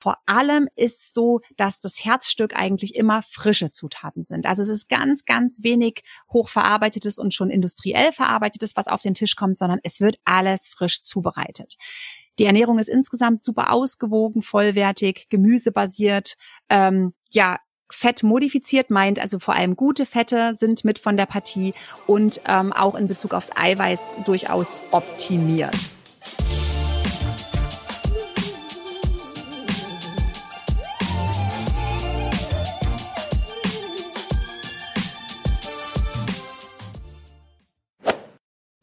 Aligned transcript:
vor 0.00 0.16
allem 0.26 0.68
ist 0.76 1.12
so, 1.12 1.40
dass 1.56 1.80
das 1.80 2.04
Herzstück 2.04 2.56
eigentlich 2.56 2.94
immer 2.94 3.22
frische 3.22 3.70
Zutaten 3.70 4.24
sind. 4.24 4.46
Also 4.46 4.62
es 4.62 4.68
ist 4.68 4.88
ganz, 4.88 5.24
ganz 5.24 5.58
wenig 5.62 6.02
hochverarbeitetes 6.32 7.18
und 7.18 7.34
schon 7.34 7.50
industriell 7.50 8.12
verarbeitetes, 8.12 8.76
was 8.76 8.88
auf 8.88 9.02
den 9.02 9.14
Tisch 9.14 9.36
kommt, 9.36 9.58
sondern 9.58 9.78
es 9.82 10.00
wird 10.00 10.18
alles 10.24 10.68
frisch 10.68 11.02
zubereitet. 11.02 11.76
Die 12.38 12.46
Ernährung 12.46 12.78
ist 12.78 12.88
insgesamt 12.88 13.44
super 13.44 13.72
ausgewogen, 13.72 14.40
vollwertig, 14.40 15.28
gemüsebasiert, 15.28 16.36
ähm, 16.70 17.12
ja, 17.30 17.58
Fett 17.92 18.22
modifiziert 18.22 18.88
meint 18.88 19.18
also 19.18 19.40
vor 19.40 19.54
allem 19.54 19.74
gute 19.74 20.06
Fette 20.06 20.54
sind 20.54 20.84
mit 20.84 21.00
von 21.00 21.16
der 21.16 21.26
Partie 21.26 21.74
und 22.06 22.40
ähm, 22.46 22.72
auch 22.72 22.94
in 22.94 23.08
Bezug 23.08 23.34
aufs 23.34 23.50
Eiweiß 23.56 24.18
durchaus 24.24 24.78
optimiert. 24.92 25.74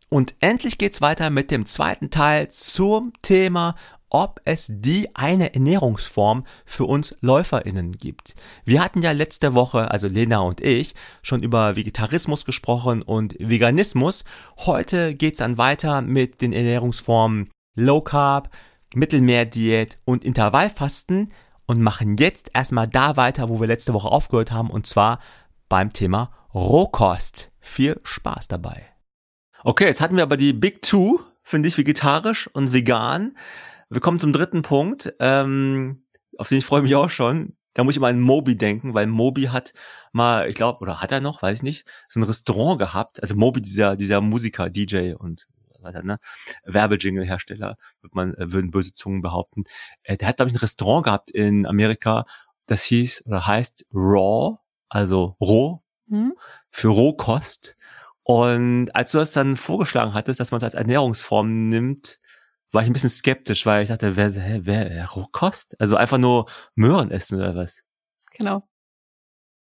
Und 0.09 0.35
endlich 0.39 0.77
geht's 0.77 1.02
weiter 1.02 1.29
mit 1.29 1.52
dem 1.52 1.66
zweiten 1.66 2.09
Teil 2.09 2.49
zum 2.49 3.11
Thema 3.21 3.75
ob 4.09 4.39
es 4.45 4.67
die 4.70 5.13
eine 5.15 5.53
Ernährungsform 5.53 6.45
für 6.65 6.85
uns 6.85 7.15
LäuferInnen 7.21 7.93
gibt. 7.93 8.35
Wir 8.63 8.84
hatten 8.84 9.01
ja 9.01 9.12
letzte 9.12 9.53
Woche, 9.53 9.91
also 9.91 10.07
Lena 10.07 10.39
und 10.39 10.62
ich, 10.62 10.95
schon 11.21 11.43
über 11.43 11.75
Vegetarismus 11.75 12.45
gesprochen 12.45 13.01
und 13.01 13.35
Veganismus. 13.39 14.23
Heute 14.59 15.13
geht's 15.13 15.39
dann 15.39 15.57
weiter 15.57 16.01
mit 16.01 16.41
den 16.41 16.53
Ernährungsformen 16.53 17.49
Low 17.76 18.01
Carb, 18.01 18.49
Mittelmeerdiät 18.95 19.99
und 20.05 20.23
Intervallfasten 20.23 21.34
und 21.65 21.81
machen 21.81 22.15
jetzt 22.17 22.51
erstmal 22.53 22.87
da 22.87 23.17
weiter, 23.17 23.49
wo 23.49 23.59
wir 23.59 23.67
letzte 23.67 23.93
Woche 23.93 24.07
aufgehört 24.07 24.51
haben, 24.51 24.70
und 24.70 24.87
zwar 24.87 25.20
beim 25.67 25.91
Thema 25.91 26.32
Rohkost. 26.54 27.51
Viel 27.60 27.99
Spaß 28.04 28.48
dabei. 28.48 28.96
Okay, 29.68 29.84
jetzt 29.84 29.99
hatten 29.99 30.15
wir 30.15 30.23
aber 30.23 30.37
die 30.37 30.54
Big 30.54 30.82
Two, 30.82 31.20
finde 31.43 31.68
ich, 31.68 31.77
vegetarisch 31.77 32.48
und 32.54 32.71
vegan. 32.71 33.37
Wir 33.90 33.99
kommen 33.99 34.18
zum 34.18 34.32
dritten 34.32 34.62
Punkt, 34.62 35.13
ähm, 35.20 36.05
auf 36.37 36.48
den 36.48 36.60
ich 36.60 36.65
freue 36.65 36.84
mich 36.84 36.96
auch 36.96 37.10
schon. 37.10 37.57
Da 37.73 37.84
muss 37.84 37.93
ich 37.93 37.99
mal 37.99 38.12
an 38.12 38.21
Moby 38.21 38.55
denken, 38.55 38.93
weil 38.93 39.07
Moby 39.07 39.48
hat 39.48 39.73
mal, 40.13 40.49
ich 40.49 40.55
glaube, 40.55 40.79
oder 40.79 41.01
hat 41.01 41.12
er 41.12 41.20
noch, 41.20 41.41
weiß 41.41 41.57
ich 41.57 41.63
nicht, 41.63 41.85
so 42.07 42.21
ein 42.21 42.23
Restaurant 42.23 42.79
gehabt. 42.79 43.21
Also 43.21 43.35
Moby, 43.35 43.62
dieser, 43.62 43.98
dieser 43.98 44.21
Musiker, 44.21 44.70
DJ 44.70 45.15
und 45.15 45.48
weiter, 45.82 46.01
ne? 46.01 46.18
Werbejingle-Hersteller, 46.63 47.76
wird 48.01 48.15
man, 48.15 48.35
äh, 48.35 48.54
würden 48.54 48.71
böse 48.71 48.93
Zungen 48.93 49.21
behaupten. 49.21 49.65
Äh, 50.04 50.15
der 50.15 50.29
hat, 50.29 50.38
glaube 50.38 50.49
ich, 50.49 50.55
ein 50.55 50.60
Restaurant 50.60 51.04
gehabt 51.04 51.29
in 51.29 51.65
Amerika, 51.65 52.26
das 52.68 52.84
hieß 52.84 53.26
oder 53.26 53.45
heißt 53.45 53.85
Raw, 53.93 54.60
also 54.88 55.35
roh, 55.41 55.84
hm? 56.07 56.32
für 56.71 56.88
Rohkost. 56.88 57.76
Und 58.27 58.93
als 58.93 59.11
du 59.11 59.20
das 59.20 59.31
dann 59.31 59.55
vorgeschlagen 59.55 60.13
hattest, 60.13 60.41
dass 60.41 60.51
man 60.51 60.57
es 60.57 60.63
als 60.65 60.73
Ernährungsform 60.73 61.70
nimmt, 61.70 62.20
war 62.73 62.81
ich 62.81 62.89
ein 62.89 62.93
bisschen 62.93 63.09
skeptisch, 63.09 63.65
weil 63.65 63.83
ich 63.83 63.87
dachte, 63.87 64.17
wer, 64.17 64.29
hä, 64.29 64.59
wer, 64.63 65.09
Rohkost? 65.11 65.79
Also 65.79 65.95
einfach 65.95 66.17
nur 66.17 66.45
Möhren 66.75 67.09
essen 67.09 67.38
oder 67.38 67.55
was? 67.55 67.83
Genau. 68.38 68.67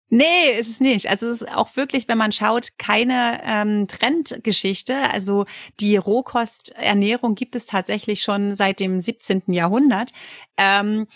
Nee, 0.09 0.51
ist 0.57 0.69
es 0.69 0.79
nicht. 0.79 1.09
Also 1.09 1.27
es 1.27 1.41
ist 1.41 1.51
auch 1.53 1.75
wirklich, 1.75 2.07
wenn 2.07 2.17
man 2.17 2.31
schaut, 2.31 2.77
keine 2.77 3.41
ähm, 3.43 3.89
Trendgeschichte. 3.89 4.95
Also 5.11 5.43
die 5.81 5.97
Rohkosternährung 5.97 7.35
gibt 7.35 7.55
es 7.55 7.65
tatsächlich 7.65 8.21
schon 8.21 8.55
seit 8.55 8.79
dem 8.79 9.01
17. 9.01 9.51
Jahrhundert. 9.51 10.13
Ähm, 10.55 11.07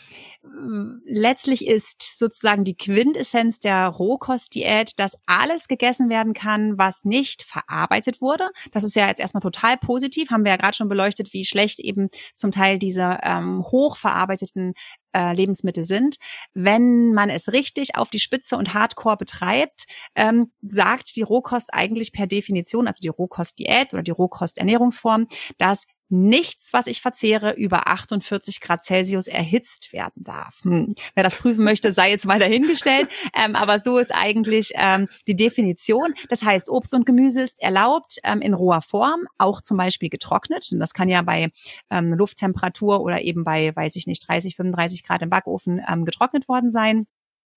letztlich 1.05 1.67
ist 1.67 2.17
sozusagen 2.17 2.63
die 2.63 2.77
Quintessenz 2.77 3.59
der 3.59 3.87
Rohkostdiät, 3.87 4.97
dass 4.97 5.17
alles 5.25 5.67
gegessen 5.67 6.09
werden 6.09 6.33
kann, 6.33 6.77
was 6.77 7.03
nicht 7.03 7.43
verarbeitet 7.43 8.21
wurde. 8.21 8.49
Das 8.71 8.83
ist 8.83 8.95
ja 8.95 9.07
jetzt 9.07 9.19
erstmal 9.19 9.41
total 9.41 9.77
positiv. 9.77 10.29
Haben 10.31 10.45
wir 10.45 10.51
ja 10.51 10.57
gerade 10.57 10.75
schon 10.75 10.89
beleuchtet, 10.89 11.33
wie 11.33 11.45
schlecht 11.45 11.79
eben 11.79 12.09
zum 12.35 12.51
Teil 12.51 12.79
diese 12.79 13.19
ähm, 13.23 13.63
hochverarbeiteten 13.63 14.73
äh, 15.13 15.33
Lebensmittel 15.33 15.85
sind. 15.85 16.17
Wenn 16.53 17.13
man 17.13 17.29
es 17.29 17.51
richtig 17.51 17.95
auf 17.95 18.09
die 18.09 18.19
Spitze 18.19 18.55
und 18.55 18.73
Hardcore 18.73 19.17
betreibt, 19.17 19.85
ähm, 20.15 20.51
sagt 20.61 21.15
die 21.15 21.23
Rohkost 21.23 21.73
eigentlich 21.73 22.13
per 22.13 22.27
Definition, 22.27 22.87
also 22.87 23.01
die 23.01 23.07
Rohkostdiät 23.09 23.93
oder 23.93 24.03
die 24.03 24.11
Rohkosternährungsform, 24.11 25.27
dass 25.57 25.85
nichts, 26.09 26.73
was 26.73 26.87
ich 26.87 27.01
verzehre, 27.01 27.53
über 27.53 27.87
48 27.87 28.61
Grad 28.61 28.83
Celsius 28.83 29.27
erhitzt 29.27 29.93
werden 29.93 30.23
darf. 30.23 30.59
Hm. 30.63 30.95
Wer 31.13 31.23
das 31.23 31.35
prüfen 31.35 31.63
möchte, 31.63 31.91
sei 31.91 32.09
jetzt 32.09 32.25
mal 32.25 32.39
dahingestellt. 32.39 33.07
ähm, 33.33 33.55
aber 33.55 33.79
so 33.79 33.97
ist 33.97 34.13
eigentlich 34.13 34.71
ähm, 34.75 35.07
die 35.27 35.35
Definition. 35.35 36.13
Das 36.29 36.43
heißt, 36.43 36.69
Obst 36.69 36.93
und 36.93 37.05
Gemüse 37.05 37.43
ist 37.43 37.61
erlaubt 37.61 38.19
ähm, 38.23 38.41
in 38.41 38.53
roher 38.53 38.81
Form, 38.81 39.27
auch 39.37 39.61
zum 39.61 39.77
Beispiel 39.77 40.09
getrocknet. 40.09 40.69
Und 40.71 40.79
das 40.79 40.93
kann 40.93 41.09
ja 41.09 41.21
bei 41.21 41.51
ähm, 41.89 42.13
Lufttemperatur 42.13 43.01
oder 43.01 43.21
eben 43.21 43.43
bei, 43.43 43.75
weiß 43.75 43.95
ich 43.95 44.07
nicht, 44.07 44.27
30, 44.27 44.55
35 44.55 45.03
Grad 45.03 45.21
im 45.21 45.29
Backofen 45.29 45.81
ähm, 45.87 46.05
getrocknet 46.05 46.47
worden 46.47 46.71
sein. 46.71 47.05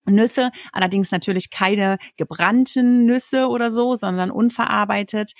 Nüsse, 0.04 0.50
allerdings 0.72 1.12
natürlich 1.12 1.50
keine 1.50 1.96
gebrannten 2.16 3.04
Nüsse 3.04 3.48
oder 3.48 3.70
so, 3.70 3.94
sondern 3.94 4.30
unverarbeitet. 4.30 5.32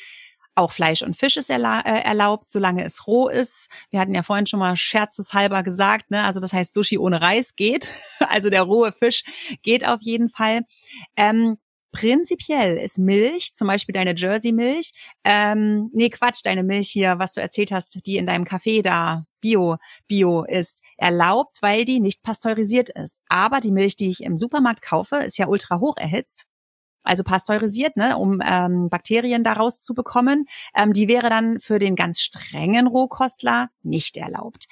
Auch 0.54 0.72
Fleisch 0.72 1.02
und 1.02 1.16
Fisch 1.16 1.38
ist 1.38 1.48
äh, 1.48 1.54
erlaubt, 1.54 2.50
solange 2.50 2.84
es 2.84 3.06
roh 3.06 3.28
ist. 3.28 3.68
Wir 3.90 4.00
hatten 4.00 4.14
ja 4.14 4.22
vorhin 4.22 4.46
schon 4.46 4.60
mal 4.60 4.76
scherzeshalber 4.76 5.62
gesagt, 5.62 6.10
ne? 6.10 6.24
also 6.24 6.40
das 6.40 6.52
heißt, 6.52 6.74
Sushi 6.74 6.98
ohne 6.98 7.20
Reis 7.20 7.56
geht. 7.56 7.90
Also 8.28 8.48
der 8.50 8.62
rohe 8.62 8.92
Fisch 8.92 9.24
geht 9.62 9.86
auf 9.86 10.00
jeden 10.00 10.30
Fall. 10.30 10.60
Ähm, 11.16 11.58
prinzipiell 11.92 12.78
ist 12.78 12.98
Milch, 12.98 13.52
zum 13.52 13.68
Beispiel 13.68 13.92
deine 13.92 14.14
Jersey-Milch, 14.16 14.92
ähm, 15.24 15.90
nee, 15.92 16.08
Quatsch, 16.08 16.40
deine 16.44 16.62
Milch 16.62 16.88
hier, 16.88 17.18
was 17.18 17.34
du 17.34 17.42
erzählt 17.42 17.72
hast, 17.72 18.06
die 18.06 18.16
in 18.16 18.26
deinem 18.26 18.44
Kaffee 18.44 18.80
da 18.80 19.24
Bio, 19.40 19.76
Bio 20.08 20.44
ist, 20.44 20.80
erlaubt, 20.96 21.58
weil 21.60 21.84
die 21.84 22.00
nicht 22.00 22.22
pasteurisiert 22.22 22.88
ist. 22.88 23.18
Aber 23.28 23.60
die 23.60 23.72
Milch, 23.72 23.96
die 23.96 24.10
ich 24.10 24.22
im 24.22 24.38
Supermarkt 24.38 24.82
kaufe, 24.82 25.16
ist 25.16 25.36
ja 25.36 25.46
ultra 25.48 25.80
hoch 25.80 25.96
erhitzt 25.98 26.46
also 27.02 27.22
pasteurisiert, 27.24 27.96
ne, 27.96 28.16
um 28.16 28.40
ähm, 28.44 28.88
Bakterien 28.88 29.44
daraus 29.44 29.82
zu 29.82 29.94
bekommen. 29.94 30.46
Ähm, 30.76 30.92
die 30.92 31.08
wäre 31.08 31.28
dann 31.28 31.60
für 31.60 31.78
den 31.78 31.96
ganz 31.96 32.20
strengen 32.20 32.86
Rohkostler 32.86 33.70
nicht 33.82 34.16
erlaubt. 34.16 34.66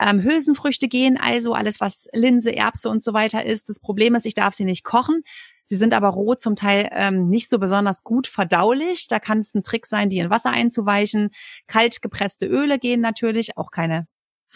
Ähm, 0.00 0.22
Hülsenfrüchte 0.22 0.88
gehen 0.88 1.18
also, 1.20 1.54
alles 1.54 1.80
was 1.80 2.08
Linse, 2.12 2.54
Erbse 2.54 2.88
und 2.88 3.02
so 3.02 3.12
weiter 3.12 3.44
ist. 3.44 3.68
Das 3.68 3.80
Problem 3.80 4.14
ist, 4.14 4.26
ich 4.26 4.34
darf 4.34 4.54
sie 4.54 4.64
nicht 4.64 4.84
kochen. 4.84 5.22
Sie 5.66 5.76
sind 5.76 5.94
aber 5.94 6.08
roh 6.08 6.34
zum 6.34 6.56
Teil 6.56 6.88
ähm, 6.92 7.28
nicht 7.28 7.48
so 7.48 7.58
besonders 7.58 8.02
gut 8.04 8.26
verdaulich. 8.26 9.08
Da 9.08 9.18
kann 9.18 9.38
es 9.38 9.54
ein 9.54 9.62
Trick 9.62 9.86
sein, 9.86 10.10
die 10.10 10.18
in 10.18 10.30
Wasser 10.30 10.50
einzuweichen. 10.50 11.30
Kalt 11.66 12.02
gepresste 12.02 12.46
Öle 12.46 12.78
gehen 12.78 13.00
natürlich, 13.00 13.56
auch 13.56 13.70
keine 13.70 14.06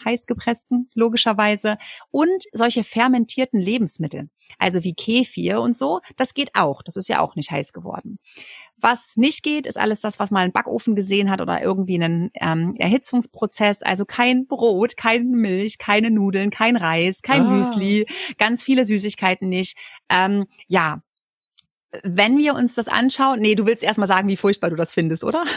heiß 0.03 0.25
gepressten, 0.25 0.89
logischerweise. 0.95 1.77
Und 2.11 2.43
solche 2.51 2.83
fermentierten 2.83 3.59
Lebensmittel, 3.59 4.27
also 4.57 4.83
wie 4.83 4.93
Kefir 4.93 5.61
und 5.61 5.75
so, 5.75 6.01
das 6.17 6.33
geht 6.33 6.55
auch. 6.55 6.81
Das 6.81 6.95
ist 6.95 7.09
ja 7.09 7.19
auch 7.19 7.35
nicht 7.35 7.51
heiß 7.51 7.73
geworden. 7.73 8.19
Was 8.77 9.17
nicht 9.17 9.43
geht, 9.43 9.67
ist 9.67 9.77
alles 9.77 10.01
das, 10.01 10.19
was 10.19 10.31
mal 10.31 10.45
ein 10.45 10.53
Backofen 10.53 10.95
gesehen 10.95 11.29
hat 11.29 11.41
oder 11.41 11.61
irgendwie 11.61 11.95
einen 11.95 12.31
ähm, 12.35 12.73
Erhitzungsprozess. 12.77 13.81
Also 13.81 14.05
kein 14.05 14.47
Brot, 14.47 14.95
keine 14.95 15.25
Milch, 15.25 15.77
keine 15.77 16.11
Nudeln, 16.11 16.49
kein 16.49 16.77
Reis, 16.77 17.21
kein 17.21 17.45
ah. 17.45 17.51
Müsli, 17.51 18.05
ganz 18.37 18.63
viele 18.63 18.85
Süßigkeiten 18.85 19.49
nicht. 19.49 19.77
Ähm, 20.09 20.45
ja, 20.67 21.01
wenn 22.03 22.37
wir 22.37 22.55
uns 22.55 22.75
das 22.75 22.87
anschauen, 22.87 23.39
nee, 23.39 23.55
du 23.55 23.65
willst 23.65 23.83
erstmal 23.83 24.07
sagen, 24.07 24.27
wie 24.27 24.37
furchtbar 24.37 24.69
du 24.69 24.75
das 24.75 24.93
findest, 24.93 25.23
oder? 25.23 25.43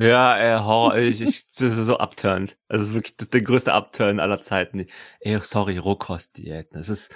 Ja, 0.00 0.38
äh, 0.38 0.58
Horror, 0.60 0.96
ich, 0.96 1.20
ich, 1.20 1.50
das 1.50 1.76
ist 1.76 1.84
so 1.84 1.98
abturnt. 1.98 2.56
Also, 2.68 2.86
ist 2.86 2.94
wirklich 2.94 3.16
der 3.18 3.42
größte 3.42 3.74
Upturn 3.74 4.18
aller 4.18 4.40
Zeiten. 4.40 4.86
Ey, 5.20 5.38
sorry, 5.42 5.76
Rohkostdiät. 5.76 6.68
Das 6.72 6.88
ist, 6.88 7.14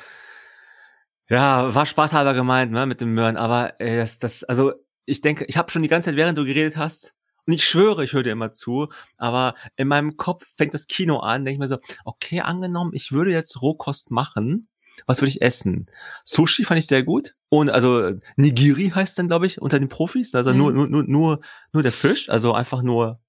ja, 1.31 1.75
war 1.75 1.87
spaßhalber 1.87 2.35
gemeint, 2.35 2.73
ne, 2.73 2.85
mit 2.85 3.01
dem 3.01 3.15
Möhren, 3.15 3.39
aber 3.39 3.81
ey, 3.81 3.97
das, 3.97 4.19
das, 4.19 4.45
also, 4.45 4.75
ich 5.07 5.23
denke, 5.23 5.47
ich 5.47 5.57
habe 5.57 5.71
schon 5.71 5.81
die 5.81 5.89
ganze 5.89 6.11
Zeit, 6.11 6.17
während 6.17 6.37
du 6.37 6.45
geredet 6.45 6.77
hast, 6.77 7.15
und 7.47 7.55
ich 7.55 7.65
schwöre, 7.65 8.05
ich 8.05 8.13
höre 8.13 8.23
dir 8.23 8.33
immer 8.33 8.51
zu, 8.51 8.89
aber 9.17 9.55
in 9.77 9.89
meinem 9.89 10.19
Kopf 10.19 10.47
fängt 10.57 10.75
das 10.75 10.87
Kino 10.87 11.21
an, 11.21 11.45
denke 11.45 11.55
ich 11.55 11.61
mir 11.61 11.69
so, 11.69 11.79
okay, 12.05 12.41
angenommen, 12.41 12.93
ich 12.95 13.13
würde 13.13 13.33
jetzt 13.33 13.63
Rohkost 13.63 14.11
machen, 14.11 14.69
was 15.07 15.21
würde 15.21 15.31
ich 15.31 15.43
essen? 15.43 15.89
Sushi 16.25 16.65
fand 16.65 16.79
ich 16.79 16.87
sehr 16.87 17.03
gut. 17.03 17.35
Und 17.49 17.71
also 17.71 18.13
Nigiri 18.37 18.91
heißt 18.91 19.19
dann, 19.19 19.29
glaube 19.29 19.47
ich, 19.47 19.61
unter 19.61 19.79
den 19.79 19.89
Profis. 19.89 20.35
Also 20.35 20.53
mhm. 20.53 20.59
nur, 20.59 20.73
nur, 20.73 20.87
nur, 20.89 21.05
nur, 21.05 21.41
nur 21.73 21.83
der 21.83 21.93
Fisch, 21.93 22.29
also 22.29 22.53
einfach 22.53 22.83
nur 22.83 23.21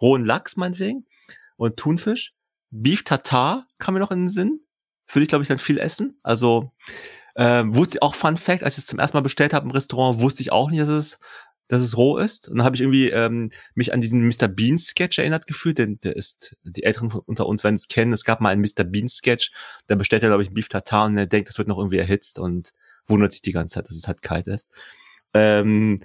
rohen 0.00 0.24
Lachs 0.24 0.56
meinetwegen. 0.56 1.06
Und 1.56 1.76
Thunfisch. 1.76 2.34
Beef 2.70 3.04
Tartar 3.04 3.66
kam 3.78 3.94
mir 3.94 4.00
noch 4.00 4.10
in 4.10 4.20
den 4.20 4.28
Sinn. 4.28 4.60
Würde 5.08 5.22
ich, 5.22 5.28
glaube 5.28 5.42
ich, 5.42 5.48
dann 5.48 5.58
viel 5.58 5.78
essen. 5.78 6.18
Also 6.22 6.70
äh, 7.34 7.62
wusste 7.66 8.02
auch 8.02 8.14
Fun 8.14 8.36
Fact, 8.36 8.62
als 8.62 8.74
ich 8.74 8.84
es 8.84 8.86
zum 8.86 8.98
ersten 8.98 9.16
Mal 9.16 9.22
bestellt 9.22 9.54
habe 9.54 9.66
im 9.66 9.70
Restaurant, 9.70 10.20
wusste 10.20 10.42
ich 10.42 10.52
auch 10.52 10.70
nicht, 10.70 10.80
dass 10.80 10.88
es 10.88 11.18
dass 11.68 11.82
es 11.82 11.96
roh 11.96 12.18
ist. 12.18 12.48
Und 12.48 12.58
dann 12.58 12.64
habe 12.64 12.76
ich 12.76 12.82
irgendwie 12.82 13.10
ähm, 13.10 13.50
mich 13.74 13.92
an 13.92 14.00
diesen 14.00 14.26
Mr. 14.26 14.48
Bean 14.48 14.78
Sketch 14.78 15.18
erinnert 15.18 15.46
gefühlt. 15.46 15.78
Denn 15.78 16.00
der 16.00 16.16
ist, 16.16 16.56
die 16.62 16.84
Älteren 16.84 17.10
unter 17.26 17.46
uns 17.46 17.64
werden 17.64 17.76
es 17.76 17.88
kennen. 17.88 18.12
Es 18.12 18.24
gab 18.24 18.40
mal 18.40 18.50
einen 18.50 18.62
Mr. 18.62 18.84
Bean 18.84 19.08
Sketch. 19.08 19.52
Da 19.86 19.94
bestellt 19.94 20.22
er, 20.22 20.28
glaube 20.28 20.42
ich, 20.42 20.52
Beef 20.52 20.68
Tartar 20.68 21.06
und 21.06 21.16
er 21.16 21.26
denkt, 21.26 21.48
es 21.48 21.58
wird 21.58 21.68
noch 21.68 21.78
irgendwie 21.78 21.98
erhitzt 21.98 22.38
und 22.38 22.72
wundert 23.06 23.32
sich 23.32 23.42
die 23.42 23.52
ganze 23.52 23.74
Zeit, 23.74 23.88
dass 23.88 23.96
es 23.96 24.06
halt 24.06 24.22
kalt 24.22 24.46
ist. 24.46 24.70
Ähm, 25.34 26.00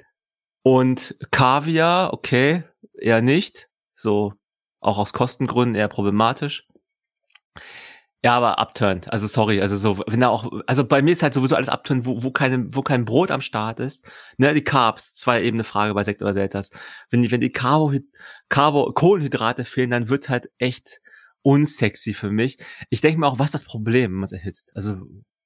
und 0.64 1.16
Kaviar, 1.32 2.14
okay, 2.14 2.64
eher 2.94 3.22
nicht. 3.22 3.70
So, 3.96 4.34
auch 4.80 4.98
aus 4.98 5.14
Kostengründen 5.14 5.76
eher 5.76 5.88
problematisch. 5.88 6.68
Ja, 8.24 8.34
aber 8.34 8.58
abturnt. 8.58 9.12
Also 9.14 9.28
sorry, 9.28 9.62
also 9.62 9.78
so, 9.78 10.04
wenn 10.08 10.22
er 10.22 10.32
auch, 10.32 10.52
also 10.66 10.84
bei 10.84 11.02
mir 11.04 11.12
ist 11.12 11.22
halt 11.22 11.36
sowieso 11.36 11.56
alles 11.56 11.70
abturnt, 11.70 12.06
wo, 12.06 12.24
wo, 12.24 12.32
keine, 12.32 12.74
wo 12.76 12.82
kein 12.82 13.06
Brot 13.06 13.30
am 13.30 13.42
Start 13.42 13.80
ist. 13.80 14.10
Ne, 14.38 14.54
die 14.56 14.64
Carbs, 14.64 15.14
zwei 15.14 15.44
eben 15.44 15.58
eine 15.58 15.64
Frage 15.64 15.94
bei 15.94 16.04
Sekt 16.04 16.22
oder 16.24 16.34
Selters. 16.34 16.72
Wenn 17.12 17.22
die, 17.22 17.32
wenn 17.32 17.42
die 17.42 17.52
Carbo, 17.52 17.94
Carbo, 18.50 18.92
Kohlenhydrate 18.94 19.66
fehlen, 19.66 19.92
dann 19.92 20.10
wird's 20.10 20.30
halt 20.30 20.50
echt 20.58 21.00
unsexy 21.44 22.14
für 22.14 22.32
mich. 22.32 22.58
Ich 22.90 23.02
denke 23.02 23.20
mir 23.20 23.28
auch, 23.28 23.40
was 23.40 23.48
ist 23.48 23.54
das 23.54 23.64
Problem, 23.64 24.12
wenn 24.12 24.20
man 24.20 24.26
es 24.26 24.34
erhitzt? 24.34 24.72
Also, 24.76 24.98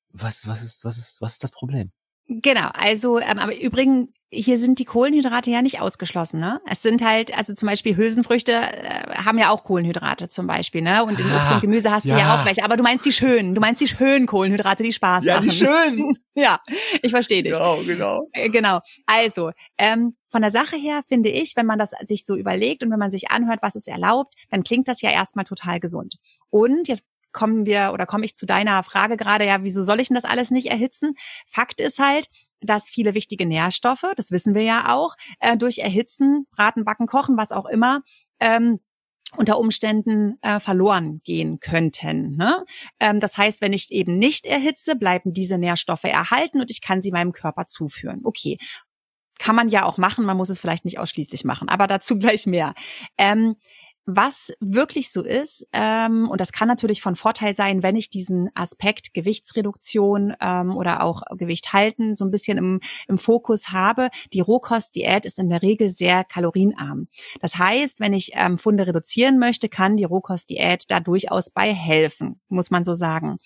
was, 0.09 0.47
was 0.47 0.63
ist, 0.63 0.85
was 0.85 0.97
ist, 0.97 1.21
was 1.21 1.33
ist 1.33 1.44
das 1.44 1.51
Problem? 1.51 1.91
Genau, 2.33 2.69
also 2.74 3.19
ähm, 3.19 3.39
aber 3.39 3.60
übrigens, 3.60 4.07
hier 4.33 4.57
sind 4.57 4.80
die 4.80 4.86
Kohlenhydrate 4.86 5.50
ja 5.50 5.62
nicht 5.62 5.81
ausgeschlossen, 5.81 6.39
ne? 6.39 6.62
Es 6.66 6.81
sind 6.81 7.04
halt, 7.04 7.38
also 7.38 7.54
zum 7.54 7.68
Beispiel 7.68 7.98
Hülsenfrüchte 7.98 8.54
äh, 8.54 9.16
haben 9.16 9.38
ja 9.38 9.50
auch 9.50 9.66
Kohlenhydrate 9.66 10.30
zum 10.30 10.48
Beispiel, 10.48 10.81
ne? 10.81 11.04
Und 11.04 11.19
in 11.19 11.30
ah, 11.30 11.38
Obst 11.38 11.51
und 11.51 11.60
Gemüse 11.60 11.92
hast 11.92 12.06
ja. 12.06 12.16
du 12.16 12.22
ja 12.22 12.39
auch 12.39 12.45
welche. 12.45 12.63
Aber 12.63 12.78
du 12.78 12.83
meinst 12.83 13.06
die 13.06 13.12
schönen, 13.12 13.54
du 13.54 13.60
meinst 13.60 13.81
die 13.81 13.89
schönen 13.89 14.28
Kohlenhydrate, 14.28 14.81
die 14.81 14.94
Spaß 14.94 15.25
ja, 15.25 15.36
machen. 15.36 15.48
Ja, 15.48 15.51
die 15.51 15.57
schönen. 15.57 16.18
ja, 16.36 16.60
ich 17.01 17.12
verstehe 17.12 17.44
dich. 17.44 17.51
Genau, 17.51 17.83
genau. 17.83 18.30
Äh, 18.31 18.48
genau. 18.48 18.80
Also, 19.06 19.51
ähm, 19.77 20.13
von 20.30 20.42
der 20.42 20.51
Sache 20.51 20.77
her 20.77 21.01
finde 21.06 21.30
ich, 21.30 21.57
wenn 21.57 21.66
man 21.66 21.77
das 21.77 21.92
sich 22.04 22.25
so 22.25 22.38
überlegt 22.38 22.84
und 22.84 22.92
wenn 22.92 23.00
man 23.00 23.12
sich 23.12 23.31
anhört, 23.31 23.60
was 23.62 23.75
es 23.75 23.88
erlaubt, 23.88 24.36
dann 24.50 24.63
klingt 24.63 24.88
das 24.88 25.01
ja 25.01 25.12
erstmal 25.12 25.44
total 25.44 25.81
gesund. 25.81 26.16
Und 26.50 26.88
jetzt 26.88 27.04
kommen 27.31 27.66
wir 27.66 27.92
oder 27.94 28.06
komme 28.06 28.25
ich 28.25 28.36
zu 28.36 28.45
deiner 28.45 28.83
Frage 28.83 29.18
gerade, 29.18 29.45
ja, 29.45 29.57
wieso 29.62 29.83
soll 29.83 30.00
ich 30.00 30.07
denn 30.10 30.16
das 30.16 30.25
alles 30.25 30.51
nicht 30.51 30.68
erhitzen? 30.68 31.13
Fakt 31.48 31.80
ist 31.80 32.00
halt, 32.00 32.28
dass 32.62 32.89
viele 32.89 33.13
wichtige 33.13 33.45
Nährstoffe, 33.45 34.06
das 34.16 34.31
wissen 34.31 34.54
wir 34.56 34.63
ja 34.63 34.94
auch, 34.94 35.16
äh, 35.39 35.57
durch 35.57 35.80
Erhitzen, 35.80 36.45
Braten, 36.51 36.86
Backen, 36.86 37.07
Kochen, 37.07 37.38
was 37.38 37.51
auch 37.51 37.66
immer, 37.66 38.01
ähm, 38.39 38.80
unter 39.38 39.57
Umständen 39.57 40.38
äh, 40.42 40.60
verloren 40.60 41.22
gehen 41.24 41.60
könnten. 41.60 42.36
Ne? 42.36 42.66
Ähm, 43.00 43.19
das 43.19 43.38
heißt, 43.38 43.62
wenn 43.62 43.74
ich 43.74 43.89
eben 43.92 44.18
nicht 44.18 44.45
erhitze, 44.45 44.95
bleiben 44.95 45.34
diese 45.34 45.57
Nährstoffe 45.57 46.04
erhalten 46.04 46.60
und 46.60 46.69
ich 46.69 46.81
kann 46.81 47.01
sie 47.01 47.12
meinem 47.12 47.31
Körper 47.31 47.66
zuführen. 47.66 48.22
Okay, 48.24 48.57
kann 49.39 49.56
man 49.56 49.69
ja 49.69 49.86
auch 49.86 49.98
machen, 49.98 50.25
man 50.25 50.38
muss 50.38 50.50
es 50.50 50.60
vielleicht 50.60 50.86
nicht 50.86 51.00
ausschließlich 51.00 51.45
machen, 51.45 51.69
aber 51.69 51.88
dazu 51.88 52.19
gleich 52.19 52.45
mehr. 52.45 52.74
Ähm, 53.18 53.56
was 54.06 54.51
wirklich 54.59 55.12
so 55.12 55.24
ist, 55.24 55.68
ähm, 55.74 56.27
und 56.30 56.42
das 56.42 56.51
kann 56.51 56.68
natürlich 56.68 57.01
von 57.01 57.15
Vorteil 57.15 57.53
sein, 57.53 57.83
wenn 57.83 57.95
ich 57.95 58.09
diesen 58.09 58.50
Aspekt 58.56 59.13
Gewichtsreduktion 59.13 60.33
ähm, 60.42 60.75
oder 60.75 61.03
auch 61.03 61.21
Gewicht 61.38 61.71
halten 61.74 62.15
so 62.15 62.25
ein 62.25 62.31
bisschen 62.31 62.57
im, 62.57 62.80
im 63.07 63.19
Fokus 63.19 63.69
habe, 63.69 64.09
die 64.33 64.39
Rohkostdiät 64.39 65.25
ist 65.25 65.38
in 65.38 65.50
der 65.50 65.62
Regel 65.62 65.89
sehr 65.89 66.24
kalorienarm. 66.24 67.07
Das 67.42 67.57
heißt, 67.57 68.00
wenn 68.00 68.13
ich 68.13 68.31
ähm, 68.33 68.57
Funde 68.57 68.88
reduzieren 68.88 69.38
möchte, 69.38 69.69
kann 69.69 69.98
die 69.98 70.03
Rohkostdiät 70.03 70.86
da 70.89 71.00
durchaus 71.00 71.50
bei 71.51 71.74
helfen, 71.74 72.42
muss 72.50 72.71
man 72.71 72.83
so 72.83 72.94
sagen. 72.94 73.38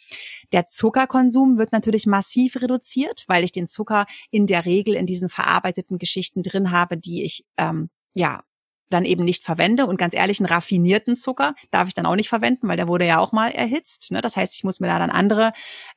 Der 0.51 0.67
Zuckerkonsum 0.67 1.57
wird 1.57 1.73
natürlich 1.73 2.07
massiv 2.07 2.61
reduziert, 2.61 3.25
weil 3.27 3.43
ich 3.43 3.51
den 3.51 3.67
Zucker 3.67 4.05
in 4.31 4.47
der 4.47 4.65
Regel 4.65 4.95
in 4.95 5.05
diesen 5.05 5.29
verarbeiteten 5.29 5.97
Geschichten 5.97 6.43
drin 6.43 6.71
habe, 6.71 6.97
die 6.97 7.23
ich 7.23 7.45
ähm, 7.57 7.89
ja 8.13 8.41
dann 8.89 9.05
eben 9.05 9.23
nicht 9.23 9.43
verwende. 9.43 9.85
Und 9.85 9.97
ganz 9.97 10.13
ehrlich, 10.13 10.39
einen 10.39 10.47
raffinierten 10.47 11.15
Zucker 11.15 11.55
darf 11.71 11.87
ich 11.87 11.93
dann 11.93 12.05
auch 12.05 12.15
nicht 12.15 12.29
verwenden, 12.29 12.67
weil 12.67 12.77
der 12.77 12.87
wurde 12.87 13.05
ja 13.05 13.19
auch 13.19 13.31
mal 13.31 13.51
erhitzt. 13.51 14.11
Ne? 14.11 14.21
Das 14.21 14.35
heißt, 14.35 14.53
ich 14.55 14.63
muss 14.63 14.79
mir 14.79 14.87
da 14.87 14.99
dann 14.99 15.09
andere 15.09 15.51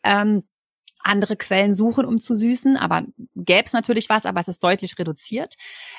ähm, 0.04 0.44
andere 1.00 1.36
Quellen 1.36 1.74
suchen, 1.74 2.04
um 2.04 2.20
zu 2.20 2.34
süßen. 2.34 2.76
Aber 2.76 3.04
gäbe 3.34 3.64
es 3.64 3.72
natürlich 3.72 4.08
was, 4.08 4.26
aber 4.26 4.40
es 4.40 4.48
ist 4.48 4.62
deutlich 4.62 4.98
reduziert. 4.98 5.54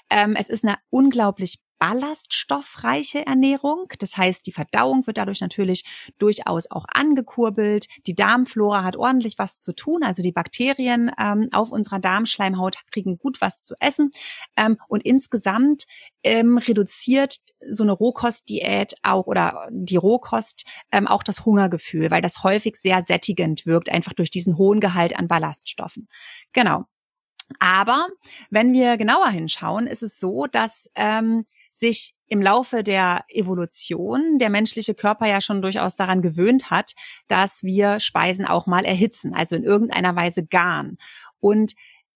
Ähm, 0.10 0.36
es 0.38 0.50
ist 0.50 0.64
eine 0.64 0.78
unglaublich 0.90 1.60
ballaststoffreiche 1.80 3.26
Ernährung. 3.26 3.88
Das 4.00 4.18
heißt, 4.18 4.46
die 4.46 4.52
Verdauung 4.52 5.08
wird 5.08 5.18
dadurch 5.18 5.42
natürlich 5.42 5.86
durchaus 6.18 6.70
auch 6.70 6.86
angekurbelt. 6.94 7.88
Die 8.06 8.16
Darmflora 8.16 8.84
hat 8.84 8.98
ordentlich 8.98 9.40
was 9.40 9.62
zu 9.62 9.74
tun. 9.74 10.04
Also 10.04 10.22
die 10.22 10.34
Bakterien 10.34 11.12
ähm, 11.20 11.50
auf 11.54 11.72
unserer 11.72 12.00
Darmschleimhaut 12.00 12.78
kriegen 12.92 13.18
gut 13.18 13.42
was 13.42 13.62
zu 13.62 13.76
essen. 13.80 14.12
Ähm, 14.58 14.78
und 14.90 15.04
insgesamt 15.06 15.86
ähm, 16.24 16.58
reduziert 16.58 17.38
so 17.70 17.84
eine 17.84 17.94
Rohkostdiät 17.94 18.96
auch 19.04 19.26
oder 19.26 19.68
die 19.72 19.98
Rohkost 19.98 20.66
ähm, 20.92 21.08
auch 21.08 21.24
das 21.24 21.46
Hungergefühl, 21.46 22.12
weil 22.12 22.22
das 22.22 22.44
häufig 22.44 22.76
sehr 22.76 23.02
sättigend 23.02 23.66
wirkt, 23.66 23.90
einfach 23.90 24.14
durch 24.14 24.32
diesen 24.32 24.58
hohen 24.58 24.82
Gehalt 24.82 25.18
an 25.18 25.28
Ballaststoffen. 25.28 26.10
Genau. 26.52 26.86
Aber 27.58 28.10
wenn 28.52 28.74
wir 28.74 28.98
genauer 28.98 29.30
hinschauen, 29.30 29.88
ist 29.88 30.04
es 30.04 30.20
so, 30.20 30.46
dass 30.46 30.92
ähm, 30.96 31.46
sich 31.80 32.14
im 32.28 32.42
Laufe 32.42 32.84
der 32.84 33.24
Evolution 33.30 34.38
der 34.38 34.50
menschliche 34.50 34.94
Körper 34.94 35.28
ja 35.28 35.42
schon 35.42 35.62
durchaus 35.62 35.96
daran 35.96 36.22
gewöhnt 36.22 36.70
hat, 36.70 36.94
dass 37.28 37.64
wir 37.64 38.00
Speisen 38.00 38.46
auch 38.46 38.68
mal 38.68 38.86
erhitzen, 38.86 39.34
also 39.34 39.56
in 39.56 39.64
irgendeiner 39.64 40.16
Weise 40.16 40.46
garen. 40.46 40.98
Und 41.40 41.74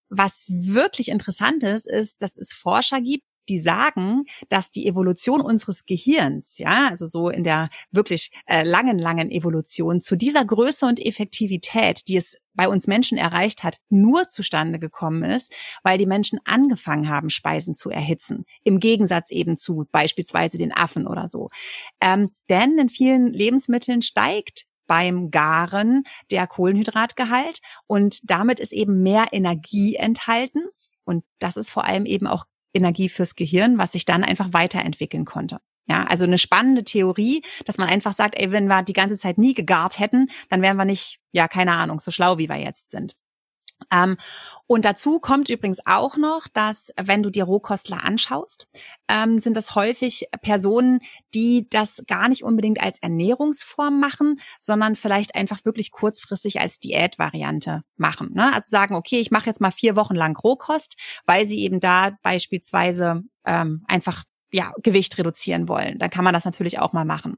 was 0.10 0.45
wirklich 0.48 1.07
interessant 1.07 1.63
ist, 1.63 1.89
ist, 1.89 2.21
dass 2.21 2.38
es 2.38 2.54
Forscher 2.54 3.01
gibt, 3.01 3.24
die 3.50 3.60
sagen, 3.60 4.25
dass 4.50 4.72
die 4.72 4.88
Evolution 4.88 5.42
unseres 5.42 5.86
Gehirns, 5.86 6.57
ja, 6.57 6.88
also 6.90 7.06
so 7.06 7.30
in 7.30 7.44
der 7.44 7.69
wirklich 7.92 8.31
äh, 8.45 8.63
langen, 8.63 9.00
langen 9.00 9.31
Evolution 9.31 10.01
zu 10.01 10.16
dieser 10.16 10.45
Größe 10.45 10.86
und 10.86 11.00
Effektivität, 11.00 12.07
die 12.07 12.18
es 12.18 12.38
bei 12.54 12.68
uns 12.68 12.88
Menschen 12.88 13.18
erreicht 13.18 13.63
hat, 13.63 13.80
nur 13.90 14.28
zustande 14.28 14.80
gekommen 14.80 15.24
ist, 15.24 15.54
weil 15.84 15.98
die 15.98 16.06
Menschen 16.06 16.40
angefangen 16.45 17.10
haben, 17.10 17.30
Speisen 17.30 17.75
zu 17.75 17.90
erhitzen. 17.90 18.45
Im 18.63 18.80
Gegensatz 18.80 19.31
eben 19.31 19.57
zu 19.57 19.86
beispielsweise 19.92 20.57
den 20.57 20.72
Affen 20.72 21.07
oder 21.07 21.28
so. 21.28 21.50
Ähm, 22.00 22.31
denn 22.50 22.78
in 22.78 22.90
vielen 22.90 23.34
Lebensmitteln 23.34 24.01
steigt 24.01 24.66
beim 24.86 25.31
Garen 25.31 26.04
der 26.30 26.45
Kohlenhydratgehalt 26.48 27.60
und 27.88 28.19
damit 28.30 28.60
ist 28.60 28.74
eben 28.74 29.01
mehr 29.01 29.28
Energie 29.31 29.95
enthalten. 29.95 30.62
Und 31.06 31.24
das 31.40 31.57
ist 31.57 31.69
vor 31.69 31.86
allem 31.86 32.06
eben 32.06 32.28
auch 32.28 32.45
Energie 32.74 33.10
fürs 33.10 33.36
Gehirn, 33.36 33.78
was 33.78 33.94
sich 33.94 34.06
dann 34.06 34.24
einfach 34.24 34.54
weiterentwickeln 34.54 35.25
konnte. 35.25 35.60
Ja, 35.86 36.06
also 36.06 36.24
eine 36.24 36.38
spannende 36.38 36.84
Theorie, 36.84 37.42
dass 37.66 37.78
man 37.78 37.90
einfach 37.90 38.14
sagt, 38.14 38.36
ey, 38.40 38.52
wenn 38.52 38.68
wir 38.68 38.84
die 38.84 38.94
ganze 38.94 39.18
Zeit 39.18 39.38
nie 39.38 39.54
gegart 39.54 40.00
hätten, 40.00 40.28
dann 40.50 40.62
wären 40.62 40.78
wir 40.78 40.86
nicht, 40.86 41.20
ja, 41.34 41.48
keine 41.48 41.74
Ahnung, 41.74 42.00
so 42.00 42.10
schlau 42.10 42.38
wie 42.38 42.48
wir 42.48 42.56
jetzt 42.56 42.90
sind. 42.92 43.16
Ähm, 43.92 44.18
und 44.68 44.85
dazu 44.85 45.19
kommt 45.19 45.49
übrigens 45.49 45.85
auch 45.85 46.18
noch, 46.18 46.47
dass 46.47 46.92
wenn 47.02 47.23
du 47.23 47.30
dir 47.30 47.44
Rohkostler 47.44 48.04
anschaust, 48.04 48.68
ähm, 49.07 49.40
sind 49.40 49.56
das 49.56 49.75
häufig 49.75 50.28
Personen, 50.42 50.99
die 51.33 51.68
das 51.69 52.04
gar 52.07 52.30
nicht 52.30 52.44
unbedingt 52.44 52.81
als 52.81 52.99
Ernährungsform 53.02 53.99
machen, 53.99 54.40
sondern 54.59 54.95
vielleicht 54.95 55.35
einfach 55.35 55.66
wirklich 55.66 55.92
kurzfristig 55.92 56.59
als 56.59 56.80
Diätvariante 56.80 57.83
machen. 57.97 58.31
Ne? 58.33 58.54
Also 58.54 58.69
sagen, 58.69 58.95
okay, 58.95 59.19
ich 59.19 59.31
mache 59.31 59.47
jetzt 59.47 59.61
mal 59.61 59.71
vier 59.71 59.95
Wochen 59.95 60.16
lang 60.16 60.37
Rohkost, 60.37 60.97
weil 61.25 61.45
sie 61.45 61.59
eben 61.59 61.80
da 61.80 62.11
beispielsweise 62.21 63.23
ähm, 63.45 63.83
einfach 63.87 64.23
ja, 64.52 64.71
Gewicht 64.83 65.18
reduzieren 65.18 65.68
wollen. 65.68 65.97
Dann 65.97 66.09
kann 66.09 66.23
man 66.23 66.33
das 66.33 66.45
natürlich 66.45 66.80
auch 66.80 66.94
mal 66.94 67.06
machen. 67.06 67.37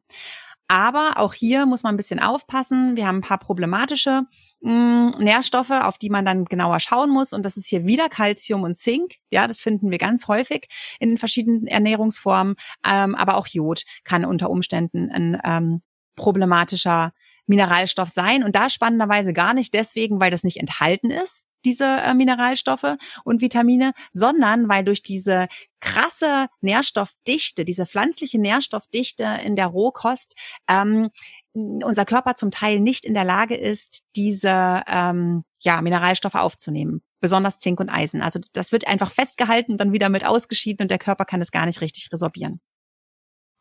Aber 0.68 1.14
auch 1.18 1.34
hier 1.34 1.66
muss 1.66 1.84
man 1.84 1.94
ein 1.94 1.98
bisschen 1.98 2.20
aufpassen. 2.20 2.96
Wir 2.96 3.08
haben 3.08 3.18
ein 3.18 3.22
paar 3.22 3.38
problematische 3.38 4.24
mh, 4.62 5.12
hm, 5.16 5.24
Nährstoffe, 5.24 5.72
auf 5.72 5.98
die 5.98 6.10
man 6.10 6.26
dann 6.26 6.46
genauer 6.46 6.80
schauen 6.80 7.12
muss. 7.12 7.34
Und 7.34 7.46
das 7.46 7.58
ist 7.58 7.68
hier 7.68 7.86
wieder 7.86 8.10
Calcium 8.10 8.64
und 8.64 8.78
Zink. 8.78 9.16
Ja, 9.30 9.48
das 9.48 9.62
finden 9.62 9.92
wir 9.92 10.00
ganz 10.00 10.28
häufig 10.28 10.68
in 11.00 11.10
den 11.10 11.18
verschiedenen 11.18 11.68
Ernährungsformen. 11.68 12.56
Ähm, 12.86 13.16
aber 13.16 13.38
auch 13.38 13.48
Jod 13.48 13.84
kann 14.04 14.26
unter 14.26 14.50
Umständen 14.50 15.12
ein 15.12 15.40
ähm, 15.44 15.82
problematischer 16.16 17.14
Mineralstoff 17.46 18.10
sein. 18.10 18.44
Und 18.44 18.56
da 18.56 18.70
spannenderweise 18.70 19.34
gar 19.34 19.54
nicht 19.54 19.74
deswegen, 19.74 20.20
weil 20.20 20.32
das 20.32 20.44
nicht 20.44 20.58
enthalten 20.58 21.12
ist, 21.12 21.44
diese 21.66 21.84
äh, 21.86 22.14
Mineralstoffe 22.14 22.96
und 23.24 23.42
Vitamine, 23.42 23.92
sondern 24.12 24.70
weil 24.70 24.84
durch 24.84 25.04
diese 25.04 25.48
krasse 25.82 26.48
Nährstoffdichte, 26.62 27.66
diese 27.66 27.86
pflanzliche 27.86 28.40
Nährstoffdichte 28.40 29.28
in 29.44 29.56
der 29.56 29.68
Rohkost, 29.68 30.36
ähm, 30.68 31.10
unser 31.54 32.06
Körper 32.06 32.36
zum 32.36 32.52
Teil 32.52 32.80
nicht 32.80 33.06
in 33.06 33.14
der 33.14 33.24
Lage 33.24 33.56
ist, 33.56 34.08
diese 34.16 34.82
ähm, 34.88 35.44
ja, 35.62 35.82
Mineralstoffe 35.82 36.36
aufzunehmen, 36.36 37.02
besonders 37.22 37.60
Zink 37.60 37.80
und 37.80 37.90
Eisen. 37.90 38.22
Also 38.22 38.40
das 38.54 38.72
wird 38.72 38.88
einfach 38.88 39.12
festgehalten 39.12 39.78
dann 39.78 39.94
wieder 39.94 40.10
mit 40.10 40.26
ausgeschieden 40.26 40.84
und 40.84 40.92
der 40.92 41.00
Körper 41.00 41.26
kann 41.26 41.42
es 41.42 41.52
gar 41.52 41.66
nicht 41.66 41.82
richtig 41.82 42.10
resorbieren. 42.12 42.60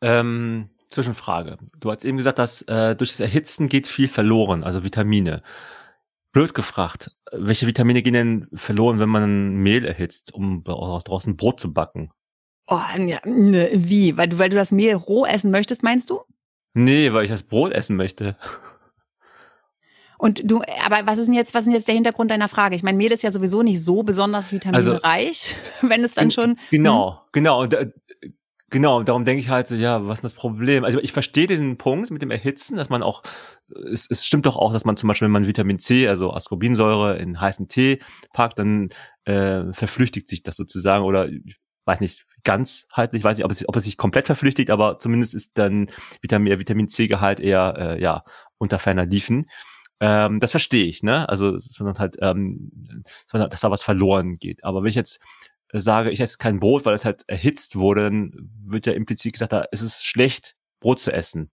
Ähm, 0.01 0.69
Zwischenfrage. 0.89 1.57
Du 1.79 1.91
hast 1.91 2.05
eben 2.05 2.17
gesagt, 2.17 2.39
dass 2.39 2.61
äh, 2.63 2.95
durch 2.95 3.11
das 3.11 3.19
Erhitzen 3.19 3.69
geht 3.69 3.87
viel 3.87 4.07
verloren, 4.07 4.63
also 4.63 4.83
Vitamine. 4.83 5.41
Blöd 6.35 6.53
gefragt. 6.53 7.11
Welche 7.31 7.65
Vitamine 7.65 8.01
gehen 8.01 8.13
denn 8.13 8.47
verloren, 8.53 8.99
wenn 8.99 9.07
man 9.07 9.55
Mehl 9.55 9.85
erhitzt, 9.85 10.33
um 10.33 10.65
draußen 10.65 11.37
Brot 11.37 11.61
zu 11.61 11.71
backen? 11.71 12.09
Oh, 12.67 12.77
ja, 12.97 13.19
ne, 13.23 13.69
wie? 13.73 14.17
Weil 14.17 14.27
du, 14.27 14.37
weil 14.37 14.49
du 14.49 14.57
das 14.57 14.73
Mehl 14.73 14.95
roh 14.95 15.25
essen 15.25 15.49
möchtest, 15.49 15.81
meinst 15.81 16.09
du? 16.09 16.23
Nee, 16.73 17.13
weil 17.13 17.23
ich 17.23 17.31
das 17.31 17.43
Brot 17.43 17.71
essen 17.71 17.95
möchte. 17.95 18.35
Und 20.17 20.41
du, 20.43 20.61
aber 20.85 21.07
was 21.07 21.19
ist 21.19 21.27
denn 21.27 21.35
jetzt, 21.35 21.53
was 21.53 21.61
ist 21.61 21.65
denn 21.67 21.73
jetzt 21.73 21.87
der 21.87 21.95
Hintergrund 21.95 22.31
deiner 22.31 22.49
Frage? 22.49 22.75
Ich 22.75 22.83
meine, 22.83 22.97
Mehl 22.97 23.13
ist 23.13 23.23
ja 23.23 23.31
sowieso 23.31 23.63
nicht 23.63 23.81
so 23.81 24.03
besonders 24.03 24.51
vitaminreich, 24.51 25.55
also, 25.55 25.55
wenn 25.89 26.03
es 26.03 26.15
dann 26.15 26.31
schon. 26.31 26.57
Genau, 26.69 27.11
hm? 27.11 27.19
genau. 27.31 27.61
Und, 27.61 27.73
äh, 27.73 27.91
genau, 28.69 29.03
darum 29.03 29.25
denke 29.25 29.41
ich 29.41 29.49
halt 29.49 29.67
so, 29.67 29.75
ja, 29.75 30.07
was 30.07 30.19
ist 30.19 30.23
das 30.23 30.35
Problem? 30.35 30.83
Also 30.83 30.99
ich 30.99 31.11
verstehe 31.11 31.47
diesen 31.47 31.77
Punkt 31.77 32.11
mit 32.11 32.21
dem 32.21 32.31
Erhitzen, 32.31 32.77
dass 32.77 32.89
man 32.89 33.03
auch, 33.03 33.23
es, 33.91 34.07
es 34.09 34.25
stimmt 34.25 34.45
doch 34.45 34.55
auch, 34.55 34.73
dass 34.73 34.85
man 34.85 34.97
zum 34.97 35.07
Beispiel, 35.07 35.25
wenn 35.25 35.31
man 35.31 35.47
Vitamin 35.47 35.79
C, 35.79 36.07
also 36.07 36.33
Ascorbinsäure 36.33 37.17
in 37.17 37.39
heißen 37.39 37.67
Tee 37.67 37.99
packt, 38.33 38.59
dann 38.59 38.89
äh, 39.25 39.71
verflüchtigt 39.73 40.27
sich 40.27 40.43
das 40.43 40.55
sozusagen 40.55 41.03
oder 41.03 41.29
weiß 41.85 41.99
nicht, 41.99 42.25
ganzheitlich, 42.43 43.23
weiß 43.23 43.37
nicht, 43.37 43.45
ob 43.45 43.51
es, 43.51 43.67
ob 43.67 43.75
es 43.75 43.83
sich 43.83 43.97
komplett 43.97 44.25
verflüchtigt, 44.25 44.71
aber 44.71 44.99
zumindest 44.99 45.35
ist 45.35 45.57
dann 45.57 45.87
Vitamin, 46.21 46.59
Vitamin 46.59 46.87
C-Gehalt 46.87 47.39
eher 47.39 47.75
äh, 47.77 48.01
ja 48.01 48.23
unter 48.57 48.79
ferner 48.79 49.05
Liefen. 49.05 49.45
Ähm, 49.99 50.39
das 50.39 50.51
verstehe 50.51 50.85
ich, 50.85 51.03
ne? 51.03 51.29
Also, 51.29 51.51
dass 51.51 51.79
man 51.79 51.97
halt, 51.97 52.17
ähm, 52.21 52.71
dass 53.31 53.61
da 53.61 53.71
was 53.71 53.83
verloren 53.83 54.35
geht. 54.35 54.63
Aber 54.63 54.81
wenn 54.81 54.89
ich 54.89 54.95
jetzt 54.95 55.21
sage, 55.71 56.11
ich 56.11 56.19
esse 56.19 56.37
kein 56.37 56.59
Brot, 56.59 56.85
weil 56.85 56.95
es 56.95 57.05
halt 57.05 57.23
erhitzt 57.27 57.75
wurde, 57.77 58.03
dann 58.05 58.51
wird 58.61 58.85
ja 58.85 58.93
implizit 58.93 59.33
gesagt, 59.33 59.51
da 59.51 59.61
ist 59.71 59.81
es 59.81 60.03
schlecht, 60.03 60.55
Brot 60.79 60.99
zu 60.99 61.11
essen. 61.11 61.51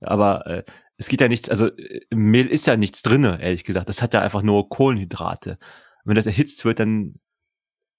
Aber 0.00 0.46
äh, 0.46 0.64
es 0.96 1.08
geht 1.08 1.20
ja 1.20 1.28
nichts, 1.28 1.48
also 1.48 1.68
im 1.68 2.30
Mehl 2.30 2.46
ist 2.46 2.66
ja 2.66 2.76
nichts 2.76 3.02
drinne, 3.02 3.40
ehrlich 3.40 3.64
gesagt. 3.64 3.88
Das 3.88 4.02
hat 4.02 4.14
ja 4.14 4.20
einfach 4.20 4.42
nur 4.42 4.68
Kohlenhydrate. 4.68 5.52
Und 5.52 5.58
wenn 6.04 6.14
das 6.14 6.26
erhitzt 6.26 6.64
wird, 6.64 6.80
dann 6.80 7.14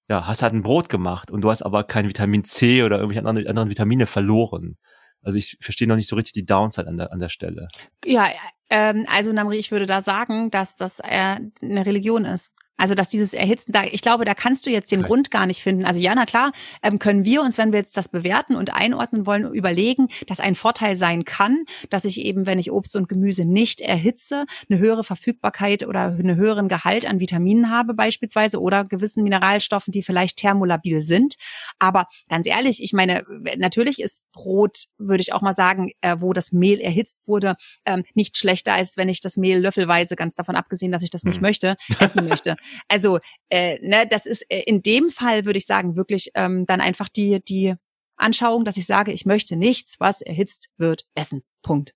ja, 0.07 0.27
hast 0.27 0.41
halt 0.41 0.53
ein 0.53 0.61
Brot 0.61 0.89
gemacht 0.89 1.31
und 1.31 1.41
du 1.41 1.49
hast 1.49 1.61
aber 1.61 1.83
kein 1.83 2.07
Vitamin 2.07 2.43
C 2.43 2.83
oder 2.83 2.97
irgendwelche 2.97 3.25
anderen, 3.25 3.47
anderen 3.47 3.69
Vitamine 3.69 4.07
verloren. 4.07 4.77
Also 5.23 5.37
ich 5.37 5.57
verstehe 5.61 5.87
noch 5.87 5.95
nicht 5.95 6.09
so 6.09 6.15
richtig 6.15 6.33
die 6.33 6.45
Downside 6.45 6.87
an 6.87 6.97
der, 6.97 7.13
an 7.13 7.19
der 7.19 7.29
Stelle. 7.29 7.67
Ja, 8.03 8.27
ähm, 8.69 9.05
also 9.07 9.31
Namri, 9.31 9.57
ich 9.57 9.71
würde 9.71 9.85
da 9.85 10.01
sagen, 10.01 10.51
dass 10.51 10.75
das 10.75 10.99
äh, 10.99 11.39
eine 11.61 11.85
Religion 11.85 12.25
ist. 12.25 12.55
Also 12.77 12.95
dass 12.95 13.09
dieses 13.09 13.33
Erhitzen, 13.33 13.71
da, 13.71 13.83
ich 13.83 14.01
glaube, 14.01 14.25
da 14.25 14.33
kannst 14.33 14.65
du 14.65 14.71
jetzt 14.71 14.91
den 14.91 15.03
Grund 15.03 15.29
gar 15.29 15.45
nicht 15.45 15.61
finden. 15.61 15.85
Also 15.85 15.99
ja, 15.99 16.15
na 16.15 16.25
klar, 16.25 16.51
ähm, 16.81 16.97
können 16.97 17.25
wir 17.25 17.41
uns, 17.43 17.57
wenn 17.59 17.71
wir 17.71 17.79
jetzt 17.79 17.95
das 17.95 18.09
bewerten 18.09 18.55
und 18.55 18.73
einordnen 18.73 19.27
wollen, 19.27 19.53
überlegen, 19.53 20.07
dass 20.27 20.39
ein 20.39 20.55
Vorteil 20.55 20.95
sein 20.95 21.23
kann, 21.23 21.65
dass 21.91 22.05
ich 22.05 22.21
eben, 22.21 22.47
wenn 22.47 22.57
ich 22.57 22.71
Obst 22.71 22.95
und 22.95 23.07
Gemüse 23.07 23.45
nicht 23.45 23.81
erhitze, 23.81 24.45
eine 24.67 24.79
höhere 24.79 25.03
Verfügbarkeit 25.03 25.85
oder 25.85 26.05
einen 26.05 26.35
höheren 26.37 26.69
Gehalt 26.69 27.05
an 27.05 27.19
Vitaminen 27.19 27.69
habe 27.69 27.93
beispielsweise 27.93 28.59
oder 28.59 28.83
gewissen 28.83 29.23
Mineralstoffen, 29.23 29.91
die 29.91 30.01
vielleicht 30.01 30.37
thermolabil 30.37 31.01
sind. 31.01 31.35
Aber 31.77 32.07
ganz 32.29 32.47
ehrlich, 32.47 32.81
ich 32.81 32.93
meine, 32.93 33.23
natürlich 33.57 34.01
ist 34.01 34.23
Brot, 34.31 34.85
würde 34.97 35.21
ich 35.21 35.33
auch 35.33 35.41
mal 35.41 35.53
sagen, 35.53 35.91
äh, 36.01 36.15
wo 36.19 36.33
das 36.33 36.51
Mehl 36.51 36.79
erhitzt 36.79 37.27
wurde, 37.27 37.55
ähm, 37.85 38.03
nicht 38.15 38.37
schlechter, 38.37 38.73
als 38.73 38.97
wenn 38.97 39.09
ich 39.09 39.19
das 39.21 39.37
Mehl 39.37 39.59
löffelweise, 39.59 40.15
ganz 40.15 40.33
davon 40.35 40.55
abgesehen, 40.55 40.91
dass 40.91 41.03
ich 41.03 41.11
das 41.11 41.23
nicht 41.23 41.35
hm. 41.35 41.43
möchte, 41.43 41.75
essen 41.99 42.27
möchte. 42.27 42.55
Also, 42.87 43.19
äh, 43.49 43.79
ne, 43.81 44.05
das 44.09 44.25
ist 44.25 44.45
äh, 44.49 44.61
in 44.61 44.81
dem 44.81 45.09
Fall, 45.09 45.45
würde 45.45 45.57
ich 45.59 45.65
sagen, 45.65 45.95
wirklich 45.95 46.31
ähm, 46.35 46.65
dann 46.65 46.81
einfach 46.81 47.09
die, 47.09 47.41
die 47.43 47.75
Anschauung, 48.17 48.65
dass 48.65 48.77
ich 48.77 48.85
sage, 48.85 49.11
ich 49.11 49.25
möchte 49.25 49.55
nichts, 49.55 49.99
was 49.99 50.21
erhitzt 50.21 50.69
wird, 50.77 51.05
essen. 51.15 51.43
Punkt. 51.61 51.93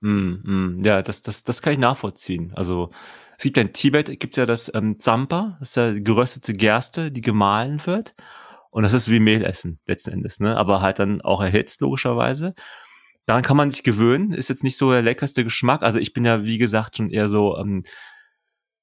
Mm, 0.00 0.34
mm, 0.44 0.84
ja, 0.84 1.02
das, 1.02 1.22
das, 1.22 1.44
das 1.44 1.60
kann 1.60 1.72
ich 1.72 1.78
nachvollziehen. 1.78 2.52
Also 2.54 2.90
es 3.36 3.42
gibt 3.44 3.56
ja 3.56 3.62
in 3.62 3.72
Tibet 3.72 4.20
gibt's 4.20 4.36
ja 4.36 4.46
das 4.46 4.70
ähm, 4.74 4.98
Zampa, 5.00 5.56
das 5.60 5.70
ist 5.70 5.76
ja 5.76 5.92
geröstete 5.92 6.52
Gerste, 6.52 7.10
die 7.10 7.20
gemahlen 7.20 7.84
wird. 7.84 8.14
Und 8.70 8.82
das 8.82 8.92
ist 8.92 9.10
wie 9.10 9.20
Mehl 9.20 9.44
essen, 9.44 9.80
letzten 9.86 10.10
Endes, 10.10 10.40
ne? 10.40 10.56
Aber 10.56 10.82
halt 10.82 10.98
dann 10.98 11.22
auch 11.22 11.40
erhitzt, 11.42 11.80
logischerweise. 11.80 12.54
Daran 13.26 13.42
kann 13.42 13.56
man 13.56 13.70
sich 13.70 13.82
gewöhnen, 13.82 14.32
ist 14.32 14.48
jetzt 14.48 14.62
nicht 14.64 14.76
so 14.76 14.90
der 14.90 15.02
leckerste 15.02 15.44
Geschmack. 15.44 15.82
Also 15.82 15.98
ich 15.98 16.12
bin 16.12 16.24
ja, 16.24 16.44
wie 16.44 16.58
gesagt, 16.58 16.96
schon 16.96 17.10
eher 17.10 17.28
so 17.28 17.58
ähm, 17.58 17.82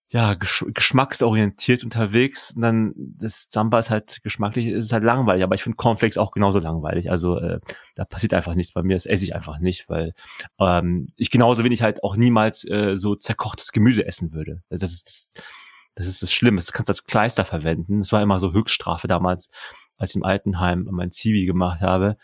ja, 0.09 0.35
gesch 0.35 0.65
geschmacksorientiert 0.73 1.83
unterwegs. 1.83 2.51
Und 2.55 2.61
dann 2.61 2.93
das 2.95 3.47
Samba 3.49 3.79
ist 3.79 3.89
halt 3.89 4.21
geschmacklich, 4.23 4.67
ist 4.67 4.93
halt 4.93 5.03
langweilig, 5.03 5.43
aber 5.43 5.55
ich 5.55 5.63
finde 5.63 5.77
Cornflakes 5.77 6.17
auch 6.17 6.31
genauso 6.31 6.59
langweilig. 6.59 7.09
Also 7.11 7.37
äh, 7.39 7.59
da 7.95 8.05
passiert 8.05 8.33
einfach 8.33 8.55
nichts 8.55 8.73
bei 8.73 8.83
mir, 8.83 8.95
das 8.95 9.05
esse 9.05 9.23
ich 9.23 9.35
einfach 9.35 9.59
nicht, 9.59 9.89
weil 9.89 10.13
ähm, 10.59 11.09
ich 11.15 11.31
genauso 11.31 11.63
wenig 11.63 11.81
halt 11.81 12.03
auch 12.03 12.15
niemals 12.15 12.63
äh, 12.69 12.95
so 12.95 13.15
zerkochtes 13.15 13.71
Gemüse 13.71 14.05
essen 14.05 14.31
würde. 14.31 14.61
Also 14.69 14.85
das 14.85 14.93
ist 14.93 15.07
das, 15.07 15.43
das 15.95 16.07
ist 16.07 16.21
das 16.21 16.31
Schlimme. 16.31 16.57
Das 16.57 16.71
kannst 16.71 16.89
du 16.89 16.93
als 16.93 17.05
Kleister 17.05 17.45
verwenden. 17.45 17.99
Das 17.99 18.11
war 18.11 18.21
immer 18.21 18.39
so 18.39 18.53
Höchststrafe 18.53 19.07
damals, 19.07 19.49
als 19.97 20.11
ich 20.11 20.17
im 20.17 20.23
Altenheim 20.23 20.87
mein 20.91 21.11
Zivi 21.11 21.45
gemacht 21.45 21.81
habe. 21.81 22.17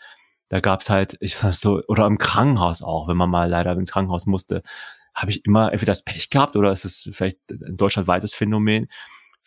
Da 0.48 0.60
gab's 0.60 0.90
halt, 0.90 1.16
ich 1.20 1.34
fand 1.34 1.54
so, 1.54 1.82
oder 1.88 2.06
im 2.06 2.18
Krankenhaus 2.18 2.82
auch, 2.82 3.08
wenn 3.08 3.16
man 3.16 3.30
mal 3.30 3.48
leider 3.48 3.72
ins 3.72 3.90
Krankenhaus 3.90 4.26
musste, 4.26 4.62
habe 5.14 5.30
ich 5.30 5.44
immer 5.44 5.72
entweder 5.72 5.92
das 5.92 6.04
Pech 6.04 6.30
gehabt 6.30 6.56
oder 6.56 6.72
ist 6.72 6.84
es 6.84 7.10
vielleicht 7.12 7.38
ein 7.50 7.76
deutschlandweites 7.76 8.34
Phänomen. 8.34 8.88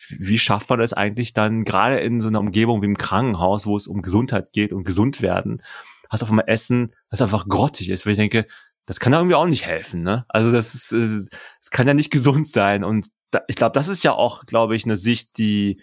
Wie 0.08 0.38
schafft 0.38 0.68
man 0.68 0.78
das 0.78 0.92
eigentlich 0.92 1.32
dann, 1.32 1.64
gerade 1.64 1.98
in 2.00 2.20
so 2.20 2.28
einer 2.28 2.40
Umgebung 2.40 2.82
wie 2.82 2.86
im 2.86 2.98
Krankenhaus, 2.98 3.66
wo 3.66 3.76
es 3.76 3.86
um 3.86 4.02
Gesundheit 4.02 4.52
geht 4.52 4.72
und 4.72 4.84
gesund 4.84 5.22
werden, 5.22 5.62
hast 6.10 6.20
du 6.20 6.24
auf 6.24 6.30
einmal 6.30 6.48
Essen, 6.48 6.92
das 7.10 7.22
einfach 7.22 7.48
grottig 7.48 7.88
ist, 7.88 8.06
weil 8.06 8.12
ich 8.12 8.18
denke, 8.18 8.46
das 8.84 9.00
kann 9.00 9.12
ja 9.12 9.18
irgendwie 9.18 9.34
auch 9.34 9.46
nicht 9.46 9.66
helfen, 9.66 10.02
ne? 10.02 10.24
Also 10.28 10.52
das 10.52 10.74
ist, 10.74 10.92
es 10.92 11.70
kann 11.70 11.88
ja 11.88 11.94
nicht 11.94 12.12
gesund 12.12 12.46
sein 12.46 12.84
und 12.84 13.08
da, 13.30 13.42
ich 13.48 13.56
glaube, 13.56 13.72
das 13.72 13.88
ist 13.88 14.04
ja 14.04 14.12
auch, 14.12 14.46
glaube 14.46 14.76
ich, 14.76 14.84
eine 14.84 14.96
Sicht, 14.96 15.36
die 15.38 15.82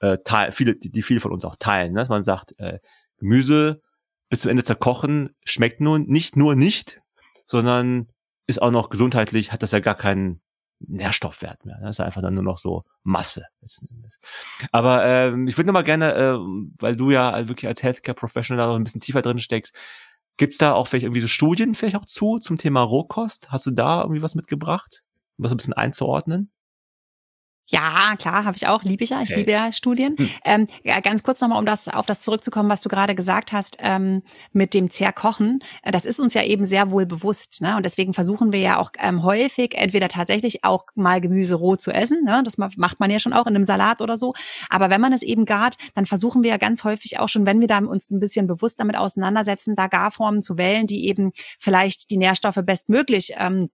äh, 0.00 0.18
teil, 0.24 0.52
viele, 0.52 0.76
die, 0.76 0.90
die 0.90 1.02
viele 1.02 1.20
von 1.20 1.32
uns 1.32 1.44
auch 1.44 1.56
teilen, 1.56 1.92
ne? 1.92 2.00
dass 2.00 2.08
man 2.08 2.22
sagt, 2.22 2.58
äh, 2.58 2.78
Gemüse 3.18 3.82
bis 4.28 4.42
zum 4.42 4.50
Ende 4.50 4.64
zerkochen 4.64 5.30
schmeckt 5.44 5.80
nun 5.80 6.06
nicht 6.06 6.36
nur 6.36 6.54
nicht, 6.54 7.00
sondern 7.46 8.08
ist 8.46 8.60
auch 8.60 8.70
noch 8.70 8.90
gesundheitlich, 8.90 9.52
hat 9.52 9.62
das 9.62 9.72
ja 9.72 9.80
gar 9.80 9.94
keinen 9.94 10.40
Nährstoffwert 10.80 11.64
mehr. 11.64 11.78
Das 11.80 11.96
ist 11.96 12.00
einfach 12.00 12.22
dann 12.22 12.34
nur 12.34 12.42
noch 12.42 12.58
so 12.58 12.84
Masse. 13.02 13.46
Aber 14.72 15.04
ähm, 15.04 15.48
ich 15.48 15.56
würde 15.56 15.68
noch 15.68 15.74
mal 15.74 15.84
gerne, 15.84 16.14
äh, 16.14 16.38
weil 16.78 16.96
du 16.96 17.10
ja 17.10 17.48
wirklich 17.48 17.68
als 17.68 17.82
Healthcare 17.82 18.14
Professional 18.14 18.64
da 18.64 18.70
noch 18.70 18.78
ein 18.78 18.84
bisschen 18.84 19.00
tiefer 19.00 19.22
drin 19.22 19.40
steckst, 19.40 19.74
gibt's 20.36 20.58
da 20.58 20.72
auch 20.72 20.88
vielleicht 20.88 21.04
irgendwie 21.04 21.20
so 21.20 21.28
Studien 21.28 21.74
vielleicht 21.74 21.96
auch 21.96 22.04
zu 22.04 22.38
zum 22.38 22.58
Thema 22.58 22.82
Rohkost? 22.82 23.50
Hast 23.50 23.66
du 23.66 23.70
da 23.70 24.02
irgendwie 24.02 24.22
was 24.22 24.34
mitgebracht, 24.34 25.04
um 25.38 25.44
das 25.44 25.52
ein 25.52 25.56
bisschen 25.56 25.74
einzuordnen? 25.74 26.50
Ja, 27.66 28.14
klar, 28.18 28.44
habe 28.44 28.56
ich 28.56 28.66
auch, 28.66 28.82
liebe 28.82 29.04
ich 29.04 29.10
ja. 29.10 29.22
Ich 29.22 29.30
okay. 29.30 29.40
liebe 29.40 29.52
ja 29.52 29.72
Studien. 29.72 30.16
Hm. 30.18 30.30
Ähm, 30.44 30.66
ja, 30.82 31.00
ganz 31.00 31.22
kurz 31.22 31.40
nochmal, 31.40 31.58
um 31.58 31.64
das 31.64 31.88
auf 31.88 32.04
das 32.04 32.20
zurückzukommen, 32.20 32.68
was 32.68 32.82
du 32.82 32.90
gerade 32.90 33.14
gesagt 33.14 33.52
hast 33.52 33.78
ähm, 33.80 34.22
mit 34.52 34.74
dem 34.74 34.90
Zerkochen. 34.90 35.60
Äh, 35.82 35.90
das 35.90 36.04
ist 36.04 36.20
uns 36.20 36.34
ja 36.34 36.42
eben 36.42 36.66
sehr 36.66 36.90
wohl 36.90 37.06
bewusst. 37.06 37.62
Ne? 37.62 37.76
Und 37.76 37.86
deswegen 37.86 38.12
versuchen 38.12 38.52
wir 38.52 38.60
ja 38.60 38.78
auch 38.78 38.90
ähm, 38.98 39.22
häufig 39.22 39.74
entweder 39.76 40.08
tatsächlich 40.08 40.62
auch 40.62 40.84
mal 40.94 41.22
Gemüse 41.22 41.54
roh 41.54 41.76
zu 41.76 41.90
essen. 41.90 42.22
Ne? 42.24 42.42
Das 42.44 42.58
macht 42.58 43.00
man 43.00 43.10
ja 43.10 43.18
schon 43.18 43.32
auch 43.32 43.46
in 43.46 43.56
einem 43.56 43.64
Salat 43.64 44.02
oder 44.02 44.18
so. 44.18 44.34
Aber 44.68 44.90
wenn 44.90 45.00
man 45.00 45.14
es 45.14 45.22
eben 45.22 45.46
gart, 45.46 45.76
dann 45.94 46.04
versuchen 46.04 46.42
wir 46.42 46.50
ja 46.50 46.58
ganz 46.58 46.84
häufig 46.84 47.18
auch 47.18 47.28
schon, 47.28 47.46
wenn 47.46 47.60
wir 47.60 47.68
da 47.68 47.78
uns 47.78 48.10
ein 48.10 48.20
bisschen 48.20 48.46
bewusst 48.46 48.78
damit 48.78 48.96
auseinandersetzen, 48.96 49.74
da 49.74 49.86
Garformen 49.86 50.42
zu 50.42 50.58
wählen, 50.58 50.86
die 50.86 51.06
eben 51.06 51.32
vielleicht 51.58 52.10
die 52.10 52.18
Nährstoffe 52.18 52.60
bestmöglich 52.62 53.32
ähm, 53.38 53.70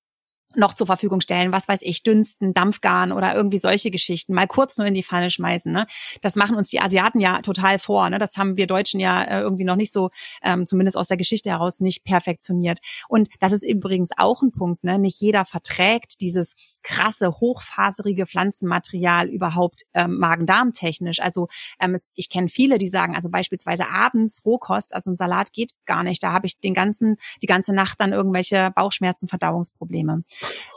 noch 0.57 0.75
zur 0.75 0.87
Verfügung 0.87 1.21
stellen, 1.21 1.52
was 1.52 1.69
weiß 1.69 1.80
ich, 1.83 2.02
dünsten, 2.02 2.54
Dampfgarn 2.54 3.12
oder 3.12 3.35
irgendwie 3.35 3.59
solche 3.59 3.90
Geschichten, 3.90 4.35
mal 4.35 4.47
kurz 4.47 4.78
nur 4.78 4.87
in 4.87 4.95
die 4.95 5.02
Pfanne 5.02 5.30
schmeißen. 5.30 5.71
Ne? 5.71 5.87
Das 6.23 6.35
machen 6.35 6.57
uns 6.57 6.71
die 6.71 6.80
Asiaten 6.80 7.21
ja 7.21 7.40
total 7.40 7.78
vor. 7.78 8.09
Ne? 8.11 8.19
Das 8.19 8.37
haben 8.37 8.57
wir 8.57 8.66
Deutschen 8.66 9.00
ja 9.00 9.23
äh, 9.23 9.40
irgendwie 9.40 9.64
noch 9.64 9.76
nicht 9.76 9.92
so, 9.92 10.11
ähm, 10.42 10.66
zumindest 10.66 10.97
aus 10.97 11.09
der 11.09 11.16
Geschichte 11.16 11.50
heraus, 11.50 11.80
nicht 11.80 12.04
perfektioniert. 12.04 12.80
Und 13.09 13.28
das 13.38 13.52
ist 13.52 13.64
übrigens 13.64 14.11
auch 14.16 14.42
ein 14.42 14.50
Punkt. 14.50 14.83
Ne? 14.83 14.99
Nicht 14.99 15.21
jeder 15.21 15.45
verträgt 15.45 16.21
dieses 16.21 16.54
krasse, 16.83 17.33
hochfaserige 17.40 18.26
Pflanzenmaterial 18.26 19.28
überhaupt 19.28 19.83
ähm, 19.95 20.19
Magen-Darm-technisch. 20.19 21.21
Also 21.21 21.49
ähm, 21.78 21.95
es, 21.95 22.12
ich 22.16 22.30
kenne 22.30 22.49
viele, 22.49 22.78
die 22.78 22.88
sagen, 22.88 23.14
also 23.14 23.28
beispielsweise 23.30 23.88
abends 23.88 24.45
Rohkost, 24.45 24.95
also 24.95 25.11
ein 25.11 25.16
Salat 25.16 25.52
geht 25.52 25.73
gar 25.87 26.02
nicht. 26.02 26.23
Da 26.23 26.33
habe 26.33 26.47
ich 26.47 26.59
den 26.59 26.75
ganzen, 26.75 27.16
die 27.42 27.47
ganze 27.47 27.73
Nacht 27.73 28.00
dann 28.00 28.12
irgendwelche 28.12 28.73
Bauchschmerzen, 28.75 29.28
Verdauungsprobleme. 29.28 30.25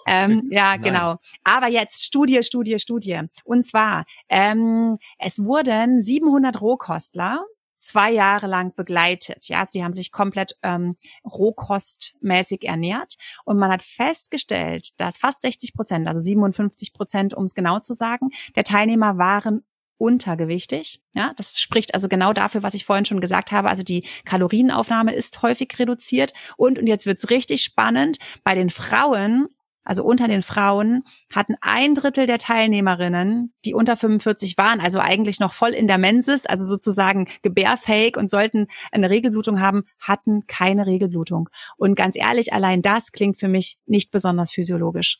Ähm, 0.06 0.48
ja, 0.50 0.72
Nein. 0.72 0.82
genau. 0.82 1.16
Aber 1.44 1.68
jetzt 1.68 2.04
Studie, 2.04 2.44
Studie, 2.44 2.80
Studie. 2.80 3.22
Und 3.44 3.64
zwar, 3.64 4.06
ähm, 4.30 4.98
es 5.18 5.44
wurden 5.44 6.02
700 6.02 6.62
Rohkostler 6.62 7.46
zwei 7.84 8.12
Jahre 8.12 8.48
lang 8.48 8.74
begleitet. 8.76 9.50
Ja, 9.50 9.60
also 9.60 9.72
die 9.74 9.84
haben 9.84 9.94
sich 9.94 10.12
komplett 10.12 10.58
ähm, 10.64 10.96
rohkostmäßig 11.26 12.64
ernährt 12.64 13.16
und 13.44 13.58
man 13.58 13.72
hat 13.72 13.84
festgestellt, 13.84 15.00
dass 15.00 15.18
fast 15.18 15.42
60 15.42 15.74
Prozent, 15.74 16.08
also 16.08 16.20
57 16.20 16.94
Prozent, 16.94 17.34
um 17.34 17.44
es 17.44 17.54
genau 17.54 17.80
zu 17.80 17.94
sagen, 17.94 18.30
der 18.56 18.64
Teilnehmer 18.64 19.18
waren 19.18 19.64
untergewichtig. 20.04 21.02
Ja, 21.14 21.32
das 21.38 21.62
spricht 21.62 21.94
also 21.94 22.10
genau 22.10 22.34
dafür, 22.34 22.62
was 22.62 22.74
ich 22.74 22.84
vorhin 22.84 23.06
schon 23.06 23.22
gesagt 23.22 23.54
habe. 23.54 23.70
Also 23.70 23.84
die 23.84 24.06
Kalorienaufnahme 24.26 25.14
ist 25.14 25.42
häufig 25.42 25.80
reduziert 25.80 26.34
und 26.58 26.78
und 26.78 26.88
jetzt 26.88 27.06
wird's 27.06 27.30
richtig 27.30 27.64
spannend. 27.64 28.18
Bei 28.44 28.54
den 28.54 28.70
Frauen 28.70 29.48
also 29.86 30.06
unter 30.06 30.30
den 30.30 30.44
Frauen, 30.44 31.04
hatten 31.30 31.56
ein 31.60 31.94
Drittel 31.94 32.26
der 32.26 32.38
Teilnehmerinnen, 32.38 33.54
die 33.66 33.74
unter 33.74 33.98
45 33.98 34.58
waren, 34.58 34.80
also 34.80 35.00
eigentlich 35.00 35.42
noch 35.42 35.52
voll 35.52 35.72
in 35.72 35.88
der 35.88 35.98
Mensis, 35.98 36.46
also 36.46 36.66
sozusagen 36.66 37.28
gebärfähig 37.42 38.16
und 38.16 38.30
sollten 38.30 38.68
eine 38.94 39.10
Regelblutung 39.10 39.60
haben, 39.60 39.84
hatten 40.00 40.48
keine 40.48 40.86
Regelblutung. 40.86 41.50
Und 41.76 41.96
ganz 41.96 42.16
ehrlich, 42.16 42.54
allein 42.54 42.82
das 42.82 43.12
klingt 43.12 43.38
für 43.38 43.50
mich 43.50 43.78
nicht 43.86 44.10
besonders 44.10 44.54
physiologisch. 44.54 45.20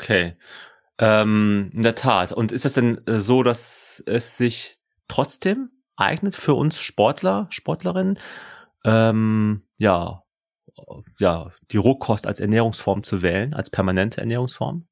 Okay. 0.00 0.36
Ähm, 0.98 1.70
in 1.74 1.82
der 1.82 1.94
Tat. 1.94 2.32
Und 2.32 2.52
ist 2.52 2.64
das 2.64 2.74
denn 2.74 3.06
äh, 3.06 3.20
so, 3.20 3.42
dass 3.42 4.02
es 4.06 4.36
sich 4.36 4.78
trotzdem 5.06 5.70
eignet 5.96 6.34
für 6.34 6.54
uns 6.54 6.80
Sportler, 6.80 7.46
Sportlerinnen, 7.50 8.18
ähm, 8.84 9.62
ja, 9.76 10.22
ja, 11.18 11.50
die 11.70 11.76
Rohkost 11.76 12.26
als 12.26 12.40
Ernährungsform 12.40 13.02
zu 13.02 13.22
wählen, 13.22 13.54
als 13.54 13.70
permanente 13.70 14.20
Ernährungsform? 14.20 14.86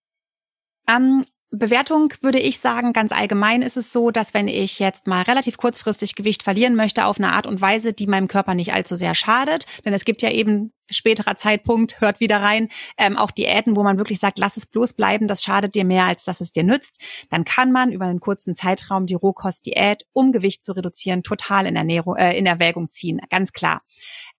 Ähm, 0.88 1.24
Bewertung 1.50 2.12
würde 2.22 2.40
ich 2.40 2.58
sagen, 2.58 2.92
ganz 2.92 3.12
allgemein 3.12 3.62
ist 3.62 3.76
es 3.76 3.92
so, 3.92 4.10
dass 4.10 4.34
wenn 4.34 4.48
ich 4.48 4.78
jetzt 4.80 5.06
mal 5.06 5.22
relativ 5.22 5.56
kurzfristig 5.56 6.16
Gewicht 6.16 6.42
verlieren 6.42 6.74
möchte 6.74 7.04
auf 7.04 7.18
eine 7.18 7.32
Art 7.32 7.46
und 7.46 7.60
Weise, 7.60 7.92
die 7.92 8.08
meinem 8.08 8.26
Körper 8.26 8.54
nicht 8.54 8.72
allzu 8.72 8.96
sehr 8.96 9.14
schadet, 9.14 9.64
denn 9.84 9.92
es 9.92 10.04
gibt 10.04 10.22
ja 10.22 10.30
eben 10.30 10.72
späterer 10.90 11.36
Zeitpunkt, 11.36 12.00
hört 12.00 12.20
wieder 12.20 12.42
rein, 12.42 12.68
ähm, 12.98 13.16
auch 13.16 13.30
Diäten, 13.30 13.76
wo 13.76 13.84
man 13.84 13.96
wirklich 13.98 14.18
sagt, 14.18 14.38
lass 14.38 14.56
es 14.56 14.66
bloß 14.66 14.94
bleiben, 14.94 15.28
das 15.28 15.42
schadet 15.42 15.74
dir 15.74 15.84
mehr, 15.84 16.06
als 16.06 16.24
dass 16.24 16.40
es 16.40 16.52
dir 16.52 16.64
nützt, 16.64 17.00
dann 17.30 17.44
kann 17.44 17.70
man 17.70 17.92
über 17.92 18.06
einen 18.06 18.20
kurzen 18.20 18.56
Zeitraum 18.56 19.06
die 19.06 19.14
Rohkostdiät, 19.14 20.04
um 20.12 20.32
Gewicht 20.32 20.64
zu 20.64 20.72
reduzieren, 20.72 21.22
total 21.22 21.66
in, 21.66 21.76
Ernährung, 21.76 22.16
äh, 22.16 22.36
in 22.36 22.46
Erwägung 22.46 22.90
ziehen, 22.90 23.20
ganz 23.30 23.52
klar. 23.52 23.82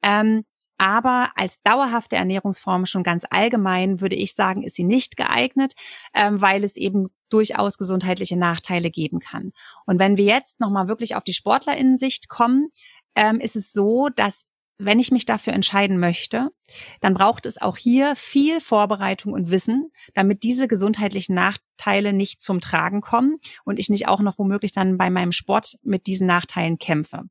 Ähm, 0.04 0.44
aber 0.78 1.32
als 1.36 1.62
dauerhafte 1.64 2.16
Ernährungsform 2.16 2.86
schon 2.86 3.04
ganz 3.04 3.24
allgemein 3.30 4.02
würde 4.02 4.16
ich 4.16 4.36
sagen, 4.36 4.64
ist 4.64 4.76
sie 4.76 4.84
nicht 4.84 5.18
geeignet, 5.18 5.74
ähm, 6.14 6.42
weil 6.42 6.64
es 6.64 6.76
eben 6.76 7.08
durchaus 7.30 7.78
gesundheitliche 7.78 8.38
Nachteile 8.38 8.90
geben 8.90 9.20
kann. 9.20 9.52
Und 9.86 10.00
wenn 10.00 10.18
wir 10.18 10.26
jetzt 10.26 10.60
nochmal 10.60 10.88
wirklich 10.88 11.16
auf 11.16 11.24
die 11.24 11.34
Sportlerinnensicht 11.34 12.30
kommen, 12.30 12.70
ähm, 13.16 13.40
ist 13.40 13.56
es 13.56 13.72
so, 13.72 14.10
dass 14.16 14.46
wenn 14.78 15.00
ich 15.00 15.12
mich 15.12 15.26
dafür 15.26 15.54
entscheiden 15.54 16.00
möchte, 16.00 16.50
dann 17.02 17.14
braucht 17.14 17.46
es 17.46 17.62
auch 17.62 17.78
hier 17.78 18.16
viel 18.16 18.60
Vorbereitung 18.60 19.34
und 19.34 19.50
Wissen, 19.50 19.88
damit 20.14 20.44
diese 20.44 20.68
gesundheitlichen 20.68 21.34
Nachteile 21.34 22.14
nicht 22.14 22.42
zum 22.42 22.60
Tragen 22.60 23.02
kommen 23.02 23.38
und 23.64 23.80
ich 23.80 23.90
nicht 23.90 24.08
auch 24.08 24.20
noch 24.20 24.38
womöglich 24.38 24.74
dann 24.74 24.98
bei 24.98 25.10
meinem 25.10 25.32
Sport 25.32 25.78
mit 25.84 26.08
diesen 26.08 26.28
Nachteilen 26.28 26.78
kämpfe. 26.78 27.24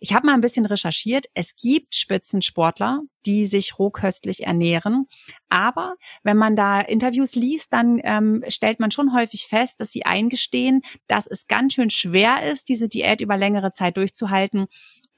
Ich 0.00 0.14
habe 0.14 0.26
mal 0.26 0.34
ein 0.34 0.40
bisschen 0.40 0.66
recherchiert. 0.66 1.26
Es 1.34 1.56
gibt 1.56 1.96
Spitzensportler, 1.96 3.00
die 3.26 3.46
sich 3.46 3.78
rohköstlich 3.78 4.46
ernähren. 4.46 5.06
Aber 5.48 5.96
wenn 6.22 6.36
man 6.36 6.54
da 6.54 6.80
Interviews 6.80 7.34
liest, 7.34 7.72
dann 7.72 8.00
ähm, 8.04 8.44
stellt 8.48 8.80
man 8.80 8.90
schon 8.90 9.12
häufig 9.12 9.46
fest, 9.48 9.80
dass 9.80 9.90
sie 9.90 10.06
eingestehen, 10.06 10.82
dass 11.08 11.26
es 11.26 11.46
ganz 11.48 11.74
schön 11.74 11.90
schwer 11.90 12.50
ist, 12.50 12.68
diese 12.68 12.88
Diät 12.88 13.20
über 13.20 13.36
längere 13.36 13.72
Zeit 13.72 13.96
durchzuhalten, 13.96 14.66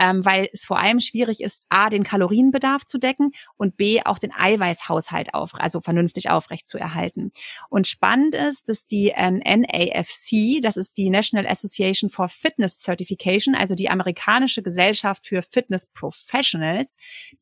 ähm, 0.00 0.24
weil 0.24 0.48
es 0.52 0.64
vor 0.64 0.78
allem 0.78 0.98
schwierig 0.98 1.42
ist, 1.42 1.62
a, 1.68 1.90
den 1.90 2.02
Kalorienbedarf 2.02 2.86
zu 2.86 2.98
decken 2.98 3.32
und 3.56 3.76
b, 3.76 4.00
auch 4.04 4.18
den 4.18 4.32
Eiweißhaushalt 4.34 5.34
auf, 5.34 5.50
also 5.54 5.80
vernünftig 5.80 6.30
aufrecht 6.30 6.66
zu 6.66 6.78
erhalten. 6.78 7.32
Und 7.68 7.86
spannend 7.86 8.34
ist, 8.34 8.68
dass 8.70 8.86
die 8.86 9.10
äh, 9.10 9.30
NAFC, 9.30 10.62
das 10.62 10.78
ist 10.78 10.96
die 10.96 11.10
National 11.10 11.46
Association 11.46 12.08
for 12.08 12.28
Fitness 12.28 12.80
Certification, 12.80 13.54
also 13.54 13.74
die 13.74 13.90
amerikanische 13.90 14.62
Gesellschaft 14.62 15.26
für 15.26 15.42
Fitness 15.42 15.86
Professionals, 15.86 16.96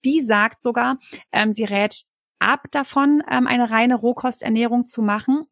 die 0.05 0.21
sagt 0.21 0.61
sogar, 0.61 0.99
ähm, 1.33 1.55
sie 1.55 1.65
rät 1.65 2.05
ab 2.41 2.67
davon, 2.73 3.23
ähm, 3.31 3.47
eine 3.47 3.71
reine 3.71 3.95
Rohkosternährung 3.95 4.87
zu 4.87 5.03
machen. 5.03 5.45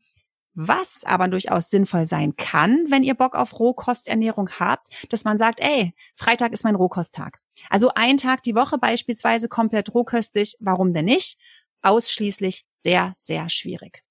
Was 0.59 1.05
aber 1.05 1.29
durchaus 1.29 1.69
sinnvoll 1.69 2.07
sein 2.07 2.35
kann, 2.37 2.87
wenn 2.89 3.03
ihr 3.03 3.15
Bock 3.15 3.37
auf 3.37 3.61
Rohkosternährung 3.61 4.49
habt, 4.59 4.87
dass 5.11 5.25
man 5.25 5.37
sagt, 5.37 5.61
ey, 5.61 5.93
Freitag 6.15 6.53
ist 6.53 6.65
mein 6.65 6.75
Rohkosttag. 6.75 7.39
Also 7.69 7.91
ein 7.95 8.17
Tag 8.17 8.43
die 8.43 8.55
Woche 8.55 8.79
beispielsweise 8.79 9.51
komplett 9.51 9.93
rohköstlich, 9.93 10.57
warum 10.59 10.95
denn 10.95 11.05
nicht? 11.05 11.39
Ausschließlich 11.83 12.65
sehr, 12.71 13.13
sehr 13.15 13.51
schwierig. 13.51 14.03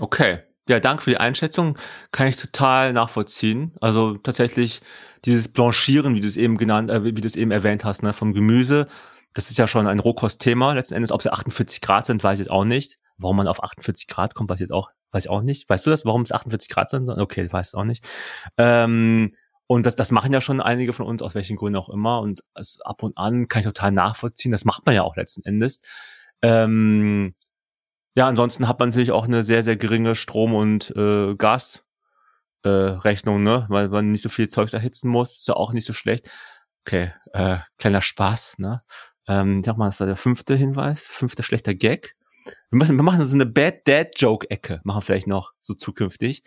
Okay. 0.00 0.40
Ja, 0.66 0.80
danke 0.80 1.02
für 1.02 1.10
die 1.10 1.18
Einschätzung. 1.18 1.76
Kann 2.10 2.28
ich 2.28 2.38
total 2.38 2.94
nachvollziehen. 2.94 3.74
Also 3.82 4.16
tatsächlich 4.16 4.80
dieses 5.26 5.48
Blanchieren, 5.48 6.14
wie 6.14 6.20
du 6.20 6.28
es 6.28 6.38
eben 6.38 6.56
genannt, 6.56 6.88
äh, 6.88 7.04
wie 7.04 7.12
du 7.12 7.26
es 7.26 7.36
eben 7.36 7.50
erwähnt 7.50 7.84
hast, 7.84 8.02
ne, 8.02 8.14
vom 8.14 8.32
Gemüse. 8.32 8.88
Das 9.34 9.50
ist 9.50 9.58
ja 9.58 9.66
schon 9.66 9.86
ein 9.86 9.98
Rohkostthema. 9.98 10.72
Letzten 10.72 10.94
Endes, 10.94 11.12
ob 11.12 11.20
sie 11.20 11.32
48 11.32 11.82
Grad 11.82 12.06
sind, 12.06 12.24
weiß 12.24 12.40
ich 12.40 12.50
auch 12.50 12.64
nicht. 12.64 12.98
Warum 13.18 13.36
man 13.36 13.48
auf 13.48 13.62
48 13.62 14.06
Grad 14.06 14.34
kommt, 14.34 14.48
weiß 14.48 14.56
ich 14.56 14.62
jetzt 14.62 14.72
auch 14.72 14.88
Weiß 15.12 15.24
ich 15.24 15.30
auch 15.30 15.42
nicht. 15.42 15.68
Weißt 15.68 15.86
du 15.86 15.90
das, 15.90 16.04
warum 16.04 16.22
es 16.22 16.32
48 16.32 16.68
Grad 16.70 16.90
sind? 16.90 17.08
Okay, 17.08 17.44
ich 17.44 17.52
weiß 17.52 17.68
es 17.68 17.74
auch 17.74 17.84
nicht. 17.84 18.04
Ähm, 18.56 19.32
und 19.66 19.86
das, 19.86 19.96
das 19.96 20.10
machen 20.10 20.32
ja 20.32 20.40
schon 20.40 20.60
einige 20.60 20.92
von 20.92 21.06
uns, 21.06 21.22
aus 21.22 21.34
welchen 21.34 21.56
Gründen 21.56 21.78
auch 21.78 21.88
immer. 21.88 22.20
Und 22.20 22.42
es, 22.54 22.80
ab 22.82 23.02
und 23.02 23.16
an 23.16 23.48
kann 23.48 23.60
ich 23.60 23.66
total 23.66 23.92
nachvollziehen. 23.92 24.52
Das 24.52 24.64
macht 24.64 24.86
man 24.86 24.94
ja 24.94 25.02
auch 25.02 25.16
letzten 25.16 25.44
Endes. 25.44 25.82
Ähm, 26.42 27.34
ja, 28.14 28.26
ansonsten 28.26 28.68
hat 28.68 28.78
man 28.78 28.90
natürlich 28.90 29.12
auch 29.12 29.24
eine 29.26 29.44
sehr, 29.44 29.62
sehr 29.62 29.76
geringe 29.76 30.14
Strom- 30.14 30.54
und 30.54 30.90
äh, 30.96 31.34
Gasrechnung, 31.36 31.86
äh, 32.64 33.44
ne? 33.44 33.66
Weil 33.68 33.88
man 33.88 34.12
nicht 34.12 34.22
so 34.22 34.28
viel 34.28 34.48
Zeugs 34.48 34.72
erhitzen 34.74 35.08
muss. 35.08 35.38
Ist 35.38 35.48
ja 35.48 35.54
auch 35.54 35.72
nicht 35.72 35.86
so 35.86 35.92
schlecht. 35.92 36.30
Okay, 36.84 37.12
äh, 37.32 37.58
kleiner 37.78 38.02
Spaß, 38.02 38.58
ne? 38.58 38.82
Ähm, 39.28 39.60
ich 39.60 39.66
sag 39.66 39.78
mal, 39.78 39.86
das 39.86 40.00
war 40.00 40.06
der 40.06 40.16
fünfte 40.16 40.54
Hinweis, 40.56 41.02
fünfter 41.06 41.42
schlechter 41.42 41.74
Gag. 41.74 42.12
Wir 42.70 42.78
machen, 42.78 42.96
wir 42.96 43.02
machen 43.02 43.24
so 43.26 43.34
eine 43.34 43.46
Bad 43.46 43.86
Dad 43.86 44.12
Joke 44.16 44.50
Ecke, 44.50 44.80
machen 44.84 45.02
vielleicht 45.02 45.26
noch 45.26 45.52
so 45.62 45.74
zukünftig, 45.74 46.42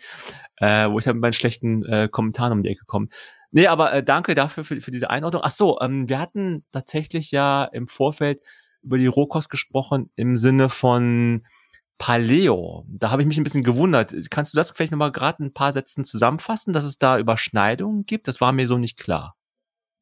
äh, 0.56 0.88
wo 0.90 0.98
ich 0.98 1.04
dann 1.04 1.20
bei 1.20 1.32
schlechten 1.32 1.84
äh, 1.84 2.08
Kommentaren 2.10 2.52
um 2.52 2.62
die 2.62 2.70
Ecke 2.70 2.84
komme. 2.86 3.08
Nee, 3.50 3.68
aber 3.68 3.92
äh, 3.92 4.02
danke 4.02 4.34
dafür 4.34 4.64
für, 4.64 4.80
für 4.80 4.90
diese 4.90 5.10
Einordnung. 5.10 5.42
Ach 5.44 5.50
so, 5.50 5.80
ähm, 5.80 6.08
wir 6.08 6.18
hatten 6.18 6.64
tatsächlich 6.72 7.30
ja 7.30 7.64
im 7.64 7.88
Vorfeld 7.88 8.40
über 8.82 8.98
die 8.98 9.06
Rohkost 9.06 9.50
gesprochen 9.50 10.10
im 10.16 10.36
Sinne 10.36 10.68
von 10.68 11.42
Paleo. 11.98 12.84
Da 12.88 13.10
habe 13.10 13.22
ich 13.22 13.28
mich 13.28 13.38
ein 13.38 13.44
bisschen 13.44 13.64
gewundert. 13.64 14.14
Kannst 14.30 14.52
du 14.52 14.56
das 14.56 14.70
vielleicht 14.70 14.92
nochmal 14.92 15.12
gerade 15.12 15.44
ein 15.44 15.54
paar 15.54 15.72
Sätzen 15.72 16.04
zusammenfassen, 16.04 16.72
dass 16.72 16.84
es 16.84 16.98
da 16.98 17.18
Überschneidungen 17.18 18.04
gibt? 18.04 18.28
Das 18.28 18.40
war 18.40 18.52
mir 18.52 18.66
so 18.66 18.78
nicht 18.78 18.98
klar. 18.98 19.36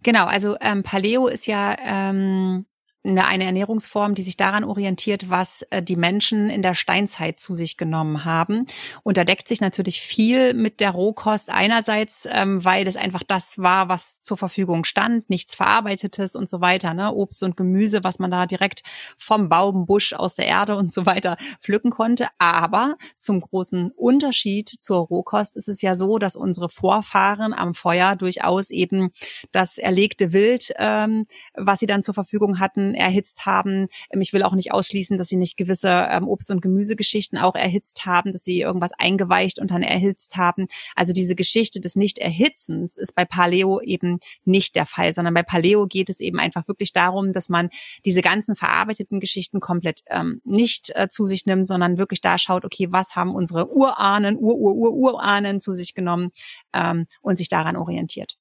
Genau, 0.02 0.26
also 0.26 0.56
ähm, 0.60 0.82
Paleo 0.82 1.28
ist 1.28 1.46
ja 1.46 1.76
ähm, 1.78 2.66
eine, 3.04 3.26
eine 3.26 3.44
Ernährungsform, 3.44 4.14
die 4.14 4.22
sich 4.22 4.36
daran 4.36 4.64
orientiert, 4.64 5.28
was 5.28 5.62
äh, 5.70 5.82
die 5.82 5.96
Menschen 5.96 6.48
in 6.48 6.62
der 6.62 6.74
Steinzeit 6.74 7.38
zu 7.38 7.54
sich 7.54 7.76
genommen 7.76 8.24
haben. 8.24 8.66
Und 9.02 9.16
da 9.16 9.24
deckt 9.24 9.46
sich 9.46 9.60
natürlich 9.60 10.00
viel 10.00 10.54
mit 10.54 10.80
der 10.80 10.90
Rohkost 10.90 11.50
einerseits, 11.50 12.26
ähm, 12.30 12.64
weil 12.64 12.84
das 12.84 12.96
einfach 12.96 13.22
das 13.22 13.58
war, 13.58 13.88
was 13.88 14.22
zur 14.22 14.36
Verfügung 14.36 14.84
stand, 14.84 15.28
nichts 15.28 15.54
Verarbeitetes 15.54 16.34
und 16.34 16.48
so 16.48 16.60
weiter, 16.60 16.94
ne? 16.94 17.12
Obst 17.12 17.42
und 17.42 17.56
Gemüse, 17.56 18.02
was 18.04 18.18
man 18.18 18.30
da 18.30 18.46
direkt 18.46 18.82
vom 19.18 19.48
Baum, 19.48 19.86
Busch 19.86 20.14
aus 20.14 20.34
der 20.34 20.46
Erde 20.46 20.76
und 20.76 20.90
so 20.90 21.04
weiter 21.06 21.36
pflücken 21.60 21.90
konnte. 21.90 22.28
Aber 22.38 22.96
zum 23.18 23.40
großen 23.40 23.90
Unterschied 23.90 24.68
zur 24.68 25.06
Rohkost 25.06 25.56
ist 25.56 25.68
es 25.68 25.82
ja 25.82 25.94
so, 25.94 26.18
dass 26.18 26.36
unsere 26.36 26.68
Vorfahren 26.68 27.52
am 27.52 27.74
Feuer 27.74 28.16
durchaus 28.16 28.70
eben 28.70 29.10
das 29.52 29.76
erlegte 29.76 30.32
Wild, 30.32 30.72
ähm, 30.78 31.26
was 31.54 31.80
sie 31.80 31.86
dann 31.86 32.02
zur 32.02 32.14
Verfügung 32.14 32.60
hatten, 32.60 32.93
erhitzt 32.94 33.46
haben. 33.46 33.88
Ähm, 34.10 34.20
ich 34.20 34.32
will 34.32 34.42
auch 34.42 34.54
nicht 34.54 34.72
ausschließen, 34.72 35.18
dass 35.18 35.28
sie 35.28 35.36
nicht 35.36 35.56
gewisse 35.56 36.08
ähm, 36.10 36.28
Obst- 36.28 36.50
und 36.50 36.60
Gemüsegeschichten 36.60 37.38
auch 37.38 37.54
erhitzt 37.54 38.06
haben, 38.06 38.32
dass 38.32 38.44
sie 38.44 38.60
irgendwas 38.60 38.92
eingeweicht 38.98 39.58
und 39.58 39.70
dann 39.70 39.82
erhitzt 39.82 40.36
haben. 40.36 40.66
Also 40.94 41.12
diese 41.12 41.34
Geschichte 41.34 41.80
des 41.80 41.96
Nicht-Erhitzens 41.96 42.96
ist 42.96 43.14
bei 43.14 43.24
Paleo 43.24 43.80
eben 43.80 44.18
nicht 44.44 44.76
der 44.76 44.86
Fall, 44.86 45.12
sondern 45.12 45.34
bei 45.34 45.42
Paleo 45.42 45.86
geht 45.86 46.08
es 46.08 46.20
eben 46.20 46.38
einfach 46.38 46.68
wirklich 46.68 46.92
darum, 46.92 47.32
dass 47.32 47.48
man 47.48 47.70
diese 48.04 48.22
ganzen 48.22 48.56
verarbeiteten 48.56 49.20
Geschichten 49.20 49.60
komplett 49.60 50.00
ähm, 50.08 50.40
nicht 50.44 50.90
äh, 50.94 51.08
zu 51.08 51.26
sich 51.26 51.46
nimmt, 51.46 51.66
sondern 51.66 51.98
wirklich 51.98 52.20
da 52.20 52.38
schaut, 52.38 52.64
okay, 52.64 52.88
was 52.90 53.16
haben 53.16 53.34
unsere 53.34 53.70
Urahnen, 53.70 54.36
Ur-Ur-Ur-Urahnen 54.36 55.60
zu 55.60 55.74
sich 55.74 55.94
genommen 55.94 56.30
ähm, 56.72 57.06
und 57.20 57.36
sich 57.36 57.48
daran 57.48 57.76
orientiert. 57.76 58.38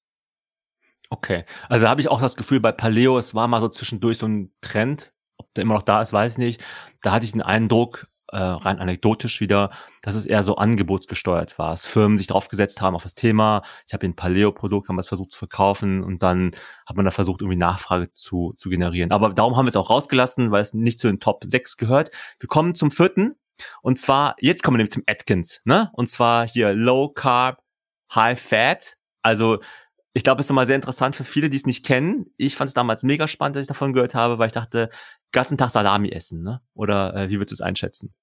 Okay, 1.09 1.45
also 1.69 1.87
habe 1.87 2.01
ich 2.01 2.07
auch 2.09 2.21
das 2.21 2.35
Gefühl 2.35 2.59
bei 2.59 2.71
Paleo, 2.71 3.17
es 3.17 3.35
war 3.35 3.47
mal 3.47 3.61
so 3.61 3.69
zwischendurch 3.69 4.17
so 4.17 4.25
ein 4.27 4.51
Trend, 4.61 5.13
ob 5.37 5.53
der 5.53 5.63
immer 5.63 5.75
noch 5.75 5.83
da 5.83 6.01
ist, 6.01 6.13
weiß 6.13 6.33
ich 6.33 6.37
nicht. 6.37 6.63
Da 7.01 7.11
hatte 7.11 7.25
ich 7.25 7.33
den 7.33 7.41
Eindruck, 7.41 8.07
äh, 8.33 8.37
rein 8.37 8.79
anekdotisch 8.79 9.41
wieder, 9.41 9.69
dass 10.01 10.15
es 10.15 10.25
eher 10.25 10.41
so 10.41 10.55
angebotsgesteuert 10.55 11.59
war. 11.59 11.69
Dass 11.71 11.85
Firmen 11.85 12.17
sich 12.17 12.27
drauf 12.27 12.47
gesetzt 12.47 12.81
haben 12.81 12.95
auf 12.95 13.03
das 13.03 13.13
Thema. 13.13 13.61
Ich 13.87 13.93
habe 13.93 14.07
ein 14.07 14.15
Paleo-Produkt, 14.15 14.89
haben 14.89 14.95
wir 14.95 15.01
es 15.01 15.07
versucht 15.07 15.31
zu 15.31 15.37
verkaufen 15.37 16.03
und 16.03 16.23
dann 16.23 16.51
hat 16.87 16.95
man 16.95 17.05
da 17.05 17.11
versucht, 17.11 17.41
irgendwie 17.41 17.57
Nachfrage 17.59 18.11
zu, 18.13 18.53
zu 18.57 18.69
generieren. 18.69 19.11
Aber 19.11 19.29
darum 19.29 19.55
haben 19.55 19.65
wir 19.65 19.69
es 19.69 19.75
auch 19.75 19.91
rausgelassen, 19.91 20.51
weil 20.51 20.63
es 20.63 20.73
nicht 20.73 20.97
zu 20.99 21.07
den 21.07 21.19
Top 21.19 21.43
6 21.45 21.77
gehört. 21.77 22.09
Wir 22.39 22.47
kommen 22.47 22.73
zum 22.73 22.89
vierten 22.89 23.35
und 23.83 23.99
zwar, 23.99 24.35
jetzt 24.39 24.63
kommen 24.63 24.75
wir 24.75 24.79
nämlich 24.79 24.93
zum 24.93 25.03
Atkins, 25.05 25.61
ne? 25.63 25.91
Und 25.93 26.09
zwar 26.09 26.47
hier 26.47 26.73
Low 26.73 27.09
Carb, 27.09 27.59
High 28.13 28.41
Fat. 28.41 28.95
Also 29.21 29.59
ich 30.13 30.23
glaube, 30.23 30.39
es 30.39 30.45
ist 30.45 30.49
nochmal 30.49 30.67
sehr 30.67 30.75
interessant 30.75 31.15
für 31.15 31.23
viele, 31.23 31.49
die 31.49 31.57
es 31.57 31.65
nicht 31.65 31.85
kennen. 31.85 32.27
Ich 32.37 32.55
fand 32.55 32.67
es 32.67 32.73
damals 32.73 33.03
mega 33.03 33.27
spannend, 33.27 33.55
dass 33.55 33.63
ich 33.63 33.67
davon 33.67 33.93
gehört 33.93 34.15
habe, 34.15 34.37
weil 34.37 34.47
ich 34.47 34.53
dachte, 34.53 34.89
ganzen 35.31 35.57
Tag 35.57 35.71
Salami 35.71 36.09
essen, 36.09 36.43
ne? 36.43 36.61
Oder 36.73 37.15
äh, 37.15 37.29
wie 37.29 37.37
würdest 37.37 37.51
du 37.51 37.55
es 37.55 37.61
einschätzen? 37.61 38.13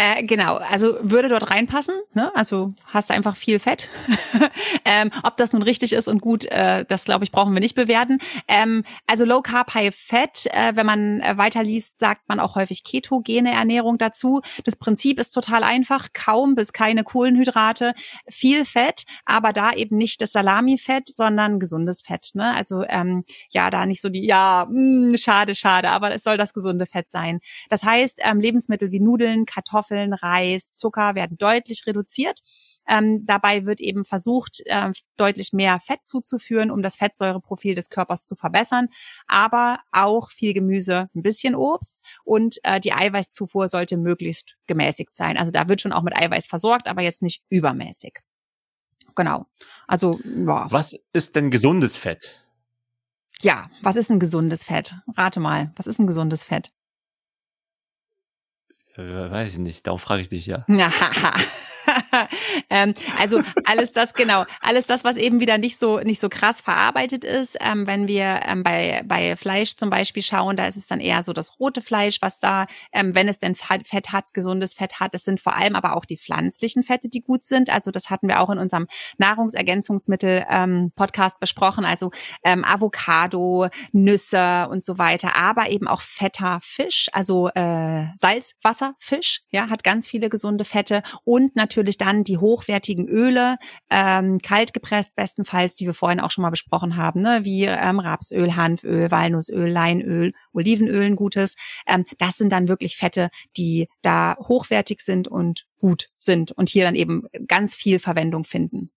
Äh, 0.00 0.22
genau, 0.22 0.58
also 0.58 0.96
würde 1.00 1.28
dort 1.28 1.50
reinpassen. 1.50 1.96
Ne? 2.14 2.30
Also 2.36 2.72
hast 2.86 3.10
du 3.10 3.14
einfach 3.14 3.34
viel 3.34 3.58
Fett. 3.58 3.88
ähm, 4.84 5.10
ob 5.24 5.36
das 5.36 5.52
nun 5.52 5.64
richtig 5.64 5.92
ist 5.92 6.06
und 6.06 6.20
gut, 6.20 6.44
äh, 6.44 6.84
das 6.86 7.04
glaube 7.04 7.24
ich 7.24 7.32
brauchen 7.32 7.52
wir 7.52 7.58
nicht 7.58 7.74
bewerten. 7.74 8.18
Ähm, 8.46 8.84
also 9.08 9.24
Low 9.24 9.42
Carb, 9.42 9.74
High 9.74 9.92
Fat. 9.92 10.46
Äh, 10.52 10.76
wenn 10.76 10.86
man 10.86 11.20
äh, 11.20 11.36
weiterliest, 11.36 11.98
sagt 11.98 12.28
man 12.28 12.38
auch 12.38 12.54
häufig 12.54 12.84
ketogene 12.84 13.52
Ernährung 13.52 13.98
dazu. 13.98 14.40
Das 14.64 14.76
Prinzip 14.76 15.18
ist 15.18 15.32
total 15.32 15.64
einfach: 15.64 16.10
kaum 16.12 16.54
bis 16.54 16.72
keine 16.72 17.02
Kohlenhydrate, 17.02 17.92
viel 18.28 18.64
Fett, 18.64 19.02
aber 19.24 19.52
da 19.52 19.72
eben 19.72 19.96
nicht 19.96 20.22
das 20.22 20.30
Salami-Fett, 20.30 21.08
sondern 21.08 21.58
gesundes 21.58 22.02
Fett. 22.02 22.30
Ne? 22.34 22.54
Also 22.54 22.84
ähm, 22.88 23.24
ja, 23.50 23.68
da 23.68 23.84
nicht 23.84 24.00
so 24.00 24.10
die 24.10 24.24
ja 24.24 24.64
mh, 24.70 25.08
hm, 25.10 25.16
schade, 25.16 25.56
schade, 25.56 25.90
aber 25.90 26.14
es 26.14 26.22
soll 26.22 26.36
das 26.36 26.54
gesunde 26.54 26.86
Fett 26.86 27.10
sein. 27.10 27.40
Das 27.68 27.82
heißt 27.82 28.20
ähm, 28.22 28.38
Lebensmittel 28.38 28.92
wie 28.92 29.00
Nudeln, 29.00 29.44
Kartoffeln 29.44 29.87
Kartoffeln, 29.88 30.12
Reis, 30.12 30.68
Zucker 30.74 31.14
werden 31.14 31.38
deutlich 31.38 31.86
reduziert. 31.86 32.40
Ähm, 32.90 33.26
dabei 33.26 33.66
wird 33.66 33.80
eben 33.80 34.06
versucht, 34.06 34.62
äh, 34.64 34.90
deutlich 35.18 35.52
mehr 35.52 35.78
Fett 35.78 36.00
zuzuführen, 36.04 36.70
um 36.70 36.82
das 36.82 36.96
Fettsäureprofil 36.96 37.74
des 37.74 37.90
Körpers 37.90 38.26
zu 38.26 38.34
verbessern. 38.34 38.88
Aber 39.26 39.80
auch 39.92 40.30
viel 40.30 40.54
Gemüse, 40.54 41.10
ein 41.14 41.22
bisschen 41.22 41.54
Obst 41.54 42.00
und 42.24 42.56
äh, 42.62 42.80
die 42.80 42.94
Eiweißzufuhr 42.94 43.68
sollte 43.68 43.98
möglichst 43.98 44.56
gemäßigt 44.66 45.14
sein. 45.14 45.36
Also 45.36 45.50
da 45.50 45.68
wird 45.68 45.82
schon 45.82 45.92
auch 45.92 46.02
mit 46.02 46.16
Eiweiß 46.16 46.46
versorgt, 46.46 46.88
aber 46.88 47.02
jetzt 47.02 47.20
nicht 47.20 47.42
übermäßig. 47.50 48.20
Genau. 49.14 49.44
Also, 49.86 50.18
ja. 50.24 50.66
Was 50.70 50.96
ist 51.12 51.36
denn 51.36 51.50
gesundes 51.50 51.96
Fett? 51.96 52.44
Ja, 53.40 53.66
was 53.82 53.96
ist 53.96 54.10
ein 54.10 54.18
gesundes 54.18 54.64
Fett? 54.64 54.94
Rate 55.16 55.40
mal, 55.40 55.72
was 55.76 55.86
ist 55.86 55.98
ein 55.98 56.06
gesundes 56.06 56.42
Fett? 56.42 56.70
Äh, 58.98 59.30
weiß 59.30 59.52
ich 59.52 59.58
nicht, 59.58 59.86
darauf 59.86 60.02
frage 60.02 60.22
ich 60.22 60.28
dich 60.28 60.46
ja. 60.46 60.64
ähm, 62.70 62.94
also 63.18 63.40
alles 63.64 63.92
das 63.92 64.14
genau, 64.14 64.44
alles 64.60 64.86
das, 64.86 65.04
was 65.04 65.16
eben 65.16 65.40
wieder 65.40 65.58
nicht 65.58 65.78
so 65.78 66.00
nicht 66.00 66.20
so 66.20 66.28
krass 66.28 66.60
verarbeitet 66.60 67.24
ist. 67.24 67.56
Ähm, 67.60 67.86
wenn 67.86 68.08
wir 68.08 68.40
ähm, 68.46 68.62
bei 68.62 69.02
bei 69.06 69.36
Fleisch 69.36 69.76
zum 69.76 69.90
Beispiel 69.90 70.22
schauen, 70.22 70.56
da 70.56 70.66
ist 70.66 70.76
es 70.76 70.86
dann 70.86 71.00
eher 71.00 71.22
so 71.22 71.32
das 71.32 71.58
rote 71.60 71.82
Fleisch, 71.82 72.18
was 72.20 72.40
da, 72.40 72.66
ähm, 72.92 73.14
wenn 73.14 73.28
es 73.28 73.38
denn 73.38 73.54
Fett 73.54 74.12
hat, 74.12 74.34
gesundes 74.34 74.74
Fett 74.74 75.00
hat. 75.00 75.14
Das 75.14 75.24
sind 75.24 75.40
vor 75.40 75.56
allem 75.56 75.74
aber 75.76 75.96
auch 75.96 76.04
die 76.04 76.16
pflanzlichen 76.16 76.82
Fette, 76.82 77.08
die 77.08 77.20
gut 77.20 77.44
sind. 77.44 77.70
Also 77.70 77.90
das 77.90 78.10
hatten 78.10 78.28
wir 78.28 78.40
auch 78.40 78.50
in 78.50 78.58
unserem 78.58 78.86
Nahrungsergänzungsmittel 79.18 80.44
ähm, 80.48 80.92
besprochen. 81.40 81.84
Also 81.84 82.10
ähm, 82.44 82.64
Avocado, 82.64 83.68
Nüsse 83.92 84.68
und 84.70 84.84
so 84.84 84.98
weiter, 84.98 85.36
aber 85.36 85.70
eben 85.70 85.88
auch 85.88 86.00
fetter 86.00 86.58
Fisch, 86.62 87.08
also 87.12 87.48
äh, 87.54 88.06
Salzwasserfisch, 88.16 89.42
ja, 89.50 89.70
hat 89.70 89.84
ganz 89.84 90.08
viele 90.08 90.28
gesunde 90.28 90.64
Fette 90.64 91.02
und 91.24 91.56
natürlich 91.56 91.98
dann 91.98 92.24
die 92.24 92.38
hochwertigen 92.48 93.08
Öle, 93.08 93.56
ähm, 93.90 94.38
kalt 94.38 94.72
gepresst 94.72 95.14
bestenfalls, 95.14 95.76
die 95.76 95.84
wir 95.84 95.92
vorhin 95.92 96.20
auch 96.20 96.30
schon 96.30 96.42
mal 96.42 96.50
besprochen 96.50 96.96
haben, 96.96 97.20
ne? 97.20 97.40
wie 97.42 97.64
ähm, 97.64 98.00
Rapsöl, 98.00 98.56
Hanföl, 98.56 99.10
Walnussöl, 99.10 99.68
Leinöl, 99.68 100.32
Olivenöl, 100.54 101.04
ein 101.04 101.16
gutes. 101.16 101.56
Ähm, 101.86 102.04
das 102.16 102.36
sind 102.36 102.50
dann 102.50 102.68
wirklich 102.68 102.96
Fette, 102.96 103.28
die 103.56 103.88
da 104.00 104.36
hochwertig 104.48 105.00
sind 105.00 105.28
und 105.28 105.66
gut 105.78 106.06
sind 106.18 106.52
und 106.52 106.70
hier 106.70 106.84
dann 106.84 106.94
eben 106.94 107.24
ganz 107.46 107.74
viel 107.74 107.98
Verwendung 107.98 108.44
finden. 108.44 108.90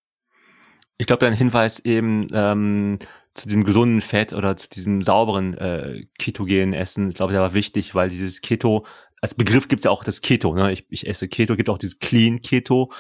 Ich 0.98 1.08
glaube, 1.08 1.26
ein 1.26 1.34
Hinweis 1.34 1.80
eben 1.80 2.28
ähm, 2.32 3.00
zu 3.34 3.48
diesem 3.48 3.64
gesunden 3.64 4.02
Fett 4.02 4.34
oder 4.34 4.56
zu 4.56 4.70
diesem 4.70 5.02
sauberen 5.02 5.58
äh, 5.58 6.06
ketogenen 6.20 6.74
Essen, 6.74 7.10
ich 7.10 7.16
glaube, 7.16 7.34
der 7.34 7.42
war 7.42 7.54
wichtig, 7.54 7.96
weil 7.96 8.10
dieses 8.10 8.42
Keto 8.42 8.86
als 9.22 9.36
Begriff 9.36 9.68
gibt's 9.68 9.86
ja 9.86 9.92
auch 9.92 10.04
das 10.04 10.22
Keto. 10.22 10.54
Ne? 10.56 10.74
Ich, 10.74 10.86
ich 10.90 11.08
esse 11.08 11.28
Keto, 11.28 11.56
gibt 11.56 11.70
auch 11.70 11.78
dieses 11.78 12.00
Clean 12.00 12.42
Keto. 12.42 12.92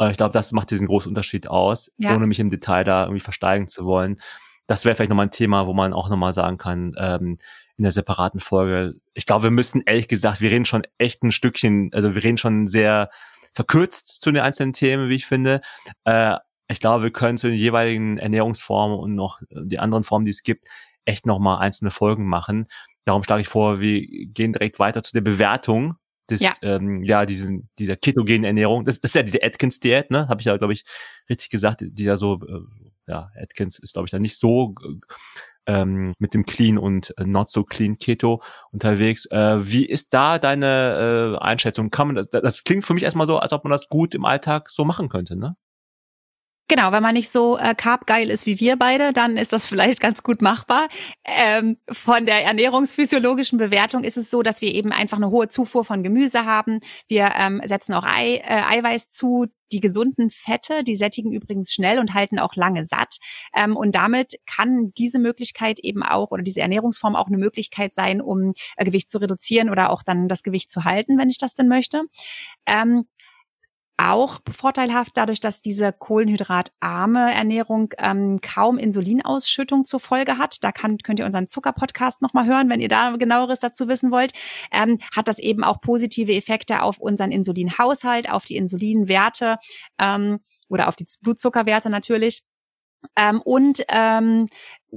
Äh, 0.00 0.10
ich 0.10 0.16
glaube, 0.16 0.32
das 0.32 0.52
macht 0.52 0.70
diesen 0.70 0.88
großen 0.88 1.10
Unterschied 1.10 1.48
aus, 1.48 1.92
ja. 1.98 2.14
ohne 2.14 2.26
mich 2.26 2.40
im 2.40 2.50
Detail 2.50 2.84
da 2.84 3.04
irgendwie 3.04 3.20
versteigen 3.20 3.68
zu 3.68 3.84
wollen. 3.84 4.16
Das 4.66 4.84
wäre 4.84 4.96
vielleicht 4.96 5.10
nochmal 5.10 5.26
ein 5.26 5.32
Thema, 5.32 5.66
wo 5.66 5.74
man 5.74 5.92
auch 5.92 6.08
nochmal 6.08 6.32
sagen 6.32 6.58
kann, 6.58 6.94
ähm, 6.96 7.38
in 7.76 7.82
der 7.82 7.92
separaten 7.92 8.40
Folge. 8.40 8.94
Ich 9.14 9.26
glaube, 9.26 9.44
wir 9.44 9.50
müssen 9.50 9.82
ehrlich 9.84 10.08
gesagt, 10.08 10.40
wir 10.40 10.50
reden 10.50 10.64
schon 10.64 10.82
echt 10.98 11.22
ein 11.22 11.32
Stückchen, 11.32 11.90
also 11.92 12.14
wir 12.14 12.22
reden 12.22 12.38
schon 12.38 12.66
sehr 12.66 13.10
verkürzt 13.52 14.20
zu 14.20 14.30
den 14.30 14.42
einzelnen 14.42 14.72
Themen, 14.72 15.08
wie 15.08 15.16
ich 15.16 15.26
finde. 15.26 15.60
Äh, 16.04 16.36
ich 16.68 16.78
glaube, 16.78 17.02
wir 17.04 17.10
können 17.10 17.36
zu 17.36 17.48
den 17.48 17.56
jeweiligen 17.56 18.18
Ernährungsformen 18.18 18.96
und 18.96 19.14
noch 19.16 19.40
die 19.50 19.80
anderen 19.80 20.04
Formen, 20.04 20.24
die 20.24 20.30
es 20.30 20.44
gibt, 20.44 20.66
echt 21.04 21.26
nochmal 21.26 21.58
einzelne 21.58 21.90
Folgen 21.90 22.26
machen. 22.26 22.66
Darum 23.04 23.24
schlage 23.24 23.42
ich 23.42 23.48
vor, 23.48 23.80
wir 23.80 24.06
gehen 24.26 24.52
direkt 24.52 24.78
weiter 24.78 25.02
zu 25.02 25.12
der 25.12 25.22
Bewertung 25.22 25.96
des, 26.30 26.40
ja, 26.40 26.52
ähm, 26.62 27.02
ja 27.02 27.26
diesen, 27.26 27.68
dieser 27.78 27.96
ketogenen 27.96 28.44
Ernährung. 28.44 28.84
Das, 28.84 29.00
das 29.00 29.10
ist 29.10 29.14
ja 29.14 29.22
diese 29.22 29.42
Atkins-Diät, 29.42 30.10
ne? 30.10 30.28
Habe 30.28 30.40
ich 30.40 30.46
ja, 30.46 30.56
glaube 30.56 30.72
ich, 30.72 30.84
richtig 31.28 31.50
gesagt, 31.50 31.84
die 31.84 32.04
ja 32.04 32.16
so, 32.16 32.40
äh, 32.46 32.60
ja, 33.06 33.30
Atkins 33.36 33.78
ist, 33.78 33.94
glaube 33.94 34.06
ich, 34.06 34.10
da 34.10 34.18
nicht 34.18 34.38
so 34.38 34.74
ähm, 35.66 36.14
mit 36.18 36.34
dem 36.34 36.46
Clean 36.46 36.78
und 36.78 37.14
äh, 37.18 37.24
Not 37.24 37.50
so 37.50 37.64
Clean 37.64 37.98
Keto 37.98 38.42
unterwegs. 38.72 39.26
Äh, 39.26 39.58
wie 39.66 39.84
ist 39.84 40.14
da 40.14 40.38
deine 40.38 41.36
äh, 41.36 41.44
Einschätzung? 41.44 41.90
Kann 41.90 42.08
man 42.08 42.16
das, 42.16 42.30
das 42.30 42.64
klingt 42.64 42.84
für 42.84 42.94
mich 42.94 43.04
erstmal 43.04 43.26
so, 43.26 43.38
als 43.38 43.52
ob 43.52 43.64
man 43.64 43.70
das 43.70 43.88
gut 43.88 44.14
im 44.14 44.24
Alltag 44.24 44.70
so 44.70 44.84
machen 44.84 45.08
könnte, 45.08 45.36
ne? 45.36 45.56
Genau, 46.70 46.92
wenn 46.92 47.02
man 47.02 47.14
nicht 47.14 47.32
so 47.32 47.58
äh, 47.58 47.74
carbgeil 47.74 48.30
ist 48.30 48.46
wie 48.46 48.60
wir 48.60 48.76
beide, 48.76 49.12
dann 49.12 49.36
ist 49.36 49.52
das 49.52 49.66
vielleicht 49.66 49.98
ganz 50.00 50.22
gut 50.22 50.40
machbar. 50.40 50.86
Ähm, 51.24 51.76
von 51.90 52.26
der 52.26 52.44
ernährungsphysiologischen 52.44 53.58
Bewertung 53.58 54.04
ist 54.04 54.16
es 54.16 54.30
so, 54.30 54.42
dass 54.42 54.60
wir 54.60 54.72
eben 54.72 54.92
einfach 54.92 55.16
eine 55.16 55.30
hohe 55.30 55.48
Zufuhr 55.48 55.84
von 55.84 56.04
Gemüse 56.04 56.44
haben. 56.44 56.78
Wir 57.08 57.32
ähm, 57.36 57.60
setzen 57.64 57.92
auch 57.92 58.04
Ei, 58.04 58.36
äh, 58.36 58.62
Eiweiß 58.78 59.08
zu. 59.08 59.46
Die 59.72 59.80
gesunden 59.80 60.30
Fette, 60.30 60.82
die 60.82 60.96
sättigen 60.96 61.32
übrigens 61.32 61.72
schnell 61.72 62.00
und 62.00 62.14
halten 62.14 62.40
auch 62.40 62.56
lange 62.56 62.84
satt. 62.84 63.18
Ähm, 63.54 63.76
und 63.76 63.94
damit 63.94 64.34
kann 64.44 64.92
diese 64.96 65.20
Möglichkeit 65.20 65.78
eben 65.80 66.02
auch 66.02 66.30
oder 66.32 66.42
diese 66.42 66.60
Ernährungsform 66.60 67.14
auch 67.14 67.28
eine 67.28 67.38
Möglichkeit 67.38 67.92
sein, 67.92 68.20
um 68.20 68.52
äh, 68.76 68.84
Gewicht 68.84 69.08
zu 69.10 69.18
reduzieren 69.18 69.70
oder 69.70 69.90
auch 69.90 70.02
dann 70.04 70.26
das 70.26 70.42
Gewicht 70.42 70.70
zu 70.70 70.84
halten, 70.84 71.18
wenn 71.18 71.30
ich 71.30 71.38
das 71.38 71.54
denn 71.54 71.68
möchte. 71.68 72.02
Ähm, 72.66 73.06
auch 74.08 74.40
vorteilhaft 74.50 75.16
dadurch, 75.16 75.40
dass 75.40 75.62
diese 75.62 75.92
kohlenhydratarme 75.92 77.34
Ernährung 77.34 77.92
ähm, 77.98 78.40
kaum 78.40 78.78
Insulinausschüttung 78.78 79.84
zur 79.84 80.00
Folge 80.00 80.38
hat. 80.38 80.64
Da 80.64 80.72
kann, 80.72 80.98
könnt 80.98 81.18
ihr 81.18 81.26
unseren 81.26 81.48
Zuckerpodcast 81.48 82.22
nochmal 82.22 82.46
hören, 82.46 82.70
wenn 82.70 82.80
ihr 82.80 82.88
da 82.88 83.14
genaueres 83.16 83.60
dazu 83.60 83.88
wissen 83.88 84.10
wollt. 84.10 84.32
Ähm, 84.72 84.98
hat 85.14 85.28
das 85.28 85.38
eben 85.38 85.64
auch 85.64 85.80
positive 85.80 86.32
Effekte 86.32 86.82
auf 86.82 86.98
unseren 86.98 87.30
Insulinhaushalt, 87.30 88.30
auf 88.30 88.44
die 88.44 88.56
Insulinwerte 88.56 89.56
ähm, 89.98 90.40
oder 90.68 90.88
auf 90.88 90.96
die 90.96 91.06
Blutzuckerwerte 91.22 91.90
natürlich. 91.90 92.44
Ähm, 93.16 93.40
und 93.42 93.84
ähm, 93.88 94.46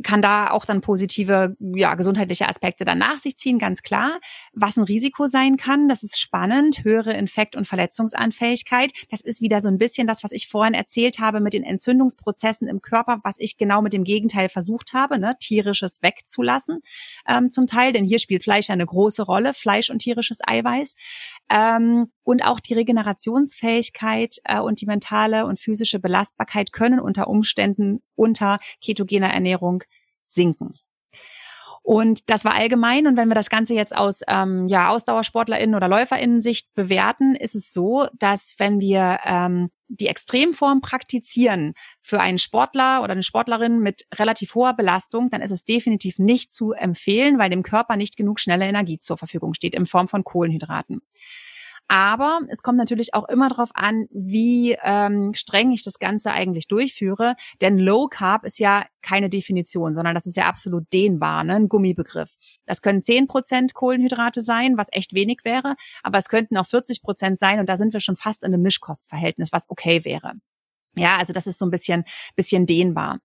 kann 0.02 0.22
da 0.22 0.50
auch 0.50 0.66
dann 0.66 0.82
positive 0.82 1.56
ja, 1.60 1.94
gesundheitliche 1.96 2.50
Aspekte 2.50 2.86
dann 2.86 2.98
nach 2.98 3.20
sich 3.20 3.38
ziehen, 3.38 3.60
ganz 3.60 3.84
klar. 3.84 4.20
Was 4.54 4.78
ein 4.78 4.84
Risiko 4.84 5.28
sein 5.28 5.58
kann, 5.58 5.88
das 5.88 6.02
ist 6.02 6.20
spannend, 6.20 6.84
höhere 6.84 7.14
Infekt- 7.14 7.56
und 7.56 7.68
Verletzungsanfähigkeit. 7.68 8.92
Das 9.12 9.22
ist 9.22 9.42
wieder 9.42 9.62
so 9.62 9.68
ein 9.68 9.78
bisschen 9.78 10.08
das, 10.08 10.24
was 10.24 10.32
ich 10.32 10.48
vorhin 10.48 10.74
erzählt 10.74 11.20
habe 11.20 11.42
mit 11.42 11.54
den 11.54 11.64
Entzündungsprozessen 11.64 12.68
im 12.68 12.82
Körper, 12.82 13.20
was 13.24 13.36
ich 13.38 13.58
genau 13.58 13.82
mit 13.82 13.94
dem 13.94 14.04
Gegenteil 14.04 14.50
versucht 14.50 14.94
habe, 14.94 15.20
ne? 15.20 15.36
tierisches 15.40 16.02
wegzulassen 16.02 16.80
ähm, 17.28 17.52
zum 17.52 17.68
Teil, 17.68 17.94
denn 17.94 18.06
hier 18.06 18.20
spielt 18.20 18.44
Fleisch 18.44 18.70
eine 18.70 18.86
große 18.86 19.24
Rolle, 19.24 19.54
Fleisch 19.54 19.90
und 19.90 20.00
tierisches 20.00 20.40
Eiweiß. 20.46 20.96
Ähm, 21.50 22.08
und 22.24 22.46
auch 22.46 22.60
die 22.60 22.74
Regenerationsfähigkeit 22.74 24.38
äh, 24.46 24.60
und 24.60 24.82
die 24.82 24.86
mentale 24.86 25.46
und 25.46 25.60
physische 25.60 26.00
Belastbarkeit 26.00 26.72
können 26.72 27.00
unter 27.00 27.28
Umständen 27.28 28.02
unter 28.16 28.58
ketogener 28.82 29.34
Ernährung 29.34 29.83
sinken. 30.34 30.76
Und 31.86 32.30
das 32.30 32.46
war 32.46 32.54
allgemein. 32.56 33.08
Und 33.08 33.18
wenn 33.18 33.28
wir 33.28 33.36
das 33.36 33.50
Ganze 33.50 33.74
jetzt 33.74 33.96
aus 33.96 34.22
ähm, 34.30 34.68
ja, 34.68 34.90
AusdauersportlerInnen 34.90 35.76
oder 35.76 35.90
LäuferInnen-Sicht 35.90 36.74
bewerten, 36.74 37.36
ist 37.36 37.56
es 37.56 37.74
so, 37.74 38.08
dass 38.18 38.56
wenn 38.58 38.80
wir 38.80 39.20
ähm, 39.26 39.70
die 39.90 40.08
Extremform 40.08 40.80
praktizieren 40.80 41.74
für 42.00 42.22
einen 42.22 42.38
Sportler 42.38 43.04
oder 43.04 43.12
eine 43.12 43.22
Sportlerin 43.22 43.80
mit 43.80 44.08
relativ 44.16 44.56
hoher 44.56 44.74
Belastung, 44.74 45.30
dann 45.30 45.42
ist 45.42 45.52
es 45.52 45.66
definitiv 45.66 46.20
nicht 46.20 46.54
zu 46.54 46.72
empfehlen, 46.72 47.38
weil 47.38 47.50
dem 47.50 47.64
Körper 47.64 47.98
nicht 47.98 48.16
genug 48.16 48.40
schnelle 48.40 48.66
Energie 48.66 49.00
zur 49.00 49.18
Verfügung 49.18 49.54
steht 49.54 49.76
in 49.76 49.86
Form 49.86 50.08
von 50.08 50.24
Kohlenhydraten. 50.24 51.02
Aber 51.88 52.40
es 52.48 52.64
kommt 52.64 52.78
natürlich 52.78 53.14
auch 53.14 53.28
immer 53.30 53.50
darauf 53.50 53.70
an, 53.74 54.08
wie 54.10 54.76
ähm, 54.84 55.34
streng 55.34 55.72
ich 55.72 55.84
das 55.84 56.00
Ganze 56.00 56.32
eigentlich 56.32 56.68
durchführe. 56.68 57.36
Denn 57.62 57.78
Low 57.78 58.08
Carb 58.08 58.46
ist 58.46 58.58
ja 58.58 58.86
keine 59.02 59.30
Definition, 59.30 59.94
sondern 59.94 60.16
das 60.16 60.26
ist 60.26 60.38
ja 60.38 60.46
absolut 60.46 60.92
dehnbar, 60.94 61.44
ne? 61.44 61.56
ein 61.56 61.70
Gummibegriff. 61.70 62.36
Das 62.66 62.82
können 62.82 63.04
10 63.04 63.28
Prozent 63.28 63.74
Kohlenhydrate 63.74 64.42
sein, 64.42 64.78
was 64.78 64.88
echt 64.92 65.14
wenig 65.14 65.40
wäre, 65.44 65.76
aber 66.04 66.18
es 66.18 66.30
könnten 66.30 66.58
auch 66.58 66.68
40 66.68 67.02
Prozent 67.02 67.38
sein 67.38 67.60
und 67.60 67.68
da 67.68 67.78
sind 67.78 67.94
wir 67.94 68.00
schon 68.00 68.16
fast 68.16 68.44
in 68.44 68.54
einem 68.54 68.64
Mischkostverhältnis, 68.64 69.52
was 69.52 69.70
okay 69.70 70.06
wäre. 70.06 70.34
Ja, 70.96 71.18
also 71.18 71.34
das 71.34 71.48
ist 71.48 71.60
so 71.60 71.66
ein 71.66 71.72
bisschen, 71.72 72.04
bisschen 72.36 72.66
dehnbar. 72.66 73.20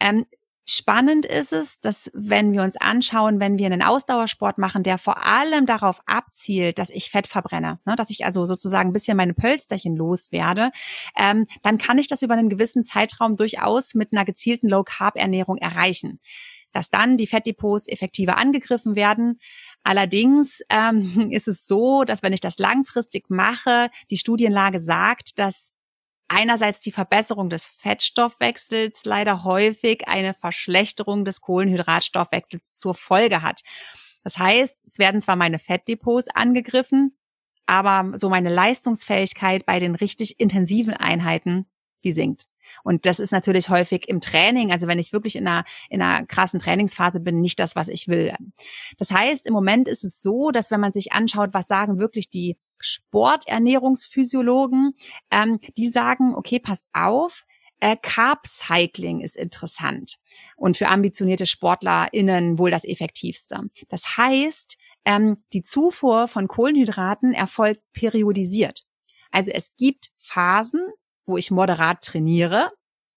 Ähm, 0.00 0.24
Spannend 0.66 1.26
ist 1.26 1.52
es, 1.52 1.80
dass 1.80 2.10
wenn 2.14 2.52
wir 2.52 2.62
uns 2.62 2.76
anschauen, 2.76 3.40
wenn 3.40 3.58
wir 3.58 3.66
einen 3.66 3.82
Ausdauersport 3.82 4.58
machen, 4.58 4.82
der 4.82 4.98
vor 4.98 5.26
allem 5.26 5.66
darauf 5.66 6.00
abzielt, 6.06 6.78
dass 6.78 6.90
ich 6.90 7.10
Fett 7.10 7.26
verbrenne, 7.26 7.78
ne, 7.86 7.96
dass 7.96 8.10
ich 8.10 8.24
also 8.24 8.46
sozusagen 8.46 8.90
ein 8.90 8.92
bisschen 8.92 9.16
meine 9.16 9.34
Pölsterchen 9.34 9.96
loswerde, 9.96 10.70
ähm, 11.16 11.46
dann 11.62 11.78
kann 11.78 11.98
ich 11.98 12.06
das 12.06 12.22
über 12.22 12.34
einen 12.34 12.50
gewissen 12.50 12.84
Zeitraum 12.84 13.36
durchaus 13.36 13.94
mit 13.94 14.12
einer 14.12 14.24
gezielten 14.24 14.68
Low-Carb-Ernährung 14.68 15.56
erreichen. 15.56 16.20
Dass 16.72 16.88
dann 16.88 17.16
die 17.16 17.26
Fettdepots 17.26 17.88
effektiver 17.88 18.38
angegriffen 18.38 18.94
werden. 18.94 19.40
Allerdings 19.82 20.60
ähm, 20.68 21.30
ist 21.32 21.48
es 21.48 21.66
so, 21.66 22.04
dass 22.04 22.22
wenn 22.22 22.32
ich 22.32 22.40
das 22.40 22.58
langfristig 22.58 23.28
mache, 23.28 23.88
die 24.10 24.18
Studienlage 24.18 24.78
sagt, 24.78 25.38
dass 25.40 25.72
einerseits 26.30 26.80
die 26.80 26.92
Verbesserung 26.92 27.50
des 27.50 27.66
Fettstoffwechsels 27.66 29.04
leider 29.04 29.44
häufig 29.44 30.08
eine 30.08 30.32
Verschlechterung 30.32 31.24
des 31.24 31.40
Kohlenhydratstoffwechsels 31.40 32.78
zur 32.78 32.94
Folge 32.94 33.42
hat. 33.42 33.62
Das 34.22 34.38
heißt, 34.38 34.78
es 34.86 34.98
werden 34.98 35.20
zwar 35.20 35.36
meine 35.36 35.58
Fettdepots 35.58 36.28
angegriffen, 36.28 37.16
aber 37.66 38.16
so 38.16 38.28
meine 38.28 38.52
Leistungsfähigkeit 38.52 39.66
bei 39.66 39.80
den 39.80 39.94
richtig 39.94 40.38
intensiven 40.40 40.94
Einheiten, 40.94 41.66
die 42.04 42.12
sinkt. 42.12 42.44
Und 42.84 43.06
das 43.06 43.20
ist 43.20 43.32
natürlich 43.32 43.68
häufig 43.68 44.08
im 44.08 44.20
Training, 44.20 44.72
also 44.72 44.86
wenn 44.86 44.98
ich 44.98 45.12
wirklich 45.12 45.36
in 45.36 45.46
einer, 45.46 45.64
in 45.88 46.02
einer 46.02 46.26
krassen 46.26 46.60
Trainingsphase 46.60 47.20
bin, 47.20 47.40
nicht 47.40 47.60
das, 47.60 47.76
was 47.76 47.88
ich 47.88 48.08
will. 48.08 48.34
Das 48.98 49.10
heißt, 49.10 49.46
im 49.46 49.52
Moment 49.52 49.88
ist 49.88 50.04
es 50.04 50.22
so, 50.22 50.50
dass 50.50 50.70
wenn 50.70 50.80
man 50.80 50.92
sich 50.92 51.12
anschaut, 51.12 51.50
was 51.52 51.66
sagen 51.66 51.98
wirklich 51.98 52.30
die 52.30 52.56
Sporternährungsphysiologen, 52.80 54.94
ähm, 55.30 55.58
die 55.76 55.88
sagen, 55.88 56.34
okay, 56.34 56.58
passt 56.58 56.86
auf, 56.92 57.44
äh, 57.80 57.96
Carb 58.00 58.46
Cycling 58.46 59.20
ist 59.20 59.36
interessant 59.36 60.18
und 60.56 60.76
für 60.76 60.88
ambitionierte 60.88 61.46
SportlerInnen 61.46 62.58
wohl 62.58 62.70
das 62.70 62.84
effektivste. 62.84 63.58
Das 63.88 64.18
heißt, 64.18 64.76
ähm, 65.04 65.36
die 65.52 65.62
Zufuhr 65.62 66.28
von 66.28 66.46
Kohlenhydraten 66.46 67.32
erfolgt 67.32 67.80
periodisiert. 67.92 68.84
Also 69.30 69.50
es 69.52 69.74
gibt 69.76 70.10
Phasen, 70.18 70.82
wo 71.30 71.36
ich 71.36 71.50
moderat 71.50 72.02
trainiere 72.02 72.70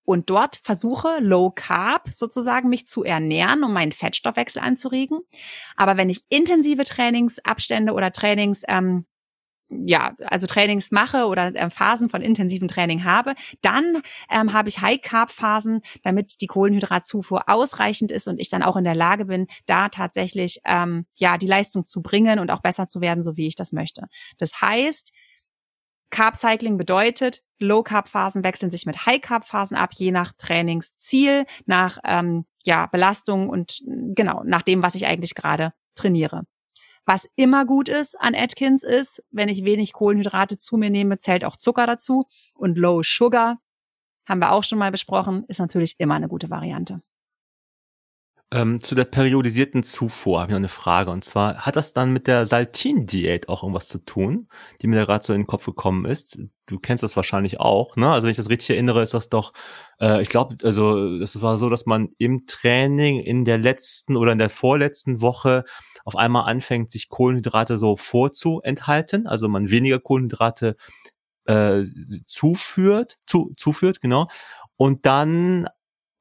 und 0.06 0.30
dort 0.30 0.58
versuche, 0.64 1.18
Low 1.20 1.52
Carb 1.52 2.10
sozusagen 2.14 2.70
mich 2.70 2.86
zu 2.86 3.04
ernähren, 3.04 3.64
um 3.64 3.74
meinen 3.74 3.92
Fettstoffwechsel 3.92 4.62
anzuregen. 4.62 5.20
Aber 5.76 5.98
wenn 5.98 6.10
ich 6.10 6.22
intensive 6.30 6.84
Trainingsabstände 6.84 7.94
oder 7.94 8.12
Trainings, 8.12 8.64
ähm, 8.68 9.06
ja, 9.70 10.14
also 10.26 10.46
Trainings 10.46 10.92
mache 10.92 11.26
oder 11.26 11.56
äh, 11.56 11.70
Phasen 11.70 12.10
von 12.10 12.22
intensivem 12.22 12.68
Training 12.68 13.06
habe, 13.06 13.34
dann 13.62 14.02
ähm, 14.30 14.54
habe 14.54 14.70
ich 14.70 14.82
High-Carb-Phasen, 14.82 15.82
damit 16.04 16.42
die 16.42 16.48
Kohlenhydratzufuhr 16.48 17.44
ausreichend 17.48 18.12
ist 18.12 18.28
und 18.28 18.40
ich 18.40 18.50
dann 18.50 18.62
auch 18.62 18.76
in 18.76 18.84
der 18.84 18.94
Lage 18.94 19.26
bin, 19.26 19.48
da 19.66 19.90
tatsächlich 19.90 20.60
ähm, 20.66 21.06
ja 21.16 21.38
die 21.38 21.48
Leistung 21.48 21.86
zu 21.86 22.02
bringen 22.02 22.40
und 22.40 22.52
auch 22.52 22.62
besser 22.62 22.88
zu 22.88 23.02
werden, 23.02 23.24
so 23.24 23.38
wie 23.38 23.48
ich 23.48 23.56
das 23.56 23.72
möchte. 23.72 24.04
Das 24.38 24.62
heißt, 24.62 25.12
Carb 26.14 26.36
Cycling 26.36 26.78
bedeutet, 26.78 27.42
Low 27.58 27.82
Carb 27.82 28.08
Phasen 28.08 28.44
wechseln 28.44 28.70
sich 28.70 28.86
mit 28.86 29.08
High 29.08 29.20
Carb 29.20 29.46
Phasen 29.46 29.76
ab, 29.76 29.94
je 29.96 30.12
nach 30.12 30.32
Trainingsziel, 30.38 31.46
nach 31.66 31.98
ähm, 32.06 32.46
ja 32.64 32.86
Belastung 32.86 33.50
und 33.50 33.82
genau 33.86 34.44
nach 34.46 34.62
dem, 34.62 34.84
was 34.84 34.94
ich 34.94 35.08
eigentlich 35.08 35.34
gerade 35.34 35.74
trainiere. 35.96 36.44
Was 37.06 37.28
immer 37.36 37.66
gut 37.66 37.90
ist 37.90 38.16
an 38.22 38.36
Atkins 38.36 38.84
ist, 38.84 39.24
wenn 39.32 39.50
ich 39.50 39.66
wenig 39.66 39.92
Kohlenhydrate 39.94 40.56
zu 40.56 40.78
mir 40.78 40.92
nehme, 40.92 41.18
zählt 41.18 41.44
auch 41.44 41.58
Zucker 41.58 41.88
dazu 41.88 42.26
und 42.54 42.78
Low 42.78 43.02
Sugar 43.04 43.58
haben 44.28 44.40
wir 44.40 44.52
auch 44.52 44.64
schon 44.64 44.78
mal 44.78 44.92
besprochen, 44.92 45.46
ist 45.48 45.60
natürlich 45.60 45.96
immer 45.98 46.14
eine 46.14 46.28
gute 46.28 46.52
Variante. 46.52 47.02
Ähm, 48.54 48.82
zu 48.82 48.94
der 48.94 49.06
periodisierten 49.06 49.82
Zufuhr 49.82 50.40
habe 50.40 50.52
ich 50.52 50.52
noch 50.52 50.58
eine 50.58 50.68
Frage. 50.68 51.10
Und 51.10 51.24
zwar, 51.24 51.66
hat 51.66 51.76
das 51.76 51.94
dann 51.94 52.14
mit 52.14 52.28
der 52.28 52.46
Saltin-Diät 52.46 53.50
auch 53.50 53.64
irgendwas 53.64 53.88
zu 53.88 53.98
tun, 53.98 54.48
die 54.80 54.86
mir 54.86 54.98
da 54.98 55.06
gerade 55.06 55.26
so 55.26 55.34
in 55.34 55.42
den 55.42 55.48
Kopf 55.48 55.66
gekommen 55.66 56.06
ist? 56.06 56.38
Du 56.68 56.78
kennst 56.78 57.02
das 57.02 57.16
wahrscheinlich 57.16 57.60
auch, 57.60 57.96
ne? 57.96 58.12
Also 58.12 58.26
wenn 58.26 58.32
ich 58.32 58.38
das 58.38 58.50
richtig 58.50 58.70
erinnere, 58.70 59.02
ist 59.02 59.16
das 59.16 59.30
doch, 59.30 59.54
äh, 60.00 60.22
ich 60.22 60.30
glaube, 60.30 60.58
also 60.64 61.16
es 61.16 61.42
war 61.42 61.58
so, 61.58 61.68
dass 61.68 61.88
man 61.88 62.10
im 62.20 62.46
Training 62.46 63.22
in 63.22 63.44
der 63.44 63.58
letzten 63.58 64.16
oder 64.16 64.34
in 64.34 64.38
der 64.38 64.52
vorletzten 64.52 65.22
Woche 65.22 65.64
auf 66.06 66.16
einmal 66.16 66.48
anfängt, 66.48 66.92
sich 66.92 67.10
Kohlenhydrate 67.10 67.80
so 67.80 67.98
vorzuenthalten, 67.98 69.26
also 69.26 69.50
man 69.50 69.72
weniger 69.72 70.00
Kohlenhydrate 70.00 70.76
äh, 71.46 71.84
zuführt, 72.28 73.18
zu, 73.26 73.52
zuführt, 73.58 74.00
genau. 74.00 74.28
Und 74.78 75.08
dann 75.08 75.68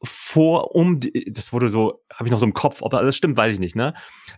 vor, 0.05 0.75
um, 0.75 0.99
die, 1.01 1.33
das 1.33 1.53
wurde 1.53 1.69
so, 1.69 2.03
habe 2.13 2.27
ich 2.27 2.33
noch 2.33 2.41
so 2.41 2.47
im 2.47 2.55
Kopf, 2.55 2.83
ob 2.83 2.91
das 2.91 3.17
stimmt, 3.17 3.37
weiß 3.37 3.55
ich 3.55 3.61
nicht, 3.61 3.77
ne? 3.77 3.95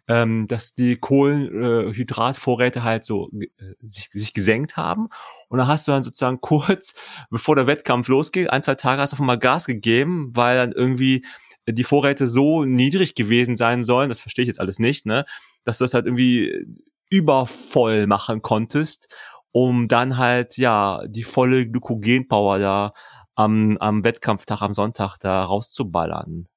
Ähm, 0.09 0.47
dass 0.47 0.75
die 0.75 0.97
Kohlenhydratvorräte 0.97 2.83
halt 2.83 3.05
so 3.05 3.31
äh, 3.33 3.49
sich, 3.81 4.11
sich 4.11 4.35
gesenkt 4.35 4.77
haben. 4.77 5.07
Und 5.49 5.59
dann 5.59 5.67
hast 5.67 5.89
du 5.89 5.93
dann 5.93 6.03
sozusagen 6.03 6.41
kurz, 6.43 6.95
bevor 7.31 7.57
der 7.57 7.67
Wettkampf 7.67 8.09
losgeht, 8.09 8.51
ein, 8.51 8.63
zwei 8.63 8.75
Tage 8.75 9.01
hast 9.01 9.13
du 9.13 9.15
einfach 9.17 9.25
mal 9.25 9.39
Gas 9.39 9.67
gegeben, 9.67 10.31
weil 10.35 10.57
dann 10.57 10.73
irgendwie 10.73 11.25
die 11.67 11.85
Vorräte 11.85 12.27
so 12.27 12.65
niedrig 12.65 13.15
gewesen 13.15 13.57
sein 13.57 13.83
sollen, 13.85 14.11
das 14.11 14.19
verstehe 14.19 14.43
ich 14.43 14.49
jetzt 14.49 14.61
alles 14.61 14.79
nicht, 14.79 15.07
ne? 15.07 15.25
Dass 15.65 15.79
du 15.79 15.85
das 15.85 15.95
halt 15.95 16.05
irgendwie 16.05 16.67
übervoll 17.09 18.07
machen 18.07 18.43
konntest, 18.43 19.09
um 19.51 19.89
dann 19.89 20.19
halt, 20.19 20.59
ja, 20.59 21.01
die 21.07 21.23
volle 21.23 21.67
Glykogenpower 21.67 22.59
da 22.59 22.93
am, 23.35 23.77
am 23.79 24.05
Wettkampftag, 24.05 24.63
am 24.63 24.73
Sonntag 24.75 25.19
da 25.19 25.45
rauszuballern. 25.45 26.49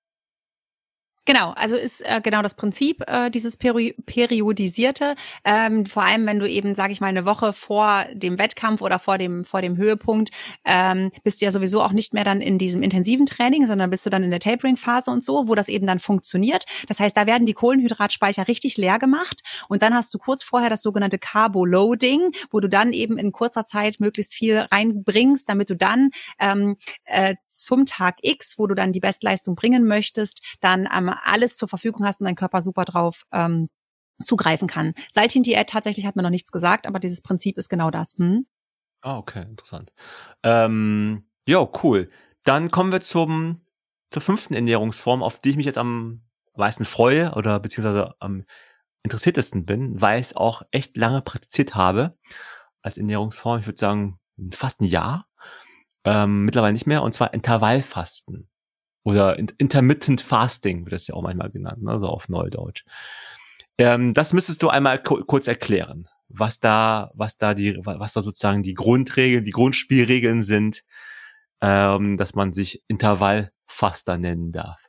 Genau, 1.27 1.51
also 1.57 1.75
ist 1.75 1.99
äh, 2.05 2.21
genau 2.21 2.41
das 2.41 2.53
Prinzip 2.53 3.03
äh, 3.05 3.29
dieses 3.29 3.57
Peri 3.57 3.93
periodisierte. 4.05 5.15
Ähm, 5.43 5.85
vor 5.85 6.03
allem, 6.03 6.25
wenn 6.25 6.39
du 6.39 6.47
eben, 6.47 6.73
sage 6.73 6.93
ich 6.93 7.01
mal, 7.01 7.07
eine 7.07 7.25
Woche 7.25 7.51
vor 7.51 8.05
dem 8.13 8.39
Wettkampf 8.39 8.81
oder 8.81 8.97
vor 8.97 9.17
dem 9.17 9.43
vor 9.43 9.61
dem 9.61 9.75
Höhepunkt 9.75 10.29
ähm, 10.63 11.11
bist 11.25 11.41
du 11.41 11.45
ja 11.45 11.51
sowieso 11.51 11.81
auch 11.81 11.91
nicht 11.91 12.13
mehr 12.13 12.23
dann 12.23 12.39
in 12.39 12.57
diesem 12.57 12.81
intensiven 12.81 13.25
Training, 13.25 13.67
sondern 13.67 13.89
bist 13.89 14.05
du 14.05 14.09
dann 14.09 14.23
in 14.23 14.29
der 14.29 14.39
Tapering-Phase 14.39 15.11
und 15.11 15.21
so, 15.21 15.49
wo 15.49 15.55
das 15.55 15.67
eben 15.67 15.85
dann 15.85 15.99
funktioniert. 15.99 16.63
Das 16.87 17.01
heißt, 17.01 17.17
da 17.17 17.25
werden 17.25 17.45
die 17.45 17.53
Kohlenhydratspeicher 17.53 18.47
richtig 18.47 18.77
leer 18.77 18.97
gemacht 18.97 19.41
und 19.67 19.81
dann 19.81 19.93
hast 19.93 20.13
du 20.13 20.19
kurz 20.19 20.45
vorher 20.45 20.69
das 20.69 20.81
sogenannte 20.81 21.19
Carbo-Loading, 21.19 22.31
wo 22.51 22.61
du 22.61 22.69
dann 22.69 22.93
eben 22.93 23.17
in 23.17 23.33
kurzer 23.33 23.65
Zeit 23.65 23.99
möglichst 23.99 24.33
viel 24.33 24.59
reinbringst, 24.59 25.49
damit 25.49 25.69
du 25.69 25.75
dann 25.75 26.11
ähm, 26.39 26.77
äh, 27.03 27.35
zum 27.45 27.85
Tag 27.85 28.15
X, 28.21 28.57
wo 28.57 28.65
du 28.65 28.75
dann 28.75 28.93
die 28.93 29.01
Bestleistung 29.01 29.55
bringen 29.55 29.85
möchtest, 29.85 30.41
dann 30.61 30.87
am 30.87 31.16
alles 31.23 31.55
zur 31.55 31.67
Verfügung 31.67 32.05
hast 32.05 32.19
und 32.19 32.25
dein 32.25 32.35
Körper 32.35 32.61
super 32.61 32.85
drauf 32.85 33.23
ähm, 33.31 33.69
zugreifen 34.23 34.67
kann. 34.67 34.93
Saltin-Diät 35.11 35.69
tatsächlich 35.69 36.05
hat 36.05 36.15
man 36.15 36.23
noch 36.23 36.31
nichts 36.31 36.51
gesagt, 36.51 36.87
aber 36.87 36.99
dieses 36.99 37.21
Prinzip 37.21 37.57
ist 37.57 37.69
genau 37.69 37.91
das. 37.91 38.15
Hm? 38.17 38.47
Ah, 39.01 39.17
okay, 39.17 39.43
interessant. 39.43 39.91
Ähm, 40.43 41.27
ja, 41.47 41.67
cool. 41.83 42.07
Dann 42.43 42.71
kommen 42.71 42.91
wir 42.91 43.01
zum, 43.01 43.61
zur 44.09 44.21
fünften 44.21 44.53
Ernährungsform, 44.53 45.21
auf 45.21 45.39
die 45.39 45.51
ich 45.51 45.57
mich 45.57 45.65
jetzt 45.65 45.77
am 45.77 46.23
meisten 46.55 46.85
freue 46.85 47.33
oder 47.33 47.59
beziehungsweise 47.59 48.15
am 48.19 48.45
interessiertesten 49.03 49.65
bin, 49.65 50.01
weil 50.01 50.19
ich 50.19 50.27
es 50.27 50.35
auch 50.35 50.63
echt 50.71 50.97
lange 50.97 51.21
praktiziert 51.21 51.75
habe 51.75 52.17
als 52.81 52.97
Ernährungsform. 52.97 53.59
Ich 53.59 53.67
würde 53.67 53.79
sagen, 53.79 54.19
fast 54.51 54.81
ein 54.81 54.85
Jahr. 54.85 55.27
Ähm, 56.03 56.45
mittlerweile 56.45 56.73
nicht 56.73 56.87
mehr, 56.87 57.03
und 57.03 57.13
zwar 57.13 57.33
Intervallfasten. 57.33 58.49
Oder 59.07 59.39
Intermittent 59.39 60.19
Fasting 60.19 60.83
wird 60.83 60.91
das 60.91 61.07
ja 61.07 61.15
auch 61.15 61.21
manchmal 61.21 61.49
genannt, 61.49 61.81
ne? 61.81 61.97
so 61.97 62.07
auf 62.07 62.27
Neudeutsch. 62.27 62.83
Ähm, 63.77 64.13
das 64.13 64.33
müsstest 64.33 64.61
du 64.61 64.67
einmal 64.67 65.01
kurz 65.01 65.47
erklären, 65.47 66.09
was 66.27 66.59
da, 66.59 67.09
was 67.13 67.37
da 67.37 67.53
die, 67.53 67.77
was 67.85 68.11
da 68.11 68.21
sozusagen 68.21 68.63
die 68.63 68.73
Grundregeln, 68.73 69.45
die 69.45 69.51
Grundspielregeln 69.51 70.41
sind, 70.41 70.83
ähm, 71.61 72.17
dass 72.17 72.35
man 72.35 72.51
sich 72.51 72.83
Intervallfaster 72.89 74.17
nennen 74.17 74.51
darf. 74.51 74.83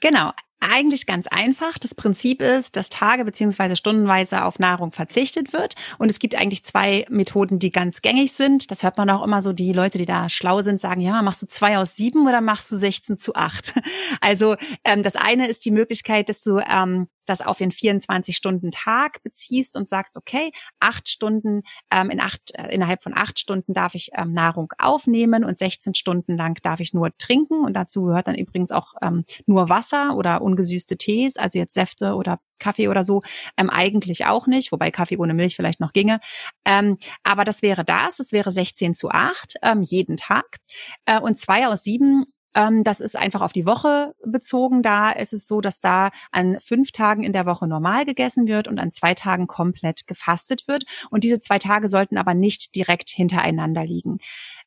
Genau. 0.00 0.32
Eigentlich 0.60 1.06
ganz 1.06 1.26
einfach. 1.26 1.78
Das 1.78 1.94
Prinzip 1.94 2.42
ist, 2.42 2.76
dass 2.76 2.90
tage- 2.90 3.24
beziehungsweise 3.24 3.76
stundenweise 3.76 4.44
auf 4.44 4.58
Nahrung 4.58 4.92
verzichtet 4.92 5.54
wird. 5.54 5.74
Und 5.98 6.10
es 6.10 6.18
gibt 6.18 6.34
eigentlich 6.34 6.64
zwei 6.64 7.06
Methoden, 7.08 7.58
die 7.58 7.72
ganz 7.72 8.02
gängig 8.02 8.32
sind. 8.32 8.70
Das 8.70 8.82
hört 8.82 8.98
man 8.98 9.08
auch 9.08 9.24
immer 9.24 9.40
so, 9.40 9.54
die 9.54 9.72
Leute, 9.72 9.96
die 9.96 10.04
da 10.04 10.28
schlau 10.28 10.62
sind, 10.62 10.80
sagen, 10.80 11.00
ja, 11.00 11.22
machst 11.22 11.40
du 11.40 11.46
zwei 11.46 11.78
aus 11.78 11.96
sieben 11.96 12.28
oder 12.28 12.42
machst 12.42 12.70
du 12.70 12.76
16 12.76 13.18
zu 13.18 13.34
acht? 13.34 13.74
Also 14.20 14.56
ähm, 14.84 15.02
das 15.02 15.16
eine 15.16 15.46
ist 15.48 15.64
die 15.64 15.70
Möglichkeit, 15.70 16.28
dass 16.28 16.42
du 16.42 16.58
ähm, 16.58 17.08
das 17.30 17.40
auf 17.40 17.58
den 17.58 17.70
24-Stunden-Tag 17.70 19.22
beziehst 19.22 19.76
und 19.76 19.88
sagst, 19.88 20.16
okay, 20.16 20.50
acht 20.80 21.08
Stunden, 21.08 21.62
ähm, 21.90 22.10
in 22.10 22.20
acht, 22.20 22.54
äh, 22.54 22.74
innerhalb 22.74 23.02
von 23.02 23.16
acht 23.16 23.38
Stunden 23.38 23.72
darf 23.72 23.94
ich 23.94 24.10
ähm, 24.16 24.32
Nahrung 24.32 24.72
aufnehmen 24.78 25.44
und 25.44 25.56
16 25.56 25.94
Stunden 25.94 26.36
lang 26.36 26.60
darf 26.62 26.80
ich 26.80 26.92
nur 26.92 27.16
trinken. 27.16 27.64
Und 27.64 27.74
dazu 27.74 28.04
gehört 28.04 28.26
dann 28.26 28.34
übrigens 28.34 28.72
auch 28.72 28.94
ähm, 29.02 29.24
nur 29.46 29.68
Wasser 29.68 30.16
oder 30.16 30.42
ungesüßte 30.42 30.96
Tees, 30.96 31.36
also 31.36 31.58
jetzt 31.58 31.74
Säfte 31.74 32.14
oder 32.14 32.40
Kaffee 32.58 32.88
oder 32.88 33.04
so, 33.04 33.22
ähm, 33.56 33.70
eigentlich 33.70 34.26
auch 34.26 34.46
nicht, 34.46 34.70
wobei 34.72 34.90
Kaffee 34.90 35.16
ohne 35.16 35.34
Milch 35.34 35.56
vielleicht 35.56 35.80
noch 35.80 35.92
ginge. 35.92 36.20
Ähm, 36.64 36.98
aber 37.22 37.44
das 37.44 37.62
wäre 37.62 37.84
das, 37.84 38.20
es 38.20 38.32
wäre 38.32 38.52
16 38.52 38.94
zu 38.94 39.08
8 39.10 39.54
ähm, 39.62 39.82
jeden 39.82 40.16
Tag. 40.16 40.58
Äh, 41.06 41.20
und 41.20 41.38
zwei 41.38 41.66
aus 41.66 41.82
sieben 41.82 42.26
das 42.52 43.00
ist 43.00 43.16
einfach 43.16 43.42
auf 43.42 43.52
die 43.52 43.66
Woche 43.66 44.14
bezogen. 44.24 44.82
Da 44.82 45.10
ist 45.10 45.32
es 45.32 45.46
so, 45.46 45.60
dass 45.60 45.80
da 45.80 46.10
an 46.32 46.58
fünf 46.60 46.90
Tagen 46.90 47.22
in 47.22 47.32
der 47.32 47.46
Woche 47.46 47.68
normal 47.68 48.04
gegessen 48.04 48.48
wird 48.48 48.66
und 48.66 48.78
an 48.78 48.90
zwei 48.90 49.14
Tagen 49.14 49.46
komplett 49.46 50.06
gefastet 50.06 50.66
wird. 50.66 50.84
Und 51.10 51.22
diese 51.24 51.40
zwei 51.40 51.58
Tage 51.58 51.88
sollten 51.88 52.18
aber 52.18 52.34
nicht 52.34 52.74
direkt 52.74 53.10
hintereinander 53.10 53.84
liegen. 53.84 54.18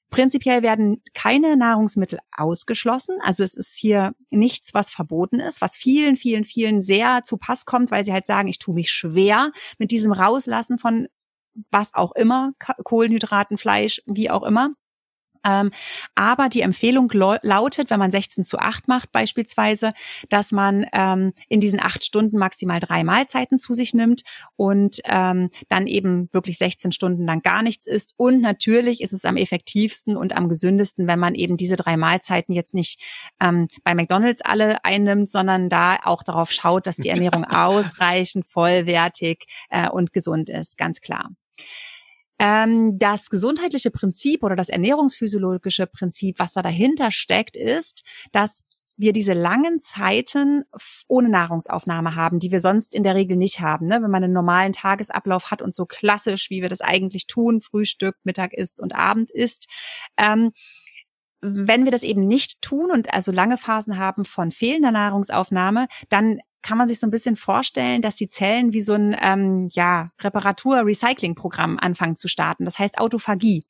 Prinzipiell 0.09 0.61
werden 0.61 1.01
keine 1.13 1.57
Nahrungsmittel 1.57 2.19
ausgeschlossen. 2.31 3.17
Also 3.21 3.43
es 3.43 3.55
ist 3.55 3.75
hier 3.75 4.13
nichts, 4.29 4.73
was 4.73 4.91
verboten 4.91 5.39
ist, 5.39 5.59
was 5.59 5.75
vielen, 5.75 6.17
vielen, 6.17 6.43
vielen 6.43 6.81
sehr 6.83 7.23
zu 7.23 7.37
Pass 7.37 7.65
kommt, 7.65 7.89
weil 7.89 8.05
sie 8.05 8.13
halt 8.13 8.27
sagen, 8.27 8.47
ich 8.47 8.59
tue 8.59 8.75
mich 8.75 8.91
schwer 8.91 9.51
mit 9.79 9.89
diesem 9.89 10.11
Rauslassen 10.11 10.77
von 10.77 11.07
was 11.71 11.93
auch 11.93 12.13
immer, 12.13 12.53
Kohlenhydraten, 12.83 13.57
Fleisch, 13.57 14.01
wie 14.05 14.29
auch 14.29 14.43
immer. 14.43 14.73
Ähm, 15.45 15.71
aber 16.15 16.49
die 16.49 16.61
Empfehlung 16.61 17.11
lautet, 17.13 17.89
wenn 17.89 17.99
man 17.99 18.11
16 18.11 18.43
zu 18.43 18.59
8 18.59 18.87
macht 18.87 19.11
beispielsweise, 19.11 19.91
dass 20.29 20.51
man 20.51 20.85
ähm, 20.93 21.33
in 21.49 21.59
diesen 21.59 21.81
acht 21.81 22.03
Stunden 22.03 22.37
maximal 22.37 22.79
drei 22.79 23.03
Mahlzeiten 23.03 23.59
zu 23.59 23.73
sich 23.73 23.93
nimmt 23.93 24.23
und 24.55 24.99
ähm, 25.05 25.49
dann 25.69 25.87
eben 25.87 26.29
wirklich 26.31 26.57
16 26.57 26.91
Stunden 26.91 27.25
lang 27.25 27.41
gar 27.41 27.63
nichts 27.63 27.85
isst. 27.85 28.13
Und 28.17 28.41
natürlich 28.41 29.01
ist 29.01 29.13
es 29.13 29.25
am 29.25 29.37
effektivsten 29.37 30.15
und 30.15 30.35
am 30.35 30.49
gesündesten, 30.49 31.07
wenn 31.07 31.19
man 31.19 31.35
eben 31.35 31.57
diese 31.57 31.75
drei 31.75 31.97
Mahlzeiten 31.97 32.53
jetzt 32.53 32.73
nicht 32.73 33.01
ähm, 33.41 33.67
bei 33.83 33.95
McDonald's 33.95 34.41
alle 34.41 34.83
einnimmt, 34.83 35.29
sondern 35.29 35.69
da 35.69 35.97
auch 36.03 36.23
darauf 36.23 36.51
schaut, 36.51 36.87
dass 36.87 36.97
die 36.97 37.09
Ernährung 37.09 37.43
ausreichend, 37.49 38.47
vollwertig 38.47 39.45
äh, 39.69 39.89
und 39.89 40.13
gesund 40.13 40.49
ist, 40.49 40.77
ganz 40.77 41.01
klar. 41.01 41.29
Ähm, 42.39 42.97
das 42.97 43.29
gesundheitliche 43.29 43.91
Prinzip 43.91 44.43
oder 44.43 44.55
das 44.55 44.69
ernährungsphysiologische 44.69 45.87
Prinzip, 45.87 46.39
was 46.39 46.53
da 46.53 46.61
dahinter 46.61 47.11
steckt, 47.11 47.55
ist, 47.55 48.03
dass 48.31 48.63
wir 48.95 49.13
diese 49.13 49.33
langen 49.33 49.81
Zeiten 49.81 50.63
ohne 51.07 51.29
Nahrungsaufnahme 51.29 52.15
haben, 52.15 52.39
die 52.39 52.51
wir 52.51 52.59
sonst 52.59 52.93
in 52.93 53.03
der 53.03 53.15
Regel 53.15 53.37
nicht 53.37 53.59
haben. 53.59 53.87
Ne? 53.87 53.99
Wenn 54.01 54.11
man 54.11 54.23
einen 54.23 54.33
normalen 54.33 54.71
Tagesablauf 54.71 55.51
hat 55.51 55.61
und 55.61 55.73
so 55.73 55.85
klassisch, 55.85 56.49
wie 56.49 56.61
wir 56.61 56.69
das 56.69 56.81
eigentlich 56.81 57.25
tun, 57.25 57.61
Frühstück, 57.61 58.15
Mittag 58.23 58.53
isst 58.53 58.81
und 58.81 58.93
Abend 58.93 59.31
isst. 59.31 59.67
Ähm, 60.17 60.51
wenn 61.41 61.83
wir 61.83 61.91
das 61.91 62.03
eben 62.03 62.21
nicht 62.21 62.61
tun 62.61 62.89
und 62.91 63.13
also 63.13 63.31
lange 63.31 63.57
Phasen 63.57 63.97
haben 63.97 64.23
von 64.23 64.51
fehlender 64.51 64.91
Nahrungsaufnahme, 64.91 65.87
dann 66.09 66.39
kann 66.63 66.77
man 66.77 66.87
sich 66.87 66.99
so 66.99 67.05
ein 67.05 67.11
bisschen 67.11 67.35
vorstellen, 67.35 68.01
dass 68.01 68.15
die 68.15 68.29
Zellen 68.29 68.73
wie 68.73 68.81
so 68.81 68.93
ein 68.93 69.15
ähm, 69.21 69.69
ja, 69.71 70.11
Reparatur-Recycling-Programm 70.21 71.77
anfangen 71.79 72.15
zu 72.15 72.27
starten. 72.27 72.65
Das 72.65 72.79
heißt 72.79 72.97
Autophagie. 72.97 73.65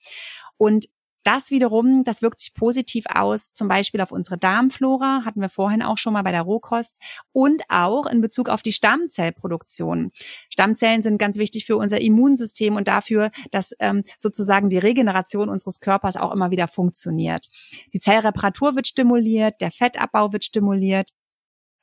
Und 0.58 0.86
das 1.24 1.52
wiederum, 1.52 2.04
das 2.04 2.22
wirkt 2.22 2.40
sich 2.40 2.54
positiv 2.54 3.06
aus, 3.14 3.52
zum 3.54 3.70
Beispiel 3.70 4.02
auf 4.02 4.12
unsere 4.12 4.38
Darmflora, 4.38 5.24
hatten 5.26 5.40
wir 5.40 5.50
vorhin 5.50 5.82
auch 5.82 5.98
schon 5.98 6.14
mal 6.14 6.22
bei 6.22 6.32
der 6.32 6.42
Rohkost, 6.42 7.00
und 7.32 7.64
auch 7.70 8.06
in 8.06 8.20
Bezug 8.20 8.50
auf 8.50 8.62
die 8.62 8.74
Stammzellproduktion. 8.74 10.12
Stammzellen 10.50 11.02
sind 11.02 11.18
ganz 11.18 11.38
wichtig 11.38 11.66
für 11.66 11.78
unser 11.78 12.02
Immunsystem 12.02 12.76
und 12.76 12.90
dafür, 12.90 13.32
dass 13.52 13.74
ähm, 13.80 14.04
sozusagen 14.18 14.70
die 14.70 14.78
Regeneration 14.78 15.50
unseres 15.50 15.80
Körpers 15.80 16.18
auch 16.18 16.34
immer 16.34 16.52
wieder 16.52 16.68
funktioniert. 16.68 17.48
Die 17.94 18.00
Zellreparatur 18.00 18.76
wird 18.76 18.88
stimuliert, 18.88 19.62
der 19.62 19.72
Fettabbau 19.72 20.34
wird 20.34 20.44
stimuliert 20.44 21.10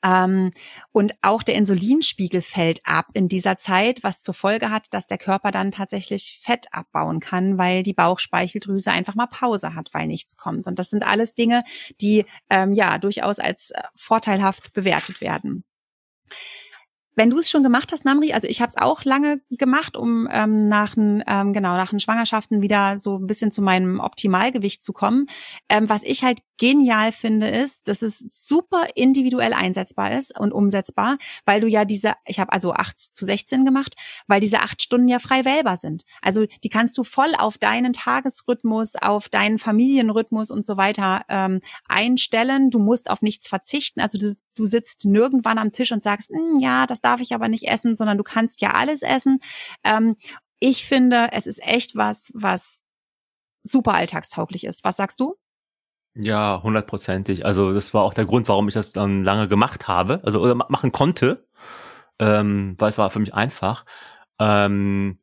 ähm, 0.05 0.51
und 0.93 1.15
auch 1.23 1.43
der 1.43 1.57
Insulinspiegel 1.57 2.43
fällt 2.43 2.81
ab 2.85 3.07
in 3.15 3.29
dieser 3.29 3.59
Zeit, 3.59 4.03
was 4.03 4.23
zur 4.23 4.35
Folge 4.35 4.71
hat, 4.71 4.87
dass 4.91 5.07
der 5.07 5.19
Körper 5.19 5.51
dann 5.51 5.73
tatsächlich 5.73 6.41
Fett 6.43 6.67
abbauen 6.73 7.21
kann, 7.21 7.59
weil 7.59 7.83
die 7.83 7.93
Bauchspeicheldrüse 7.93 8.91
einfach 8.91 9.15
mal 9.15 9.27
Pause 9.27 9.75
hat, 9.75 9.91
weil 9.93 10.07
nichts 10.07 10.37
kommt. 10.37 10.67
Und 10.67 10.79
das 10.79 10.91
sind 10.91 11.07
alles 11.07 11.35
Dinge, 11.35 11.63
die 12.01 12.25
ähm, 12.49 12.73
ja 12.73 12.99
durchaus 12.99 13.39
als 13.39 13.71
äh, 13.71 13.83
vorteilhaft 13.95 14.73
bewertet 14.73 15.21
werden. 15.21 15.65
Wenn 17.21 17.29
du 17.29 17.37
es 17.37 17.51
schon 17.51 17.63
gemacht 17.63 17.93
hast, 17.93 18.07
Namri, 18.07 18.33
also 18.33 18.49
ich 18.49 18.63
habe 18.63 18.71
es 18.75 18.79
auch 18.81 19.05
lange 19.05 19.43
gemacht, 19.51 19.95
um 19.95 20.27
ähm, 20.33 20.69
nach 20.69 20.97
n, 20.97 21.23
ähm, 21.27 21.53
genau 21.53 21.77
nach 21.77 21.91
den 21.91 22.01
Schwangerschaften 22.01 22.63
wieder 22.63 22.97
so 22.97 23.19
ein 23.19 23.27
bisschen 23.27 23.53
zu 23.53 23.61
meinem 23.61 24.01
Optimalgewicht 24.01 24.83
zu 24.83 24.95
kommen. 24.95 25.27
Ähm, 25.69 25.87
was 25.91 26.03
ich 26.03 26.25
halt 26.25 26.39
genial 26.57 27.13
finde, 27.13 27.49
ist, 27.49 27.89
dass 27.89 28.01
es 28.01 28.19
super 28.19 28.87
individuell 28.95 29.53
einsetzbar 29.53 30.19
ist 30.19 30.39
und 30.39 30.53
umsetzbar, 30.53 31.19
weil 31.45 31.61
du 31.61 31.67
ja 31.67 31.85
diese, 31.85 32.15
ich 32.27 32.41
habe 32.41 32.53
also 32.53 32.73
acht 32.73 32.99
zu 32.99 33.27
16 33.27 33.67
gemacht, 33.67 33.97
weil 34.27 34.41
diese 34.41 34.61
acht 34.61 34.81
Stunden 34.81 35.09
ja 35.09 35.19
frei 35.19 35.45
wählbar 35.45 35.77
sind. 35.77 36.05
Also 36.23 36.47
die 36.65 36.69
kannst 36.71 36.97
du 36.97 37.05
voll 37.05 37.35
auf 37.39 37.59
deinen 37.59 37.93
Tagesrhythmus, 37.93 38.97
auf 38.97 39.29
deinen 39.29 39.59
Familienrhythmus 39.59 40.51
und 40.51 40.65
so 40.65 40.79
weiter 40.79 41.23
ähm, 41.29 41.61
einstellen. 41.87 42.71
Du 42.71 42.79
musst 42.79 43.11
auf 43.11 43.21
nichts 43.21 43.47
verzichten. 43.47 44.01
Also 44.01 44.19
du, 44.19 44.35
du 44.57 44.67
sitzt 44.67 45.05
nirgendwann 45.05 45.59
am 45.59 45.73
Tisch 45.73 45.93
und 45.93 46.03
sagst, 46.03 46.31
hm, 46.31 46.59
ja, 46.61 46.87
das 46.87 47.01
darf 47.01 47.21
ich 47.21 47.35
aber 47.35 47.49
nicht 47.49 47.69
essen, 47.69 47.97
sondern 47.97 48.19
du 48.19 48.25
kannst 48.25 48.61
ja 48.61 48.73
alles 48.73 49.03
essen. 49.03 49.41
Ähm, 49.85 50.17
ich 50.59 50.85
finde, 50.85 51.29
es 51.33 51.47
ist 51.47 51.63
echt 51.63 51.97
was, 51.97 52.31
was 52.35 52.83
super 53.63 53.95
alltagstauglich 53.95 54.65
ist. 54.65 54.85
Was 54.85 54.97
sagst 54.97 55.21
du? 55.21 55.37
Ja, 56.15 56.63
hundertprozentig. 56.63 57.47
Also 57.47 57.73
das 57.73 57.95
war 57.95 58.03
auch 58.03 58.15
der 58.15 58.27
Grund, 58.27 58.49
warum 58.49 58.69
ich 58.69 58.75
das 58.75 58.93
dann 58.93 59.25
lange 59.25 59.49
gemacht 59.49 59.89
habe, 59.89 60.21
also 60.25 60.41
oder 60.41 60.55
machen 60.55 60.93
konnte, 60.93 61.47
ähm, 62.19 62.75
weil 62.79 62.89
es 62.89 62.99
war 62.99 63.11
für 63.11 63.21
mich 63.21 63.33
einfach. 63.33 63.85
Ähm, 64.39 65.19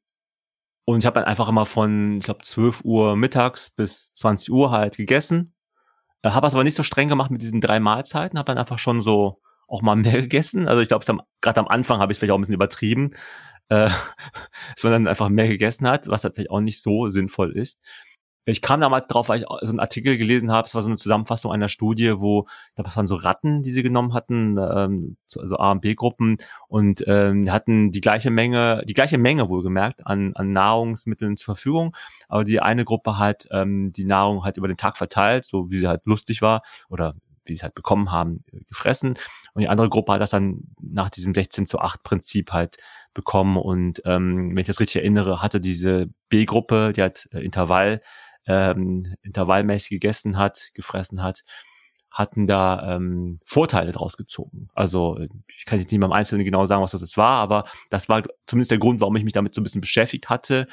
und 0.86 1.00
ich 1.00 1.06
habe 1.06 1.16
dann 1.16 1.26
einfach 1.26 1.50
immer 1.50 1.66
von, 1.66 2.20
ich 2.20 2.24
glaube, 2.24 2.44
12 2.44 2.86
Uhr 2.86 3.18
mittags 3.18 3.70
bis 3.70 4.14
20 4.14 4.52
Uhr 4.52 4.72
halt 4.72 4.96
gegessen. 4.96 5.54
Äh, 6.28 6.32
habe 6.32 6.48
es 6.48 6.54
aber 6.54 6.64
nicht 6.64 6.76
so 6.76 6.84
streng 6.84 7.08
gemacht 7.08 7.32
mit 7.32 7.42
diesen 7.42 7.62
drei 7.62 7.80
Mahlzeiten, 7.80 8.38
habe 8.38 8.48
dann 8.48 8.58
einfach 8.58 8.80
schon 8.80 9.02
so 9.02 9.42
auch 9.68 9.82
mal 9.82 9.96
mehr 9.96 10.14
gegessen. 10.22 10.68
Also 10.68 10.82
ich 10.82 10.88
glaube, 10.88 11.06
gerade 11.42 11.60
am 11.60 11.68
Anfang 11.68 12.00
habe 12.00 12.12
ich 12.12 12.20
vielleicht 12.20 12.32
auch 12.32 12.38
ein 12.38 12.42
bisschen 12.42 12.56
übertrieben, 12.56 13.12
äh, 13.70 13.90
dass 14.76 14.84
man 14.84 14.94
dann 14.94 15.08
einfach 15.08 15.30
mehr 15.30 15.48
gegessen 15.48 15.88
hat, 15.88 16.08
was 16.08 16.24
halt 16.24 16.36
vielleicht 16.36 16.52
auch 16.52 16.62
nicht 16.62 16.82
so 16.82 17.10
sinnvoll 17.10 17.52
ist. 17.58 17.80
Ich 18.50 18.62
kam 18.62 18.80
damals 18.80 19.08
drauf, 19.08 19.28
weil 19.28 19.42
ich 19.42 19.46
so 19.46 19.70
einen 19.70 19.82
Artikel 19.82 20.18
gelesen 20.18 20.52
habe, 20.52 20.66
es 20.66 20.74
war 20.74 20.82
so 20.82 20.88
eine 20.88 20.96
Zusammenfassung 20.96 21.52
einer 21.52 21.68
Studie, 21.68 22.14
wo, 22.18 22.48
das 22.76 22.96
waren 22.96 23.06
so 23.06 23.16
Ratten, 23.16 23.62
die 23.62 23.72
sie 23.72 23.84
genommen 23.84 24.14
hatten, 24.14 24.58
ähm, 24.58 25.18
also 25.38 25.58
A 25.58 25.74
und 25.74 25.82
B-Gruppen 25.82 26.38
und 26.70 27.04
ähm, 27.08 27.52
hatten 27.52 27.92
die 27.92 28.00
gleiche 28.00 28.30
Menge, 28.30 28.84
die 28.88 28.94
gleiche 28.94 29.18
Menge 29.18 29.50
wohlgemerkt 29.50 30.08
an, 30.08 30.34
an 30.36 30.54
Nahrungsmitteln 30.54 31.36
zur 31.36 31.56
Verfügung, 31.56 31.96
aber 32.30 32.46
die 32.46 32.62
eine 32.62 32.86
Gruppe 32.86 33.18
hat 33.18 33.48
ähm, 33.52 33.92
die 33.92 34.06
Nahrung 34.06 34.46
halt 34.46 34.56
über 34.56 34.70
den 34.70 34.78
Tag 34.78 34.96
verteilt, 34.96 35.44
so 35.44 35.70
wie 35.70 35.80
sie 35.80 35.88
halt 35.88 36.06
lustig 36.06 36.42
war 36.42 36.62
oder 36.90 37.16
wie 37.44 37.54
sie 37.54 37.60
es 37.60 37.64
halt 37.64 37.76
bekommen 37.76 38.12
haben, 38.12 38.44
gefressen. 38.68 39.18
Und 39.54 39.62
die 39.62 39.70
andere 39.70 39.90
Gruppe 39.90 40.14
hat 40.14 40.22
das 40.22 40.32
dann 40.32 40.64
nach 40.82 41.10
diesem 41.10 41.34
16 41.34 41.66
zu 41.66 41.80
8 41.80 42.04
Prinzip 42.04 42.52
halt 42.52 42.78
bekommen. 43.14 43.58
Und 43.58 44.02
ähm, 44.06 44.52
wenn 44.52 44.58
ich 44.58 44.68
das 44.68 44.80
richtig 44.80 44.98
erinnere, 44.98 45.42
hatte 45.42 45.60
diese 45.60 46.08
B-Gruppe, 46.30 46.94
die 46.96 47.02
hat 47.02 47.28
äh, 47.32 47.40
Intervall, 47.40 48.02
ähm, 48.48 49.16
intervallmäßig 49.22 49.90
gegessen 49.90 50.38
hat, 50.38 50.70
gefressen 50.74 51.22
hat, 51.22 51.44
hatten 52.10 52.48
da 52.48 52.96
ähm, 52.96 53.40
Vorteile 53.46 53.92
draus 53.92 54.18
gezogen. 54.18 54.70
Also 54.74 55.20
ich 55.56 55.66
kann 55.66 55.80
jetzt 55.80 55.92
nicht 55.92 56.00
mal 56.00 56.08
im 56.08 56.14
Einzelnen 56.14 56.46
genau 56.46 56.66
sagen, 56.66 56.82
was 56.82 56.92
das 56.92 57.02
jetzt 57.02 57.18
war, 57.18 57.40
aber 57.42 57.66
das 57.90 58.10
war 58.10 58.24
zumindest 58.48 58.72
der 58.72 58.80
Grund, 58.80 59.02
warum 59.02 59.16
ich 59.18 59.24
mich 59.24 59.34
damit 59.34 59.54
so 59.54 59.62
ein 59.62 59.64
bisschen 59.64 59.82
beschäftigt 59.82 60.30
hatte. 60.30 60.68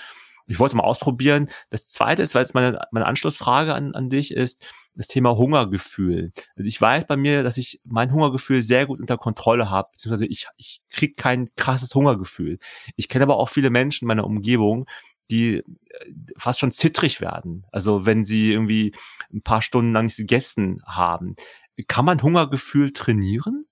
Ich 0.46 0.58
wollte 0.58 0.76
mal 0.76 0.84
ausprobieren. 0.84 1.48
Das 1.70 1.88
Zweite 1.88 2.22
ist, 2.22 2.34
weil 2.34 2.42
es 2.42 2.54
meine, 2.54 2.80
meine 2.90 3.06
Anschlussfrage 3.06 3.74
an, 3.74 3.94
an 3.94 4.10
dich 4.10 4.32
ist, 4.32 4.62
das 4.94 5.08
Thema 5.08 5.36
Hungergefühl. 5.36 6.32
Also 6.56 6.68
ich 6.68 6.80
weiß 6.80 7.06
bei 7.06 7.16
mir, 7.16 7.42
dass 7.42 7.56
ich 7.56 7.80
mein 7.84 8.12
Hungergefühl 8.12 8.62
sehr 8.62 8.86
gut 8.86 9.00
unter 9.00 9.18
Kontrolle 9.18 9.70
habe, 9.70 9.88
beziehungsweise 9.92 10.26
ich, 10.26 10.46
ich 10.56 10.82
kriege 10.90 11.14
kein 11.14 11.48
krasses 11.56 11.94
Hungergefühl. 11.94 12.58
Ich 12.96 13.08
kenne 13.08 13.24
aber 13.24 13.38
auch 13.38 13.48
viele 13.48 13.70
Menschen 13.70 14.04
in 14.04 14.08
meiner 14.08 14.24
Umgebung, 14.24 14.86
die 15.30 15.56
äh, 15.56 15.62
fast 16.36 16.58
schon 16.58 16.72
zittrig 16.72 17.20
werden. 17.20 17.66
Also 17.72 18.06
wenn 18.06 18.24
sie 18.24 18.52
irgendwie 18.52 18.94
ein 19.32 19.42
paar 19.42 19.62
Stunden 19.62 19.92
lang 19.92 20.04
nichts 20.06 20.18
gegessen 20.18 20.82
haben. 20.86 21.34
Kann 21.88 22.04
man 22.04 22.22
Hungergefühl 22.22 22.92
trainieren? 22.92 23.66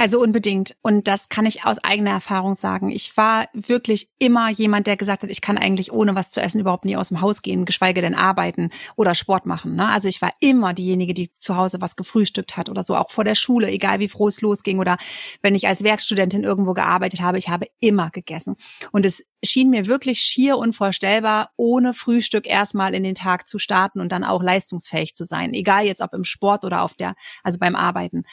Also 0.00 0.18
unbedingt. 0.18 0.76
Und 0.80 1.08
das 1.08 1.28
kann 1.28 1.44
ich 1.44 1.66
aus 1.66 1.76
eigener 1.84 2.12
Erfahrung 2.12 2.56
sagen. 2.56 2.90
Ich 2.90 3.18
war 3.18 3.44
wirklich 3.52 4.08
immer 4.18 4.48
jemand, 4.48 4.86
der 4.86 4.96
gesagt 4.96 5.22
hat, 5.22 5.30
ich 5.30 5.42
kann 5.42 5.58
eigentlich 5.58 5.92
ohne 5.92 6.14
was 6.14 6.30
zu 6.30 6.40
essen 6.40 6.58
überhaupt 6.58 6.86
nie 6.86 6.96
aus 6.96 7.08
dem 7.08 7.20
Haus 7.20 7.42
gehen, 7.42 7.66
geschweige 7.66 8.00
denn 8.00 8.14
arbeiten 8.14 8.70
oder 8.96 9.14
Sport 9.14 9.44
machen. 9.44 9.74
Ne? 9.74 9.86
Also 9.86 10.08
ich 10.08 10.22
war 10.22 10.32
immer 10.40 10.72
diejenige, 10.72 11.12
die 11.12 11.30
zu 11.38 11.56
Hause 11.56 11.82
was 11.82 11.96
gefrühstückt 11.96 12.56
hat 12.56 12.70
oder 12.70 12.82
so, 12.82 12.96
auch 12.96 13.10
vor 13.10 13.24
der 13.24 13.34
Schule, 13.34 13.68
egal 13.70 13.98
wie 13.98 14.08
froh 14.08 14.28
es 14.28 14.40
losging 14.40 14.78
oder 14.78 14.96
wenn 15.42 15.54
ich 15.54 15.68
als 15.68 15.84
Werkstudentin 15.84 16.44
irgendwo 16.44 16.72
gearbeitet 16.72 17.20
habe, 17.20 17.36
ich 17.36 17.50
habe 17.50 17.66
immer 17.80 18.08
gegessen. 18.10 18.56
Und 18.92 19.04
es 19.04 19.26
schien 19.42 19.70
mir 19.70 19.86
wirklich 19.86 20.20
schier 20.20 20.58
unvorstellbar, 20.58 21.50
ohne 21.56 21.94
Frühstück 21.94 22.46
erstmal 22.46 22.94
in 22.94 23.02
den 23.02 23.14
Tag 23.14 23.48
zu 23.48 23.58
starten 23.58 24.00
und 24.00 24.12
dann 24.12 24.24
auch 24.24 24.42
leistungsfähig 24.42 25.14
zu 25.14 25.24
sein, 25.24 25.54
egal 25.54 25.84
jetzt 25.84 26.02
ob 26.02 26.12
im 26.12 26.24
Sport 26.24 26.64
oder 26.64 26.82
auf 26.82 26.94
der, 26.94 27.14
also 27.42 27.58
beim 27.58 27.74
Arbeiten. 27.74 28.24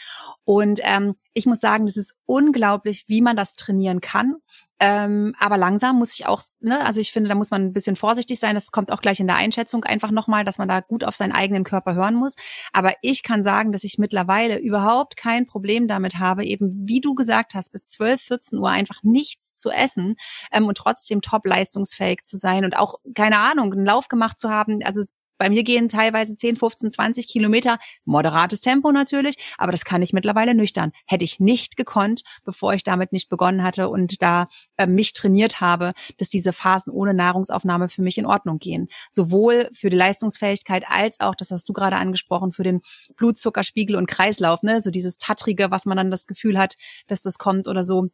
Und 0.44 0.80
ähm, 0.84 1.16
ich 1.34 1.46
muss 1.46 1.60
sagen, 1.60 1.86
das 1.86 1.98
ist 1.98 2.16
unglaublich, 2.26 3.06
wie 3.08 3.22
man 3.22 3.38
das 3.38 3.54
trainieren 3.54 4.02
kann. 4.02 4.36
Ähm, 4.80 5.34
aber 5.40 5.58
langsam 5.58 5.98
muss 5.98 6.14
ich 6.14 6.28
auch, 6.28 6.42
ne, 6.60 6.86
also 6.86 7.02
ich 7.02 7.12
finde, 7.12 7.30
da 7.30 7.36
muss 7.36 7.50
man 7.50 7.64
ein 7.64 7.74
bisschen 7.74 7.96
vorsichtig 7.96 8.40
sein. 8.40 8.56
Das 8.56 8.72
kommt 8.72 8.92
auch 8.92 9.02
gleich 9.02 9.20
in 9.20 9.28
der 9.28 9.36
Einschätzung 9.36 9.84
einfach 9.84 10.12
nochmal, 10.12 10.46
dass 10.46 10.60
man 10.60 10.68
da 10.68 10.82
gut 10.82 11.04
auf 11.04 11.16
seinen 11.16 11.32
eigenen 11.32 11.64
Körper 11.64 11.96
hören 11.96 12.16
muss. 12.16 12.36
Aber 12.74 12.94
ich 13.02 13.24
kann 13.24 13.44
sagen, 13.44 13.72
dass 13.72 13.84
ich 13.84 13.98
mittlerweile 13.98 14.60
überhaupt 14.60 15.18
kein 15.18 15.48
Problem 15.48 15.88
damit 15.88 16.20
habe, 16.20 16.46
eben 16.46 16.88
wie 16.88 17.02
du 17.02 17.16
gesagt 17.16 17.56
hast, 17.56 17.72
bis 17.72 17.88
12, 17.88 18.22
14 18.22 18.60
Uhr 18.60 18.70
einfach 18.70 19.02
nichts 19.04 19.56
zu 19.56 19.72
essen 19.72 20.16
ähm, 20.52 20.66
und 20.66 20.78
trotzdem 20.78 21.22
top 21.22 21.46
leistungsfähig 21.48 22.24
zu 22.24 22.38
sein 22.38 22.64
und 22.64 22.78
auch, 22.78 22.96
keine 23.16 23.40
Ahnung, 23.40 23.74
einen 23.74 23.86
Lauf 23.86 24.08
gemacht 24.10 24.40
zu 24.40 24.50
haben. 24.50 24.80
Also 24.84 25.04
bei 25.38 25.50
mir 25.50 25.64
gehen 25.64 25.90
teilweise 25.90 26.36
10, 26.36 26.56
15, 26.56 26.92
20 26.92 27.28
Kilometer, 27.28 27.78
moderates 28.06 28.62
Tempo 28.62 28.92
natürlich, 28.92 29.36
aber 29.58 29.72
das 29.72 29.86
kann 29.86 30.02
ich 30.02 30.14
mittlerweile 30.14 30.56
nüchtern. 30.56 30.92
Hätte 31.06 31.26
ich 31.26 31.40
nicht 31.40 31.78
gekonnt, 31.78 32.22
bevor 32.44 32.74
ich 32.74 32.84
damit 32.84 33.12
nicht 33.12 33.30
begonnen 33.30 33.64
hatte 33.64 33.90
und 33.90 34.22
da 34.22 34.48
äh, 34.78 34.88
mich 34.88 35.14
trainiert 35.14 35.62
habe, 35.62 35.94
dass 36.18 36.30
diese 36.30 36.54
Phasen 36.54 36.92
ohne 36.92 37.14
Nahrungsaufnahme 37.14 37.90
für 37.90 38.02
mich 38.02 38.18
in 38.18 38.26
Ordnung 38.26 38.60
gehen. 38.60 38.88
Sowohl 39.12 39.70
für 39.74 39.90
die 39.90 39.98
Leistungsfähigkeit 39.98 40.86
als 40.88 41.20
auch, 41.20 41.36
das 41.36 41.52
hast 41.52 41.68
du 41.70 41.74
gerade 41.74 41.98
angesprochen, 41.98 42.52
für 42.52 42.64
den 42.64 42.82
Blutzuckerspiegel 43.16 43.96
und 43.96 44.08
Kreislauf, 44.08 44.64
ne? 44.64 44.82
so 44.82 44.90
dieses 44.90 45.18
Tattrige, 45.18 45.72
was 45.72 45.86
man 45.86 45.98
dann 45.98 46.12
das 46.12 46.28
Gefühl 46.28 46.58
hat, 46.58 46.76
dass 47.08 47.22
das 47.22 47.38
kommt 47.38 47.68
oder 47.68 47.84
so. 47.84 48.10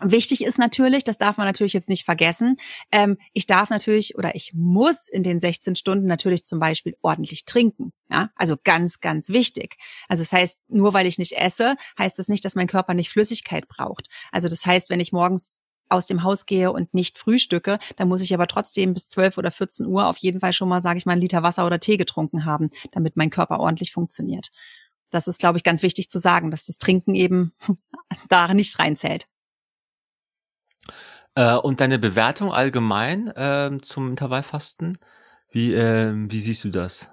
Wichtig 0.00 0.44
ist 0.44 0.58
natürlich, 0.58 1.04
das 1.04 1.18
darf 1.18 1.36
man 1.36 1.46
natürlich 1.46 1.72
jetzt 1.72 1.88
nicht 1.88 2.04
vergessen, 2.04 2.56
ähm, 2.90 3.18
ich 3.32 3.46
darf 3.46 3.70
natürlich 3.70 4.16
oder 4.16 4.34
ich 4.34 4.52
muss 4.54 5.08
in 5.08 5.22
den 5.22 5.38
16 5.38 5.76
Stunden 5.76 6.06
natürlich 6.06 6.44
zum 6.44 6.58
Beispiel 6.58 6.96
ordentlich 7.02 7.44
trinken. 7.44 7.92
Ja, 8.10 8.30
also 8.34 8.56
ganz, 8.62 9.00
ganz 9.00 9.28
wichtig. 9.28 9.76
Also 10.08 10.22
das 10.22 10.32
heißt, 10.32 10.58
nur 10.68 10.92
weil 10.94 11.06
ich 11.06 11.18
nicht 11.18 11.32
esse, 11.32 11.76
heißt 11.98 12.18
das 12.18 12.28
nicht, 12.28 12.44
dass 12.44 12.54
mein 12.54 12.66
Körper 12.66 12.94
nicht 12.94 13.10
Flüssigkeit 13.10 13.68
braucht. 13.68 14.08
Also 14.30 14.48
das 14.48 14.66
heißt, 14.66 14.90
wenn 14.90 15.00
ich 15.00 15.12
morgens 15.12 15.56
aus 15.88 16.06
dem 16.06 16.22
Haus 16.22 16.46
gehe 16.46 16.72
und 16.72 16.94
nicht 16.94 17.18
frühstücke, 17.18 17.78
dann 17.96 18.08
muss 18.08 18.22
ich 18.22 18.34
aber 18.34 18.46
trotzdem 18.46 18.94
bis 18.94 19.08
12 19.08 19.38
oder 19.38 19.50
14 19.50 19.86
Uhr 19.86 20.06
auf 20.08 20.16
jeden 20.16 20.40
Fall 20.40 20.52
schon 20.52 20.68
mal, 20.68 20.80
sage 20.80 20.98
ich 20.98 21.06
mal, 21.06 21.12
einen 21.12 21.20
Liter 21.20 21.42
Wasser 21.42 21.66
oder 21.66 21.80
Tee 21.80 21.96
getrunken 21.96 22.44
haben, 22.44 22.70
damit 22.92 23.16
mein 23.16 23.30
Körper 23.30 23.60
ordentlich 23.60 23.92
funktioniert. 23.92 24.50
Das 25.10 25.28
ist, 25.28 25.38
glaube 25.38 25.58
ich, 25.58 25.64
ganz 25.64 25.82
wichtig 25.82 26.08
zu 26.08 26.18
sagen, 26.18 26.50
dass 26.50 26.66
das 26.66 26.78
Trinken 26.78 27.14
eben 27.14 27.52
da 28.28 28.52
nicht 28.54 28.78
reinzählt. 28.78 29.26
Äh, 31.34 31.54
und 31.54 31.80
deine 31.80 31.98
Bewertung 31.98 32.52
allgemein 32.52 33.28
äh, 33.28 33.70
zum 33.80 34.10
Intervallfasten, 34.10 34.98
wie, 35.50 35.74
äh, 35.74 36.12
wie 36.14 36.40
siehst 36.40 36.64
du 36.64 36.70
das? 36.70 37.08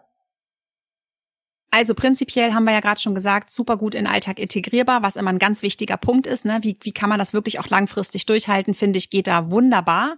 Also 1.71 1.93
prinzipiell 1.93 2.53
haben 2.53 2.63
wir 2.63 2.73
ja 2.73 2.79
gerade 2.79 2.99
schon 2.99 3.13
gesagt, 3.13 3.51
super 3.51 3.77
gut 3.77 3.93
in 3.93 4.07
Alltag 4.07 4.39
integrierbar, 4.39 5.03
was 5.03 5.15
immer 5.15 5.29
ein 5.29 5.37
ganz 5.37 5.61
wichtiger 5.61 5.97
Punkt 5.97 6.25
ist. 6.25 6.43
Ne? 6.43 6.59
Wie, 6.63 6.75
wie 6.81 6.91
kann 6.91 7.09
man 7.09 7.19
das 7.19 7.31
wirklich 7.31 7.59
auch 7.59 7.67
langfristig 7.67 8.25
durchhalten, 8.25 8.73
finde 8.73 8.97
ich, 8.97 9.11
geht 9.11 9.27
da 9.27 9.51
wunderbar. 9.51 10.15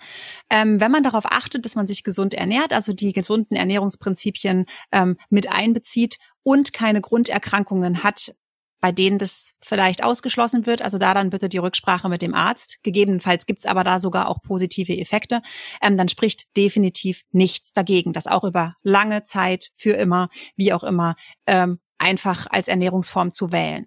Ähm, 0.49 0.79
wenn 0.79 0.91
man 0.91 1.03
darauf 1.03 1.25
achtet, 1.25 1.65
dass 1.65 1.75
man 1.75 1.87
sich 1.87 2.03
gesund 2.03 2.33
ernährt, 2.33 2.73
also 2.73 2.93
die 2.93 3.11
gesunden 3.11 3.57
Ernährungsprinzipien 3.57 4.65
ähm, 4.93 5.17
mit 5.29 5.51
einbezieht 5.51 6.19
und 6.43 6.71
keine 6.71 7.01
Grunderkrankungen 7.01 8.01
hat, 8.01 8.33
bei 8.81 8.91
denen 8.91 9.19
das 9.19 9.55
vielleicht 9.61 10.03
ausgeschlossen 10.03 10.65
wird. 10.65 10.81
Also 10.81 10.97
da 10.97 11.13
dann 11.13 11.29
bitte 11.29 11.47
die 11.47 11.59
Rücksprache 11.59 12.09
mit 12.09 12.21
dem 12.21 12.33
Arzt. 12.33 12.79
Gegebenenfalls 12.83 13.45
gibt's 13.45 13.65
aber 13.65 13.83
da 13.83 13.99
sogar 13.99 14.27
auch 14.27 14.41
positive 14.41 14.97
Effekte. 14.97 15.41
Ähm, 15.81 15.97
dann 15.97 16.09
spricht 16.09 16.45
definitiv 16.57 17.21
nichts 17.31 17.71
dagegen, 17.71 18.11
das 18.11 18.27
auch 18.27 18.43
über 18.43 18.75
lange 18.81 19.23
Zeit, 19.23 19.69
für 19.75 19.93
immer, 19.93 20.29
wie 20.55 20.73
auch 20.73 20.83
immer, 20.83 21.15
ähm, 21.45 21.79
einfach 21.99 22.47
als 22.49 22.67
Ernährungsform 22.67 23.31
zu 23.31 23.51
wählen. 23.51 23.85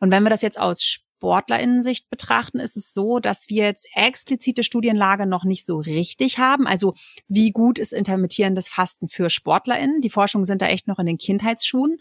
Und 0.00 0.10
wenn 0.10 0.24
wir 0.24 0.30
das 0.30 0.42
jetzt 0.42 0.58
aus 0.58 0.98
Sportlerinnensicht 1.22 2.10
betrachten, 2.10 2.58
ist 2.58 2.76
es 2.76 2.92
so, 2.92 3.20
dass 3.20 3.48
wir 3.48 3.66
jetzt 3.66 3.86
explizite 3.94 4.64
Studienlage 4.64 5.24
noch 5.24 5.44
nicht 5.44 5.64
so 5.64 5.78
richtig 5.78 6.40
haben. 6.40 6.66
Also 6.66 6.94
wie 7.28 7.52
gut 7.52 7.78
ist 7.78 7.92
intermittierendes 7.92 8.68
Fasten 8.68 9.08
für 9.08 9.30
SportlerInnen? 9.30 10.00
Die 10.00 10.10
Forschungen 10.10 10.44
sind 10.44 10.62
da 10.62 10.66
echt 10.66 10.88
noch 10.88 10.98
in 10.98 11.06
den 11.06 11.18
Kindheitsschuhen. 11.18 11.98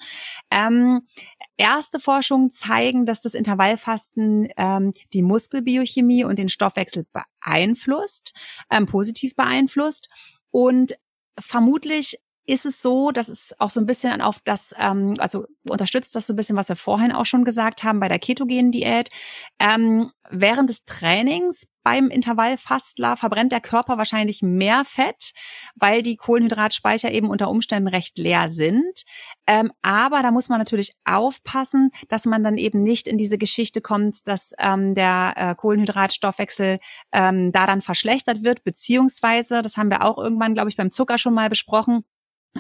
Ähm, 0.50 1.02
erste 1.56 2.00
Forschungen 2.00 2.50
zeigen, 2.50 3.06
dass 3.06 3.22
das 3.22 3.36
Intervallfasten 3.36 4.48
ähm, 4.58 4.92
die 5.14 5.22
Muskelbiochemie 5.22 6.24
und 6.24 6.40
den 6.40 6.50
Stoffwechsel 6.50 7.06
beeinflusst, 7.14 8.34
ähm, 8.72 8.88
positiv 8.88 9.36
beeinflusst. 9.36 10.10
Und 10.50 10.96
vermutlich 11.38 12.18
ist 12.46 12.66
es 12.66 12.82
so, 12.82 13.12
dass 13.12 13.30
es 13.30 13.54
auch 13.60 13.70
so 13.70 13.80
ein 13.80 13.86
bisschen 13.86 14.22
auf 14.22 14.40
das, 14.44 14.74
ähm, 14.78 15.16
also 15.20 15.46
unterstützt 15.68 16.16
das 16.16 16.28
so 16.28 16.34
ein 16.34 16.36
bisschen, 16.36 16.56
was 16.56 16.70
wir 16.70 16.76
vorhin 16.76 17.12
auch 17.12 17.26
schon 17.26 17.46
gesagt 17.46 17.84
haben 17.84 18.00
bei 18.00 18.08
der 18.08 18.20
ketogenen 18.20 18.72
Diät. 18.72 19.10
Ähm, 19.60 20.12
während 20.30 20.70
des 20.70 20.86
Trainings 20.86 21.68
beim 21.84 22.10
Intervallfastler 22.10 23.18
verbrennt 23.18 23.52
der 23.52 23.62
Körper 23.62 23.98
wahrscheinlich 23.98 24.42
mehr 24.42 24.84
Fett, 24.86 25.34
weil 25.76 26.02
die 26.02 26.16
Kohlenhydratspeicher 26.16 27.12
eben 27.12 27.30
unter 27.30 27.50
Umständen 27.50 27.88
recht 27.88 28.18
leer 28.18 28.50
sind. 28.50 29.04
Ähm, 29.48 29.72
aber 29.82 30.22
da 30.22 30.32
muss 30.32 30.50
man 30.50 30.60
natürlich 30.60 30.96
aufpassen, 31.06 31.92
dass 32.08 32.26
man 32.26 32.44
dann 32.44 32.58
eben 32.58 32.84
nicht 32.84 33.08
in 33.08 33.18
diese 33.18 33.38
Geschichte 33.38 33.82
kommt, 33.82 34.28
dass 34.28 34.54
ähm, 34.60 34.96
der 34.96 35.34
äh, 35.36 35.56
Kohlenhydratstoffwechsel 35.56 36.80
ähm, 37.12 37.52
da 37.52 37.68
dann 37.68 37.82
verschlechtert 37.82 38.44
wird, 38.44 38.64
beziehungsweise, 38.64 39.62
das 39.62 39.78
haben 39.78 39.90
wir 39.90 40.04
auch 40.04 40.18
irgendwann, 40.18 40.54
glaube 40.54 40.70
ich, 40.70 40.78
beim 40.78 40.92
Zucker 40.92 41.18
schon 41.18 41.34
mal 41.34 41.50
besprochen, 41.50 42.04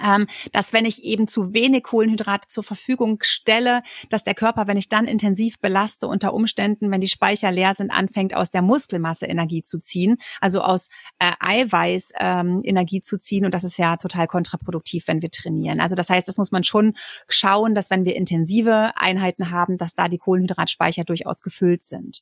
ähm, 0.03 0.27
dass 0.51 0.73
wenn 0.73 0.85
ich 0.85 1.03
eben 1.03 1.27
zu 1.27 1.53
wenig 1.53 1.83
Kohlenhydrate 1.83 2.47
zur 2.47 2.63
Verfügung 2.63 3.19
stelle, 3.21 3.81
dass 4.09 4.23
der 4.23 4.35
Körper, 4.35 4.67
wenn 4.67 4.77
ich 4.77 4.89
dann 4.89 5.05
intensiv 5.05 5.59
belaste, 5.59 6.07
unter 6.07 6.33
Umständen, 6.33 6.91
wenn 6.91 7.01
die 7.01 7.07
Speicher 7.07 7.51
leer 7.51 7.73
sind, 7.73 7.91
anfängt 7.91 8.35
aus 8.35 8.51
der 8.51 8.61
Muskelmasse 8.61 9.25
Energie 9.25 9.63
zu 9.63 9.79
ziehen, 9.79 10.17
also 10.39 10.61
aus 10.61 10.87
äh, 11.19 11.31
Eiweiß 11.39 12.13
ähm, 12.19 12.61
Energie 12.63 13.01
zu 13.01 13.17
ziehen. 13.17 13.45
Und 13.45 13.53
das 13.53 13.63
ist 13.63 13.77
ja 13.77 13.97
total 13.97 14.27
kontraproduktiv, 14.27 15.07
wenn 15.07 15.21
wir 15.21 15.31
trainieren. 15.31 15.81
Also 15.81 15.95
das 15.95 16.09
heißt, 16.09 16.27
das 16.27 16.37
muss 16.37 16.51
man 16.51 16.63
schon 16.63 16.93
schauen, 17.27 17.75
dass 17.75 17.89
wenn 17.89 18.05
wir 18.05 18.15
intensive 18.15 18.91
Einheiten 18.95 19.51
haben, 19.51 19.77
dass 19.77 19.95
da 19.95 20.07
die 20.07 20.17
Kohlenhydratspeicher 20.17 21.03
durchaus 21.03 21.41
gefüllt 21.41 21.83
sind. 21.83 22.21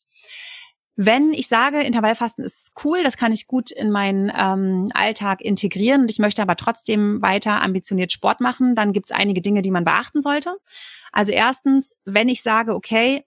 Wenn 1.01 1.31
ich 1.31 1.47
sage, 1.47 1.79
Intervallfasten 1.79 2.43
ist 2.43 2.73
cool, 2.83 3.05
das 3.05 3.15
kann 3.15 3.31
ich 3.31 3.47
gut 3.47 3.71
in 3.71 3.89
meinen 3.89 4.29
ähm, 4.37 4.91
Alltag 4.93 5.39
integrieren 5.39 6.01
und 6.01 6.11
ich 6.11 6.19
möchte 6.19 6.41
aber 6.41 6.57
trotzdem 6.57 7.21
weiter 7.21 7.61
ambitioniert 7.61 8.11
Sport 8.11 8.41
machen, 8.41 8.75
dann 8.75 8.91
gibt 8.91 9.09
es 9.09 9.15
einige 9.15 9.41
Dinge, 9.41 9.61
die 9.61 9.71
man 9.71 9.85
beachten 9.85 10.21
sollte. 10.21 10.57
Also 11.13 11.31
erstens, 11.31 11.95
wenn 12.03 12.27
ich 12.27 12.43
sage, 12.43 12.75
okay, 12.75 13.23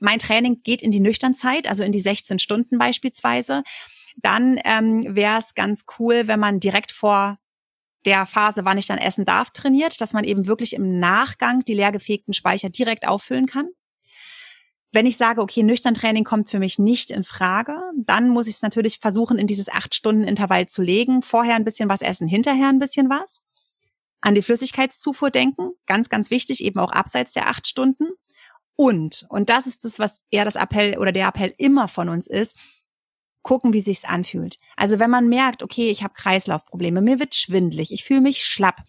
mein 0.00 0.18
Training 0.18 0.60
geht 0.64 0.82
in 0.82 0.90
die 0.90 1.00
Nüchternzeit, 1.00 1.66
also 1.66 1.82
in 1.82 1.92
die 1.92 2.00
16 2.00 2.38
Stunden 2.38 2.76
beispielsweise, 2.76 3.62
dann 4.16 4.60
ähm, 4.62 5.16
wäre 5.16 5.38
es 5.38 5.54
ganz 5.54 5.86
cool, 5.98 6.28
wenn 6.28 6.40
man 6.40 6.60
direkt 6.60 6.92
vor 6.92 7.38
der 8.04 8.26
Phase, 8.26 8.66
wann 8.66 8.76
ich 8.76 8.86
dann 8.86 8.98
essen 8.98 9.24
darf, 9.24 9.48
trainiert, 9.48 9.98
dass 10.02 10.12
man 10.12 10.24
eben 10.24 10.46
wirklich 10.46 10.74
im 10.74 11.00
Nachgang 11.00 11.60
die 11.60 11.72
leergefegten 11.72 12.34
Speicher 12.34 12.68
direkt 12.68 13.08
auffüllen 13.08 13.46
kann. 13.46 13.70
Wenn 14.92 15.06
ich 15.06 15.16
sage, 15.16 15.40
okay, 15.40 15.62
nüchtern 15.62 15.94
Training 15.94 16.24
kommt 16.24 16.50
für 16.50 16.58
mich 16.58 16.78
nicht 16.78 17.10
in 17.10 17.24
Frage, 17.24 17.80
dann 17.96 18.28
muss 18.28 18.46
ich 18.46 18.56
es 18.56 18.62
natürlich 18.62 18.98
versuchen, 18.98 19.38
in 19.38 19.46
dieses 19.46 19.70
acht 19.70 19.94
Stunden 19.94 20.24
Intervall 20.24 20.66
zu 20.68 20.82
legen. 20.82 21.22
Vorher 21.22 21.54
ein 21.56 21.64
bisschen 21.64 21.88
was 21.88 22.02
essen, 22.02 22.28
hinterher 22.28 22.68
ein 22.68 22.78
bisschen 22.78 23.08
was. 23.08 23.40
An 24.20 24.34
die 24.34 24.42
Flüssigkeitszufuhr 24.42 25.30
denken, 25.30 25.70
ganz, 25.86 26.10
ganz 26.10 26.30
wichtig, 26.30 26.62
eben 26.62 26.78
auch 26.78 26.92
abseits 26.92 27.32
der 27.32 27.48
acht 27.48 27.66
Stunden. 27.66 28.10
Und, 28.76 29.26
und 29.30 29.48
das 29.48 29.66
ist 29.66 29.84
das, 29.84 29.98
was 29.98 30.20
eher 30.30 30.44
das 30.44 30.56
Appell 30.56 30.98
oder 30.98 31.10
der 31.10 31.28
Appell 31.28 31.54
immer 31.56 31.88
von 31.88 32.10
uns 32.10 32.26
ist, 32.26 32.56
gucken, 33.42 33.72
wie 33.72 33.80
sich's 33.80 34.04
anfühlt. 34.04 34.56
Also 34.76 34.98
wenn 34.98 35.10
man 35.10 35.28
merkt, 35.28 35.62
okay, 35.62 35.90
ich 35.90 36.02
habe 36.02 36.14
Kreislaufprobleme, 36.14 37.00
mir 37.00 37.18
wird 37.18 37.34
schwindlig, 37.34 37.92
ich 37.92 38.04
fühle 38.04 38.20
mich 38.20 38.44
schlapp, 38.44 38.82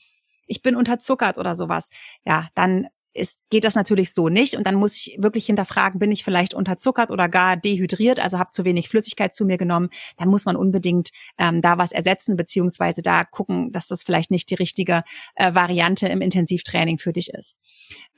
ich 0.47 0.62
bin 0.62 0.76
unterzuckert 0.76 1.38
oder 1.38 1.56
sowas, 1.56 1.89
ja, 2.26 2.49
dann 2.56 2.88
ist, 3.14 3.39
geht 3.49 3.64
das 3.64 3.76
natürlich 3.76 4.14
so 4.14 4.30
nicht. 4.30 4.55
Und 4.55 4.66
dann 4.66 4.76
muss 4.76 4.97
ich 4.97 5.18
wirklich 5.20 5.45
hinterfragen, 5.45 5.99
bin 5.99 6.11
ich 6.11 6.24
vielleicht 6.24 6.53
unterzuckert 6.53 7.11
oder 7.11 7.30
gar 7.30 7.57
dehydriert, 7.57 8.20
also 8.20 8.39
habe 8.39 8.51
zu 8.51 8.66
wenig 8.66 8.89
Flüssigkeit 8.89 9.34
zu 9.34 9.45
mir 9.45 9.57
genommen. 9.57 9.89
Dann 10.18 10.30
muss 10.30 10.45
man 10.45 10.55
unbedingt 10.55 11.11
ähm, 11.38 11.61
da 11.61 11.78
was 11.78 11.91
ersetzen, 11.91 12.36
beziehungsweise 12.36 13.01
da 13.01 13.24
gucken, 13.24 13.72
dass 13.72 13.88
das 13.88 14.03
vielleicht 14.03 14.32
nicht 14.32 14.49
die 14.49 14.55
richtige 14.55 15.03
äh, 15.36 15.53
Variante 15.53 16.07
im 16.07 16.22
Intensivtraining 16.22 16.97
für 16.97 17.14
dich 17.14 17.30
ist. 17.34 17.55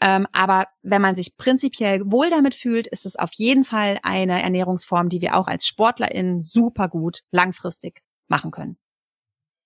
Ähm, 0.02 0.28
aber 0.32 0.68
wenn 0.82 1.02
man 1.02 1.16
sich 1.16 1.38
prinzipiell 1.38 2.02
wohl 2.06 2.30
damit 2.30 2.56
fühlt, 2.56 2.88
ist 2.88 3.06
es 3.06 3.16
auf 3.16 3.34
jeden 3.34 3.66
Fall 3.66 3.98
eine 4.04 4.42
Ernährungsform, 4.42 5.10
die 5.10 5.22
wir 5.22 5.36
auch 5.36 5.48
als 5.48 5.68
SportlerInnen 5.68 6.42
super 6.42 6.88
gut 6.88 7.22
langfristig 7.32 8.02
machen 8.28 8.52
können. 8.52 8.78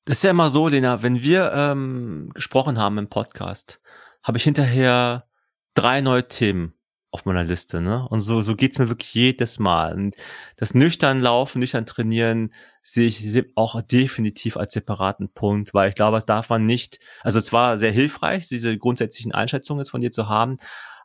Das 0.05 0.17
ist 0.17 0.23
ja 0.23 0.31
immer 0.31 0.49
so, 0.49 0.67
Lena, 0.67 1.03
wenn 1.03 1.21
wir 1.21 1.51
ähm, 1.53 2.31
gesprochen 2.33 2.79
haben 2.79 2.97
im 2.97 3.09
Podcast, 3.09 3.79
habe 4.23 4.37
ich 4.37 4.43
hinterher 4.43 5.25
drei 5.73 6.01
neue 6.01 6.27
Themen 6.27 6.73
auf 7.11 7.25
meiner 7.25 7.43
Liste, 7.43 7.81
ne? 7.81 8.07
Und 8.07 8.19
so, 8.19 8.41
so 8.43 8.55
geht's 8.55 8.77
mir 8.77 8.89
wirklich 8.89 9.13
jedes 9.13 9.57
Mal. 9.57 9.93
Und 9.95 10.15
das 10.57 10.75
nüchtern 10.75 11.21
Laufen, 11.21 11.59
nüchtern 11.59 11.85
Trainieren 11.87 12.53
sehe 12.83 13.07
ich 13.07 13.45
auch 13.55 13.81
definitiv 13.81 14.57
als 14.57 14.73
separaten 14.73 15.33
Punkt, 15.33 15.73
weil 15.73 15.89
ich 15.89 15.95
glaube, 15.95 16.17
das 16.17 16.27
darf 16.27 16.49
man 16.49 16.65
nicht, 16.65 16.99
also 17.21 17.39
es 17.39 17.51
war 17.51 17.77
sehr 17.77 17.91
hilfreich, 17.91 18.47
diese 18.47 18.77
grundsätzlichen 18.77 19.31
Einschätzungen 19.31 19.79
jetzt 19.81 19.89
von 19.89 20.01
dir 20.01 20.11
zu 20.11 20.29
haben, 20.29 20.57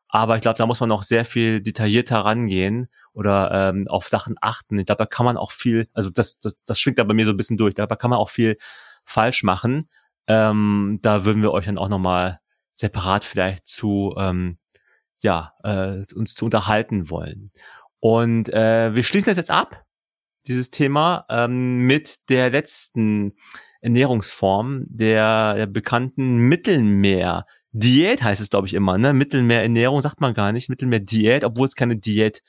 aber 0.09 0.37
ich 0.37 0.43
glaube, 0.43 0.59
da 0.59 0.67
muss 0.67 0.79
man 0.81 0.89
noch 0.91 1.03
sehr 1.03 1.25
viel 1.25 1.61
detaillierter 1.61 2.19
rangehen 2.19 2.89
oder 3.15 3.51
ähm, 3.71 3.89
auf 3.89 4.09
Sachen 4.09 4.37
achten. 4.41 4.79
Ich 4.79 4.87
glaube, 4.87 5.03
da 5.03 5.07
kann 5.07 5.27
man 5.27 5.37
auch 5.37 5.51
viel, 5.53 5.89
also 5.93 6.11
das, 6.11 6.39
das, 6.39 6.57
das 6.65 6.79
schwingt 6.79 6.99
da 6.99 7.05
bei 7.05 7.15
mir 7.15 7.25
so 7.25 7.33
ein 7.33 7.37
bisschen 7.37 7.57
durch, 7.57 7.75
da 7.75 7.87
kann 7.87 8.11
man 8.11 8.19
auch 8.19 8.31
viel 8.31 8.57
falsch 9.05 9.43
machen. 9.43 9.89
Ähm, 10.27 11.01
da 11.03 11.25
würden 11.25 11.43
wir 11.43 11.53
euch 11.53 11.65
dann 11.67 11.79
auch 11.79 11.89
nochmal 11.89 12.41
separat 12.75 13.25
vielleicht 13.25 13.67
zu, 13.67 14.15
ähm, 14.19 14.59
ja, 15.21 15.53
äh, 15.63 16.03
uns 16.15 16.35
zu 16.35 16.45
unterhalten 16.45 17.11
wollen. 17.11 17.51
Und 18.01 18.53
äh, 18.53 18.95
wir 18.95 19.03
schließen 19.03 19.31
das 19.31 19.39
jetzt 19.39 19.51
ab, 19.51 19.85
dieses 20.47 20.71
Thema, 20.71 21.25
ähm, 21.31 21.79
mit 21.87 22.29
der 22.29 22.51
letzten 22.51 23.35
Ernährungsform 23.81 24.85
der, 24.89 25.55
der 25.55 25.67
bekannten 25.67 26.37
Mittelmeer. 26.37 27.47
Diät 27.73 28.23
heißt 28.23 28.41
es, 28.41 28.51
glaube 28.51 28.67
ich, 28.67 28.75
immer, 28.75 28.99
ne? 28.99 29.13
Mittelmeerernährung 29.13 30.01
sagt 30.01 30.21
man 30.21 30.35
gar 30.35 30.53
nicht, 30.53 30.69
Mittelmeerdiät, 30.69 31.45
obwohl 31.45 31.67
es 31.67 31.75
keine 31.75 31.97
Diät 31.97 32.43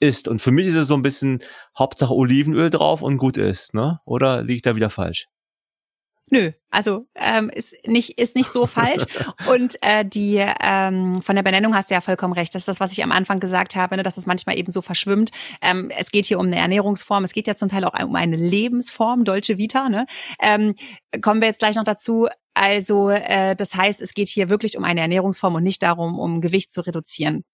ist. 0.00 0.28
Und 0.28 0.40
für 0.42 0.52
mich 0.52 0.66
ist 0.68 0.74
es 0.74 0.88
so 0.88 0.94
ein 0.94 1.02
bisschen 1.02 1.40
Hauptsache 1.78 2.14
Olivenöl 2.14 2.70
drauf 2.70 3.02
und 3.02 3.16
gut 3.18 3.36
ist, 3.36 3.74
ne? 3.74 4.00
Oder 4.04 4.42
liege 4.42 4.56
ich 4.56 4.62
da 4.62 4.76
wieder 4.76 4.90
falsch? 4.90 5.28
Nö, 6.30 6.52
also 6.70 7.06
ähm, 7.16 7.50
ist 7.50 7.74
nicht 7.86 8.18
ist 8.18 8.34
nicht 8.34 8.50
so 8.50 8.66
falsch. 8.66 9.04
Und 9.48 9.76
äh, 9.82 10.04
die 10.04 10.44
ähm, 10.62 11.20
von 11.22 11.36
der 11.36 11.42
Benennung 11.42 11.74
hast 11.74 11.90
du 11.90 11.94
ja 11.94 12.00
vollkommen 12.00 12.32
recht. 12.32 12.54
Das 12.54 12.62
ist 12.62 12.68
das, 12.68 12.80
was 12.80 12.92
ich 12.92 13.04
am 13.04 13.12
Anfang 13.12 13.40
gesagt 13.40 13.76
habe, 13.76 13.96
ne, 13.96 14.02
dass 14.02 14.16
es 14.16 14.26
manchmal 14.26 14.58
eben 14.58 14.72
so 14.72 14.80
verschwimmt. 14.80 15.30
Ähm, 15.60 15.90
es 15.96 16.10
geht 16.10 16.26
hier 16.26 16.38
um 16.38 16.46
eine 16.46 16.56
Ernährungsform. 16.56 17.24
Es 17.24 17.32
geht 17.32 17.46
ja 17.46 17.56
zum 17.56 17.68
Teil 17.68 17.84
auch 17.84 17.98
um 18.02 18.16
eine 18.16 18.36
Lebensform, 18.36 19.24
Dolce 19.24 19.58
Vita. 19.58 19.88
Ne? 19.88 20.06
Ähm, 20.40 20.74
kommen 21.20 21.40
wir 21.40 21.48
jetzt 21.48 21.58
gleich 21.58 21.76
noch 21.76 21.84
dazu. 21.84 22.28
Also 22.54 23.10
äh, 23.10 23.54
das 23.54 23.74
heißt, 23.74 24.00
es 24.00 24.14
geht 24.14 24.28
hier 24.28 24.48
wirklich 24.48 24.78
um 24.78 24.84
eine 24.84 25.00
Ernährungsform 25.00 25.56
und 25.56 25.62
nicht 25.62 25.82
darum, 25.82 26.18
um 26.18 26.40
Gewicht 26.40 26.72
zu 26.72 26.80
reduzieren. 26.80 27.44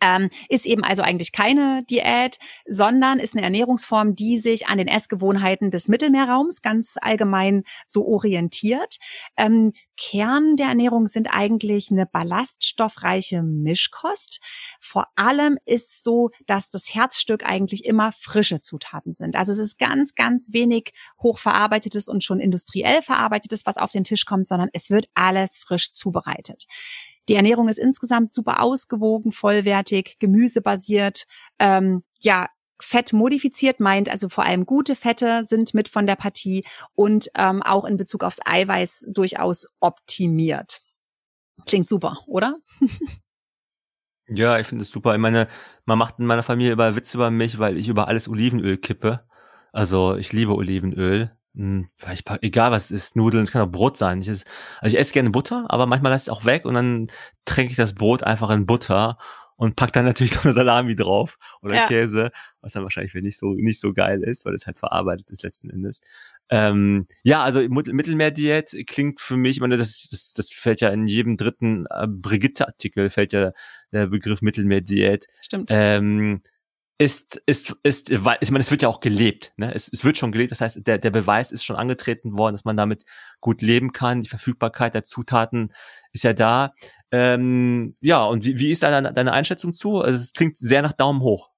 Ähm, 0.00 0.30
ist 0.48 0.66
eben 0.66 0.84
also 0.84 1.02
eigentlich 1.02 1.32
keine 1.32 1.84
Diät, 1.90 2.38
sondern 2.66 3.18
ist 3.18 3.34
eine 3.34 3.42
Ernährungsform, 3.42 4.14
die 4.14 4.38
sich 4.38 4.68
an 4.68 4.78
den 4.78 4.88
Essgewohnheiten 4.88 5.70
des 5.70 5.88
Mittelmeerraums 5.88 6.62
ganz 6.62 6.96
allgemein 7.00 7.64
so 7.86 8.06
orientiert. 8.06 8.98
Ähm, 9.36 9.72
Kern 9.96 10.56
der 10.56 10.68
Ernährung 10.68 11.06
sind 11.08 11.28
eigentlich 11.32 11.90
eine 11.90 12.06
ballaststoffreiche 12.06 13.42
Mischkost. 13.42 14.40
Vor 14.80 15.06
allem 15.16 15.58
ist 15.64 16.04
so, 16.04 16.30
dass 16.46 16.70
das 16.70 16.94
Herzstück 16.94 17.44
eigentlich 17.44 17.84
immer 17.84 18.12
frische 18.12 18.60
Zutaten 18.60 19.14
sind. 19.14 19.36
Also 19.36 19.52
es 19.52 19.58
ist 19.58 19.78
ganz, 19.78 20.14
ganz 20.14 20.52
wenig 20.52 20.92
hochverarbeitetes 21.22 22.08
und 22.08 22.22
schon 22.22 22.40
industriell 22.40 23.02
verarbeitetes, 23.02 23.66
was 23.66 23.76
auf 23.76 23.90
den 23.90 24.04
Tisch 24.04 24.24
kommt, 24.24 24.46
sondern 24.46 24.68
es 24.72 24.90
wird 24.90 25.08
alles 25.14 25.58
frisch 25.58 25.92
zubereitet. 25.92 26.66
Die 27.28 27.34
Ernährung 27.34 27.68
ist 27.68 27.78
insgesamt 27.78 28.32
super 28.32 28.62
ausgewogen, 28.62 29.32
vollwertig, 29.32 30.18
gemüsebasiert, 30.18 31.26
ähm, 31.58 32.02
ja, 32.20 32.48
Fett 32.80 33.12
modifiziert 33.12 33.80
meint, 33.80 34.08
also 34.08 34.28
vor 34.28 34.44
allem 34.44 34.64
gute 34.64 34.94
Fette 34.94 35.42
sind 35.44 35.74
mit 35.74 35.88
von 35.88 36.06
der 36.06 36.16
Partie 36.16 36.64
und 36.94 37.28
ähm, 37.34 37.62
auch 37.62 37.84
in 37.84 37.96
Bezug 37.96 38.22
aufs 38.22 38.38
Eiweiß 38.44 39.08
durchaus 39.12 39.66
optimiert. 39.80 40.80
Klingt 41.66 41.88
super, 41.88 42.20
oder? 42.26 42.56
ja, 44.28 44.58
ich 44.58 44.66
finde 44.66 44.82
es 44.82 44.90
super. 44.90 45.12
Ich 45.12 45.20
meine, 45.20 45.48
man 45.86 45.98
macht 45.98 46.20
in 46.20 46.26
meiner 46.26 46.44
Familie 46.44 46.72
über 46.72 46.94
Witze 46.94 47.18
über 47.18 47.30
mich, 47.30 47.58
weil 47.58 47.76
ich 47.76 47.88
über 47.88 48.06
alles 48.06 48.28
Olivenöl 48.28 48.78
kippe. 48.78 49.26
Also 49.72 50.16
ich 50.16 50.32
liebe 50.32 50.54
Olivenöl. 50.54 51.37
Hm, 51.54 51.88
ich 52.12 52.24
pack, 52.24 52.42
egal 52.42 52.70
was 52.70 52.86
es 52.86 52.90
ist, 52.90 53.16
Nudeln, 53.16 53.44
es 53.44 53.50
kann 53.50 53.62
auch 53.62 53.70
Brot 53.72 53.96
sein. 53.96 54.20
Ich, 54.20 54.28
also 54.28 54.44
ich 54.84 54.98
esse 54.98 55.12
gerne 55.12 55.30
Butter, 55.30 55.66
aber 55.68 55.86
manchmal 55.86 56.12
lasse 56.12 56.24
ich 56.24 56.28
es 56.28 56.36
auch 56.36 56.44
weg 56.44 56.64
und 56.64 56.74
dann 56.74 57.08
tränke 57.44 57.70
ich 57.70 57.76
das 57.76 57.94
Brot 57.94 58.22
einfach 58.22 58.50
in 58.50 58.66
Butter 58.66 59.18
und 59.56 59.76
pack 59.76 59.92
dann 59.92 60.04
natürlich 60.06 60.34
noch 60.34 60.44
eine 60.44 60.54
Salami 60.54 60.96
drauf 60.96 61.38
oder 61.62 61.74
ja. 61.74 61.86
Käse, 61.86 62.30
was 62.60 62.72
dann 62.72 62.84
wahrscheinlich 62.84 63.12
nicht 63.14 63.38
so 63.38 63.54
nicht 63.54 63.80
so 63.80 63.92
geil 63.92 64.22
ist, 64.22 64.44
weil 64.46 64.54
es 64.54 64.66
halt 64.66 64.78
verarbeitet 64.78 65.30
ist 65.30 65.42
letzten 65.42 65.70
Endes. 65.70 66.00
Ähm, 66.50 67.06
ja, 67.24 67.42
also 67.42 67.60
Mittelmeerdiät 67.60 68.74
klingt 68.86 69.20
für 69.20 69.36
mich, 69.36 69.56
ich 69.56 69.60
meine, 69.60 69.76
das, 69.76 70.08
das, 70.10 70.32
das 70.32 70.50
fällt 70.50 70.80
ja 70.80 70.88
in 70.88 71.06
jedem 71.06 71.36
dritten 71.36 71.86
äh, 71.90 72.06
Brigitte-Artikel 72.08 73.10
fällt 73.10 73.32
ja 73.32 73.52
der 73.92 74.06
Begriff 74.06 74.40
Mittelmeerdiät. 74.40 75.26
Stimmt. 75.42 75.68
Ähm, 75.70 76.40
ist, 76.98 77.40
ist, 77.46 77.76
ist, 77.84 78.24
weil, 78.24 78.38
ich 78.40 78.50
meine, 78.50 78.60
es 78.60 78.72
wird 78.72 78.82
ja 78.82 78.88
auch 78.88 78.98
gelebt, 78.98 79.52
ne? 79.56 79.72
Es, 79.72 79.88
es 79.92 80.04
wird 80.04 80.18
schon 80.18 80.32
gelebt, 80.32 80.50
das 80.50 80.60
heißt, 80.60 80.84
der, 80.84 80.98
der 80.98 81.10
Beweis 81.10 81.52
ist 81.52 81.64
schon 81.64 81.76
angetreten 81.76 82.36
worden, 82.36 82.54
dass 82.54 82.64
man 82.64 82.76
damit 82.76 83.04
gut 83.40 83.62
leben 83.62 83.92
kann. 83.92 84.20
Die 84.20 84.28
Verfügbarkeit 84.28 84.94
der 84.94 85.04
Zutaten 85.04 85.72
ist 86.12 86.24
ja 86.24 86.32
da. 86.32 86.74
Ähm, 87.12 87.96
ja, 88.00 88.24
und 88.24 88.44
wie, 88.44 88.58
wie 88.58 88.70
ist 88.70 88.82
da 88.82 88.90
deine, 88.90 89.12
deine 89.12 89.32
Einschätzung 89.32 89.72
zu? 89.74 90.00
Also 90.00 90.18
es 90.18 90.32
klingt 90.32 90.58
sehr 90.58 90.82
nach 90.82 90.92
Daumen 90.92 91.20
hoch. 91.20 91.50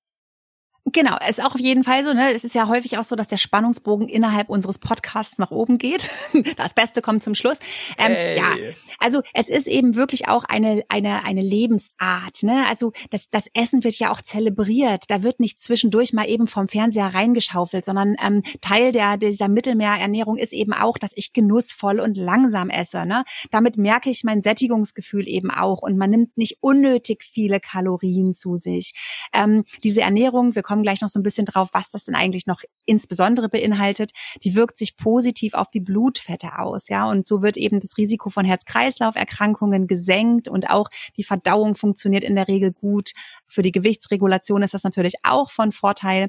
Genau, 0.86 1.16
ist 1.28 1.42
auch 1.42 1.54
auf 1.54 1.60
jeden 1.60 1.84
Fall 1.84 2.04
so. 2.04 2.14
Ne? 2.14 2.32
Es 2.32 2.42
ist 2.42 2.54
ja 2.54 2.66
häufig 2.66 2.98
auch 2.98 3.04
so, 3.04 3.14
dass 3.14 3.28
der 3.28 3.36
Spannungsbogen 3.36 4.08
innerhalb 4.08 4.48
unseres 4.48 4.78
Podcasts 4.78 5.38
nach 5.38 5.50
oben 5.50 5.78
geht. 5.78 6.10
Das 6.56 6.74
Beste 6.74 7.02
kommt 7.02 7.22
zum 7.22 7.34
Schluss. 7.34 7.58
Ähm, 7.98 8.12
hey. 8.12 8.36
Ja, 8.36 8.50
also 8.98 9.22
es 9.34 9.48
ist 9.48 9.66
eben 9.66 9.94
wirklich 9.94 10.28
auch 10.28 10.44
eine 10.44 10.82
eine 10.88 11.24
eine 11.24 11.42
Lebensart. 11.42 12.42
Ne? 12.42 12.64
Also 12.68 12.92
das 13.10 13.30
das 13.30 13.46
Essen 13.54 13.84
wird 13.84 13.98
ja 13.98 14.10
auch 14.10 14.20
zelebriert. 14.20 15.04
Da 15.08 15.22
wird 15.22 15.40
nicht 15.40 15.60
zwischendurch 15.60 16.12
mal 16.12 16.28
eben 16.28 16.46
vom 16.48 16.68
Fernseher 16.68 17.14
reingeschaufelt, 17.14 17.84
sondern 17.84 18.16
ähm, 18.24 18.42
Teil 18.60 18.92
der 18.92 19.16
dieser 19.16 19.48
Mittelmeerernährung 19.48 20.36
ist 20.36 20.52
eben 20.52 20.72
auch, 20.72 20.98
dass 20.98 21.12
ich 21.14 21.32
genussvoll 21.32 22.00
und 22.00 22.16
langsam 22.16 22.70
esse. 22.70 23.06
Ne? 23.06 23.24
Damit 23.50 23.76
merke 23.76 24.10
ich 24.10 24.24
mein 24.24 24.42
Sättigungsgefühl 24.42 25.28
eben 25.28 25.50
auch 25.50 25.82
und 25.82 25.96
man 25.96 26.10
nimmt 26.10 26.36
nicht 26.36 26.58
unnötig 26.60 27.24
viele 27.24 27.60
Kalorien 27.60 28.34
zu 28.34 28.56
sich. 28.56 28.94
Ähm, 29.32 29.64
diese 29.82 30.02
Ernährung, 30.02 30.54
wir 30.54 30.62
kommen 30.70 30.84
gleich 30.84 31.00
noch 31.00 31.08
so 31.08 31.18
ein 31.18 31.24
bisschen 31.24 31.46
drauf, 31.46 31.70
was 31.72 31.90
das 31.90 32.04
denn 32.04 32.14
eigentlich 32.14 32.46
noch 32.46 32.62
insbesondere 32.86 33.48
beinhaltet. 33.48 34.12
Die 34.44 34.54
wirkt 34.54 34.78
sich 34.78 34.96
positiv 34.96 35.54
auf 35.54 35.66
die 35.68 35.80
Blutfette 35.80 36.60
aus, 36.60 36.88
ja. 36.88 37.10
Und 37.10 37.26
so 37.26 37.42
wird 37.42 37.56
eben 37.56 37.80
das 37.80 37.96
Risiko 37.98 38.30
von 38.30 38.44
Herz-Kreislauf-Erkrankungen 38.44 39.88
gesenkt 39.88 40.46
und 40.46 40.70
auch 40.70 40.88
die 41.16 41.24
Verdauung 41.24 41.74
funktioniert 41.74 42.22
in 42.22 42.36
der 42.36 42.46
Regel 42.46 42.70
gut. 42.72 43.10
Für 43.50 43.62
die 43.62 43.72
Gewichtsregulation 43.72 44.62
ist 44.62 44.74
das 44.74 44.84
natürlich 44.84 45.14
auch 45.22 45.50
von 45.50 45.72
Vorteil. 45.72 46.28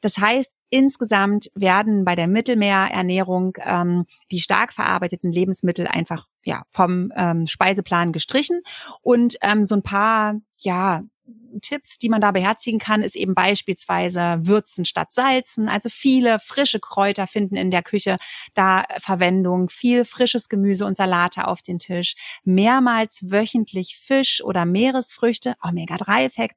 Das 0.00 0.18
heißt, 0.18 0.58
insgesamt 0.70 1.50
werden 1.54 2.04
bei 2.04 2.14
der 2.14 2.28
Mittelmeerernährung 2.28 3.56
ähm, 3.64 4.06
die 4.30 4.40
stark 4.40 4.72
verarbeiteten 4.72 5.32
Lebensmittel 5.32 5.86
einfach 5.86 6.26
ja 6.44 6.62
vom 6.70 7.12
ähm, 7.16 7.46
Speiseplan 7.46 8.12
gestrichen. 8.12 8.62
Und 9.02 9.36
ähm, 9.42 9.64
so 9.64 9.74
ein 9.76 9.82
paar 9.82 10.34
ja 10.58 11.02
Tipps, 11.60 11.98
die 11.98 12.08
man 12.08 12.20
da 12.20 12.32
beherzigen 12.32 12.78
kann, 12.78 13.02
ist 13.02 13.16
eben 13.16 13.34
beispielsweise 13.34 14.38
Würzen 14.40 14.84
statt 14.84 15.12
Salzen. 15.12 15.68
Also 15.68 15.88
viele 15.88 16.38
frische 16.38 16.80
Kräuter 16.80 17.26
finden 17.26 17.56
in 17.56 17.70
der 17.70 17.82
Küche 17.82 18.18
da 18.54 18.84
Verwendung, 18.98 19.68
viel 19.68 20.04
frisches 20.04 20.48
Gemüse 20.48 20.84
und 20.84 20.96
Salate 20.96 21.46
auf 21.46 21.62
den 21.62 21.78
Tisch, 21.78 22.14
mehrmals 22.44 23.30
wöchentlich 23.30 23.96
Fisch 23.98 24.42
oder 24.42 24.64
Meeresfrüchte, 24.64 25.54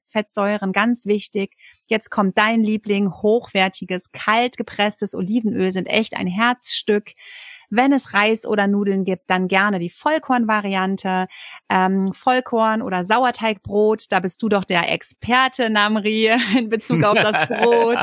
Omega-3-Fettsäuren, 0.09 0.71
ganz 0.71 1.05
wichtig. 1.05 1.55
Jetzt 1.87 2.09
kommt 2.09 2.37
dein 2.37 2.63
Liebling, 2.63 3.11
hochwertiges, 3.11 4.11
kalt 4.11 4.57
gepresstes 4.57 5.15
Olivenöl 5.15 5.71
sind 5.71 5.87
echt 5.87 6.15
ein 6.15 6.27
Herzstück 6.27 7.11
Wenn 7.69 7.93
es 7.93 8.13
Reis 8.13 8.45
oder 8.45 8.67
Nudeln 8.67 9.03
gibt, 9.03 9.29
dann 9.29 9.47
gerne 9.47 9.79
die 9.79 9.89
Vollkorn-Variante, 9.89 11.27
ähm, 11.69 12.13
Vollkorn 12.13 12.81
oder 12.81 13.03
Sauerteigbrot. 13.03 14.05
Da 14.09 14.19
bist 14.19 14.41
du 14.41 14.49
doch 14.49 14.63
der 14.63 14.91
Experte, 14.91 15.69
Namri, 15.69 16.29
in 16.57 16.69
Bezug 16.69 17.03
auf 17.03 17.15
das 17.15 17.47
Brot. 17.47 17.99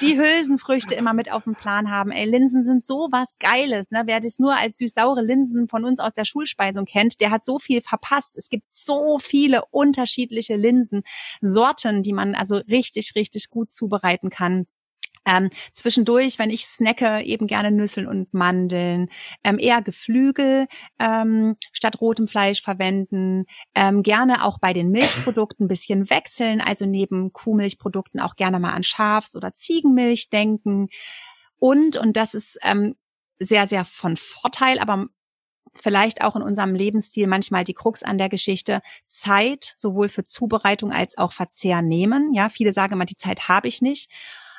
Die 0.00 0.18
Hülsenfrüchte 0.18 0.94
immer 0.94 1.12
mit 1.12 1.30
auf 1.30 1.44
dem 1.44 1.54
Plan 1.54 1.90
haben. 1.90 2.10
Ey, 2.10 2.24
Linsen 2.24 2.64
sind 2.64 2.84
so 2.84 3.08
was 3.10 3.38
Geiles. 3.38 3.90
Ne? 3.90 4.02
Wer 4.06 4.20
das 4.20 4.38
nur 4.38 4.56
als 4.56 4.78
süß-saure 4.78 5.22
Linsen 5.22 5.68
von 5.68 5.84
uns 5.84 6.00
aus 6.00 6.12
der 6.12 6.24
Schulspeisung 6.24 6.84
kennt, 6.84 7.20
der 7.20 7.30
hat 7.30 7.44
so 7.44 7.58
viel 7.58 7.82
verpasst. 7.82 8.36
Es 8.36 8.48
gibt 8.48 8.64
so 8.70 9.18
viele 9.18 9.62
unterschiedliche 9.70 10.56
Linsensorten, 10.56 12.02
die 12.02 12.12
man 12.12 12.34
also 12.34 12.56
richtig, 12.56 13.14
richtig 13.14 13.50
gut 13.50 13.70
zubereiten 13.70 14.30
kann. 14.30 14.66
Ähm, 15.28 15.50
zwischendurch, 15.72 16.38
wenn 16.38 16.48
ich 16.48 16.64
snacke, 16.64 17.20
eben 17.22 17.46
gerne 17.46 17.70
Nüsseln 17.70 18.06
und 18.06 18.32
Mandeln, 18.32 19.10
ähm, 19.44 19.58
eher 19.58 19.82
Geflügel 19.82 20.66
ähm, 20.98 21.56
statt 21.72 22.00
rotem 22.00 22.28
Fleisch 22.28 22.62
verwenden, 22.62 23.44
ähm, 23.74 24.02
gerne 24.02 24.44
auch 24.44 24.58
bei 24.58 24.72
den 24.72 24.90
Milchprodukten 24.90 25.66
ein 25.66 25.68
bisschen 25.68 26.08
wechseln, 26.08 26.62
also 26.62 26.86
neben 26.86 27.32
Kuhmilchprodukten 27.32 28.20
auch 28.20 28.36
gerne 28.36 28.58
mal 28.58 28.72
an 28.72 28.84
Schafs- 28.84 29.36
oder 29.36 29.52
Ziegenmilch 29.52 30.30
denken. 30.30 30.88
Und, 31.58 31.98
und 31.98 32.16
das 32.16 32.32
ist 32.32 32.58
ähm, 32.62 32.94
sehr, 33.38 33.68
sehr 33.68 33.84
von 33.84 34.16
Vorteil, 34.16 34.78
aber 34.78 35.06
vielleicht 35.80 36.22
auch 36.22 36.36
in 36.36 36.42
unserem 36.42 36.74
Lebensstil 36.74 37.26
manchmal 37.26 37.64
die 37.64 37.74
Krux 37.74 38.02
an 38.02 38.16
der 38.16 38.30
Geschichte, 38.30 38.80
Zeit 39.08 39.74
sowohl 39.76 40.08
für 40.08 40.24
Zubereitung 40.24 40.90
als 40.90 41.18
auch 41.18 41.32
Verzehr 41.32 41.82
nehmen. 41.82 42.32
Ja, 42.32 42.48
viele 42.48 42.72
sagen 42.72 42.94
immer, 42.94 43.04
die 43.04 43.16
Zeit 43.16 43.48
habe 43.48 43.68
ich 43.68 43.82
nicht. 43.82 44.10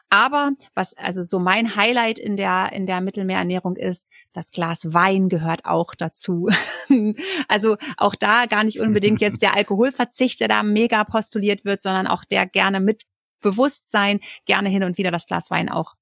Aber 0.10 0.54
was 0.74 0.98
also 0.98 1.22
so 1.22 1.40
mein 1.40 1.76
Highlight 1.76 2.18
in 2.18 2.36
der 2.36 2.72
in 2.74 2.88
der 2.88 3.00
Mittelmeerernährung 3.00 3.76
ist, 3.76 4.08
das 4.34 4.52
Glas 4.52 4.94
Wein 4.94 5.30
gehört 5.30 5.66
auch 5.66 5.94
dazu. 5.94 6.50
also 7.48 7.78
auch 7.98 8.16
da 8.16 8.46
gar 8.46 8.64
nicht 8.64 8.80
unbedingt 8.80 9.22
jetzt 9.22 9.42
der 9.42 9.56
Alkoholverzicht, 9.56 10.40
der 10.40 10.48
da 10.48 10.64
mega 10.64 11.04
postuliert 11.04 11.64
wird, 11.64 11.82
sondern 11.82 12.08
auch 12.08 12.26
der 12.26 12.48
gerne 12.48 12.80
mit 12.80 13.04
Bewusstsein 13.42 14.20
gerne 14.46 14.70
hin 14.70 14.84
und 14.84 14.98
wieder 14.98 15.12
das 15.12 15.26
Glas 15.26 15.52
Wein 15.52 15.70
auch 15.70 15.96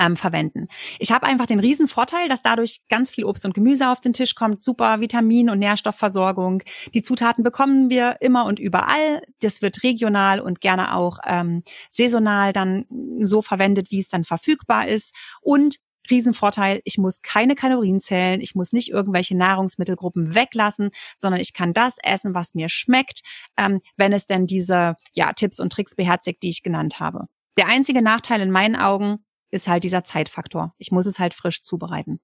ähm, 0.00 0.16
verwenden. 0.16 0.66
Ich 0.98 1.12
habe 1.12 1.26
einfach 1.26 1.46
den 1.46 1.60
riesen 1.60 1.86
Vorteil, 1.86 2.28
dass 2.28 2.42
dadurch 2.42 2.80
ganz 2.88 3.10
viel 3.10 3.24
Obst 3.24 3.44
und 3.44 3.54
Gemüse 3.54 3.90
auf 3.90 4.00
den 4.00 4.12
Tisch 4.12 4.34
kommt, 4.34 4.62
super 4.62 5.00
Vitamin- 5.00 5.50
und 5.50 5.58
Nährstoffversorgung. 5.58 6.62
Die 6.94 7.02
Zutaten 7.02 7.44
bekommen 7.44 7.90
wir 7.90 8.16
immer 8.20 8.46
und 8.46 8.58
überall. 8.58 9.22
Das 9.40 9.62
wird 9.62 9.82
regional 9.82 10.40
und 10.40 10.60
gerne 10.60 10.96
auch 10.96 11.18
ähm, 11.26 11.62
saisonal 11.90 12.52
dann 12.52 12.86
so 13.20 13.42
verwendet, 13.42 13.90
wie 13.90 14.00
es 14.00 14.08
dann 14.08 14.24
verfügbar 14.24 14.88
ist. 14.88 15.14
Und 15.42 15.76
Riesenvorteil, 16.10 16.80
ich 16.84 16.98
muss 16.98 17.22
keine 17.22 17.54
Kalorien 17.54 18.00
zählen, 18.00 18.40
ich 18.40 18.54
muss 18.54 18.72
nicht 18.72 18.90
irgendwelche 18.90 19.36
Nahrungsmittelgruppen 19.36 20.34
weglassen, 20.34 20.90
sondern 21.16 21.40
ich 21.40 21.52
kann 21.52 21.72
das 21.74 21.96
essen, 22.02 22.34
was 22.34 22.54
mir 22.54 22.68
schmeckt, 22.68 23.20
ähm, 23.56 23.80
wenn 23.96 24.12
es 24.12 24.26
denn 24.26 24.46
diese 24.46 24.94
ja, 25.14 25.32
Tipps 25.34 25.60
und 25.60 25.72
Tricks 25.72 25.94
beherzigt, 25.94 26.42
die 26.42 26.48
ich 26.48 26.62
genannt 26.62 26.98
habe. 26.98 27.26
Der 27.56 27.68
einzige 27.68 28.02
Nachteil 28.02 28.40
in 28.40 28.50
meinen 28.50 28.76
Augen, 28.76 29.24
ist 29.50 29.68
halt 29.68 29.84
dieser 29.84 30.04
Zeitfaktor. 30.04 30.74
Ich 30.78 30.92
muss 30.92 31.06
es 31.06 31.18
halt 31.18 31.34
frisch 31.34 31.62
zubereiten. 31.62 32.20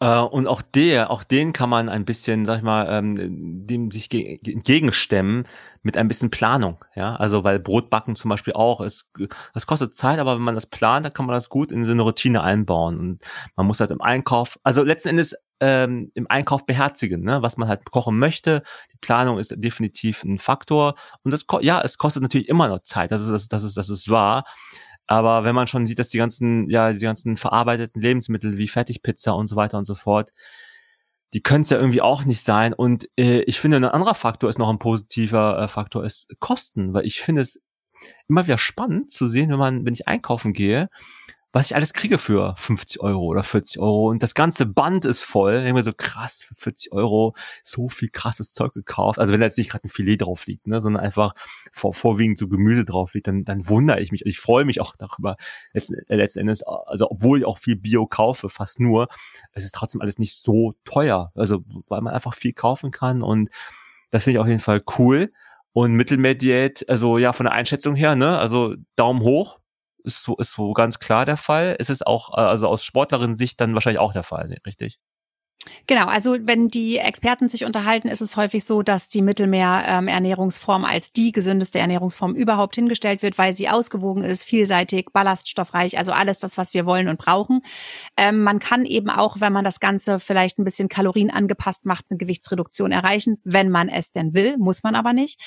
Äh, 0.00 0.20
und 0.20 0.46
auch 0.46 0.62
der, 0.62 1.10
auch 1.10 1.24
den 1.24 1.52
kann 1.52 1.68
man 1.70 1.88
ein 1.88 2.04
bisschen, 2.04 2.44
sag 2.44 2.58
ich 2.58 2.62
mal, 2.62 2.86
ähm, 2.88 3.66
dem 3.66 3.90
sich 3.90 4.12
entgegenstemmen 4.12 5.44
mit 5.82 5.96
ein 5.96 6.06
bisschen 6.06 6.30
Planung, 6.30 6.84
ja. 6.94 7.16
Also 7.16 7.42
weil 7.42 7.58
Brotbacken 7.58 8.14
zum 8.14 8.28
Beispiel 8.28 8.52
auch, 8.52 8.80
es, 8.80 9.10
es 9.54 9.66
kostet 9.66 9.94
Zeit, 9.94 10.20
aber 10.20 10.36
wenn 10.36 10.42
man 10.42 10.54
das 10.54 10.66
plant, 10.66 11.04
dann 11.04 11.12
kann 11.12 11.26
man 11.26 11.34
das 11.34 11.48
gut 11.48 11.72
in 11.72 11.84
so 11.84 11.92
eine 11.92 12.02
Routine 12.02 12.42
einbauen. 12.42 12.98
Und 12.98 13.24
man 13.56 13.66
muss 13.66 13.80
halt 13.80 13.90
im 13.90 14.00
Einkauf, 14.00 14.58
also 14.62 14.84
letzten 14.84 15.10
Endes 15.10 15.34
ähm, 15.60 16.10
im 16.14 16.26
Einkauf 16.28 16.66
beherzigen, 16.66 17.22
ne? 17.22 17.42
was 17.42 17.56
man 17.56 17.68
halt 17.68 17.90
kochen 17.90 18.18
möchte. 18.18 18.62
Die 18.92 18.98
Planung 19.00 19.38
ist 19.38 19.54
definitiv 19.56 20.24
ein 20.24 20.38
Faktor. 20.38 20.94
Und 21.22 21.32
das, 21.32 21.46
ja, 21.60 21.80
es 21.80 21.98
kostet 21.98 22.22
natürlich 22.22 22.48
immer 22.48 22.68
noch 22.68 22.82
Zeit. 22.82 23.10
Das 23.10 23.22
ist, 23.22 23.30
das, 23.30 23.48
das 23.48 23.64
ist, 23.64 23.76
das 23.76 23.90
ist 23.90 24.08
wahr. 24.08 24.44
Aber 25.06 25.44
wenn 25.44 25.54
man 25.54 25.66
schon 25.66 25.86
sieht, 25.86 25.98
dass 25.98 26.10
die 26.10 26.18
ganzen, 26.18 26.68
ja, 26.68 26.92
die 26.92 26.98
ganzen 27.00 27.36
verarbeiteten 27.36 28.00
Lebensmittel 28.00 28.58
wie 28.58 28.68
Fertigpizza 28.68 29.32
und 29.32 29.48
so 29.48 29.56
weiter 29.56 29.78
und 29.78 29.86
so 29.86 29.94
fort, 29.94 30.32
die 31.32 31.42
können 31.42 31.62
es 31.62 31.70
ja 31.70 31.78
irgendwie 31.78 32.02
auch 32.02 32.24
nicht 32.24 32.42
sein. 32.42 32.72
Und 32.72 33.08
äh, 33.18 33.40
ich 33.42 33.60
finde, 33.60 33.78
ein 33.78 33.84
anderer 33.84 34.14
Faktor 34.14 34.50
ist 34.50 34.58
noch 34.58 34.70
ein 34.70 34.78
positiver 34.78 35.58
äh, 35.58 35.68
Faktor, 35.68 36.04
ist 36.04 36.28
Kosten, 36.40 36.94
weil 36.94 37.06
ich 37.06 37.20
finde 37.20 37.42
es 37.42 37.60
immer 38.28 38.46
wieder 38.46 38.58
spannend 38.58 39.10
zu 39.10 39.26
sehen, 39.26 39.50
wenn 39.50 39.58
man, 39.58 39.84
wenn 39.84 39.94
ich 39.94 40.06
einkaufen 40.06 40.52
gehe, 40.52 40.88
was 41.52 41.66
ich 41.66 41.74
alles 41.74 41.94
kriege 41.94 42.18
für 42.18 42.54
50 42.58 43.00
Euro 43.00 43.24
oder 43.24 43.42
40 43.42 43.80
Euro 43.80 44.10
und 44.10 44.22
das 44.22 44.34
ganze 44.34 44.66
Band 44.66 45.06
ist 45.06 45.22
voll. 45.22 45.72
Mir 45.72 45.82
so 45.82 45.92
krass, 45.96 46.42
für 46.42 46.54
40 46.54 46.92
Euro 46.92 47.34
so 47.62 47.88
viel 47.88 48.10
krasses 48.10 48.52
Zeug 48.52 48.74
gekauft. 48.74 49.18
Also 49.18 49.32
wenn 49.32 49.40
da 49.40 49.46
jetzt 49.46 49.56
nicht 49.56 49.70
gerade 49.70 49.84
ein 49.84 49.88
Filet 49.88 50.18
drauf 50.18 50.46
liegt, 50.46 50.66
ne, 50.66 50.80
sondern 50.80 51.02
einfach 51.02 51.34
vor, 51.72 51.94
vorwiegend 51.94 52.36
so 52.36 52.48
Gemüse 52.48 52.84
drauf 52.84 53.14
liegt, 53.14 53.28
dann, 53.28 53.44
dann 53.44 53.66
wundere 53.68 54.00
ich 54.00 54.12
mich. 54.12 54.26
Ich 54.26 54.40
freue 54.40 54.66
mich 54.66 54.80
auch 54.80 54.94
darüber. 54.96 55.36
Letzten, 55.72 55.94
äh, 55.94 56.16
letzten 56.16 56.40
Endes, 56.40 56.62
also 56.62 57.10
obwohl 57.10 57.38
ich 57.38 57.44
auch 57.46 57.58
viel 57.58 57.76
Bio 57.76 58.06
kaufe, 58.06 58.50
fast 58.50 58.78
nur, 58.78 59.08
es 59.52 59.64
ist 59.64 59.74
trotzdem 59.74 60.02
alles 60.02 60.18
nicht 60.18 60.36
so 60.36 60.74
teuer. 60.84 61.32
Also 61.34 61.64
weil 61.88 62.02
man 62.02 62.12
einfach 62.12 62.34
viel 62.34 62.52
kaufen 62.52 62.90
kann 62.90 63.22
und 63.22 63.48
das 64.10 64.24
finde 64.24 64.38
ich 64.38 64.40
auf 64.40 64.48
jeden 64.48 64.60
Fall 64.60 64.82
cool. 64.98 65.32
Und 65.72 65.92
Mittelmeerdiät, 65.92 66.88
also 66.88 67.18
ja, 67.18 67.32
von 67.32 67.44
der 67.44 67.54
Einschätzung 67.54 67.94
her, 67.94 68.16
ne, 68.16 68.38
also 68.38 68.74
Daumen 68.96 69.20
hoch, 69.20 69.57
ist 70.08 70.22
so, 70.22 70.36
ist 70.36 70.52
so 70.52 70.72
ganz 70.72 70.98
klar 70.98 71.24
der 71.24 71.36
Fall. 71.36 71.76
Ist 71.78 71.90
es 71.90 72.02
auch, 72.02 72.36
äh, 72.36 72.40
also 72.40 72.66
aus 72.68 72.82
Sportlerin-Sicht 72.84 73.60
dann 73.60 73.74
wahrscheinlich 73.74 74.00
auch 74.00 74.12
der 74.12 74.24
Fall, 74.24 74.58
richtig? 74.66 74.98
Genau, 75.86 76.06
also 76.06 76.36
wenn 76.42 76.68
die 76.68 76.98
Experten 76.98 77.48
sich 77.48 77.64
unterhalten, 77.64 78.08
ist 78.08 78.20
es 78.20 78.36
häufig 78.36 78.64
so, 78.64 78.82
dass 78.82 79.08
die 79.08 79.22
Mittelmeer-Ernährungsform 79.22 80.84
ähm, 80.84 80.90
als 80.90 81.12
die 81.12 81.32
gesündeste 81.32 81.78
Ernährungsform 81.78 82.34
überhaupt 82.34 82.74
hingestellt 82.74 83.22
wird, 83.22 83.38
weil 83.38 83.54
sie 83.54 83.68
ausgewogen 83.68 84.24
ist, 84.24 84.44
vielseitig, 84.44 85.06
ballaststoffreich, 85.12 85.98
also 85.98 86.12
alles 86.12 86.38
das, 86.38 86.56
was 86.56 86.74
wir 86.74 86.86
wollen 86.86 87.08
und 87.08 87.18
brauchen. 87.18 87.62
Ähm, 88.16 88.42
man 88.42 88.58
kann 88.58 88.84
eben 88.84 89.10
auch, 89.10 89.40
wenn 89.40 89.52
man 89.52 89.64
das 89.64 89.80
Ganze 89.80 90.20
vielleicht 90.20 90.58
ein 90.58 90.64
bisschen 90.64 90.88
kalorienangepasst 90.88 91.84
macht, 91.84 92.06
eine 92.10 92.18
Gewichtsreduktion 92.18 92.92
erreichen, 92.92 93.38
wenn 93.44 93.70
man 93.70 93.88
es 93.88 94.12
denn 94.12 94.34
will, 94.34 94.56
muss 94.58 94.82
man 94.82 94.94
aber 94.94 95.12
nicht. 95.12 95.40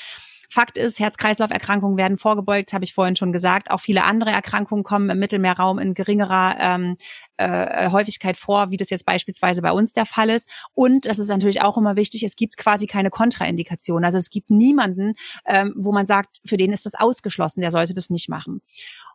Fakt 0.52 0.78
ist, 0.78 1.00
Herz-Kreislauf-Erkrankungen 1.00 1.98
werden 1.98 2.18
vorgebeugt, 2.18 2.74
habe 2.74 2.84
ich 2.84 2.94
vorhin 2.94 3.16
schon 3.16 3.32
gesagt. 3.32 3.72
Auch 3.72 3.80
viele 3.80 4.04
andere 4.04 4.32
Erkrankungen 4.32 4.84
kommen 4.84 5.10
im 5.10 5.18
Mittelmeerraum 5.18 5.80
in 5.80 5.94
geringerer 5.94 6.58
ähm, 6.60 6.98
äh, 7.38 7.90
Häufigkeit 7.90 8.36
vor, 8.36 8.70
wie 8.70 8.76
das 8.76 8.90
jetzt 8.90 9.06
beispielsweise 9.06 9.62
bei 9.62 9.72
uns 9.72 9.94
der 9.94 10.06
Fall 10.06 10.30
ist. 10.30 10.50
Und 10.74 11.06
das 11.06 11.20
ist 11.20 11.30
natürlich 11.30 11.62
auch 11.62 11.78
immer 11.78 11.96
wichtig, 11.96 12.24
es 12.24 12.36
gibt 12.36 12.58
quasi 12.58 12.86
keine 12.86 13.10
Kontraindikation. 13.10 14.04
Also 14.04 14.18
es 14.18 14.30
gibt 14.30 14.50
niemanden, 14.50 15.14
ähm, 15.46 15.74
wo 15.78 15.94
man 15.94 16.06
sagt, 16.06 16.42
für 16.46 16.58
den 16.58 16.74
ist 16.74 16.86
das 16.86 16.96
ausgeschlossen, 16.96 17.62
der 17.62 17.72
sollte 17.72 17.94
das 17.94 18.10
nicht 18.10 18.28
machen. 18.28 18.62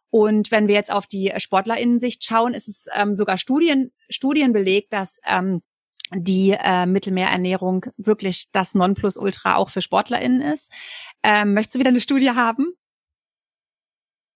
Und 0.08 0.50
wenn 0.50 0.68
wir 0.68 0.74
jetzt 0.74 0.90
auf 0.90 1.06
die 1.06 1.32
SportlerInnen-Sicht 1.36 2.24
schauen, 2.24 2.54
ist 2.54 2.68
es 2.68 2.86
ähm, 2.94 3.14
sogar 3.14 3.36
Studien, 3.36 3.92
Studien 4.08 4.54
belegt, 4.54 4.94
dass 4.94 5.20
ähm, 5.26 5.60
die 6.14 6.56
äh, 6.58 6.86
Mittelmeerernährung 6.86 7.86
wirklich 7.96 8.50
das 8.52 8.74
Nonplusultra 8.74 9.56
auch 9.56 9.70
für 9.70 9.82
SportlerInnen 9.82 10.40
ist. 10.40 10.72
Ähm, 11.22 11.54
möchtest 11.54 11.74
du 11.74 11.78
wieder 11.80 11.90
eine 11.90 12.00
Studie 12.00 12.30
haben? 12.30 12.72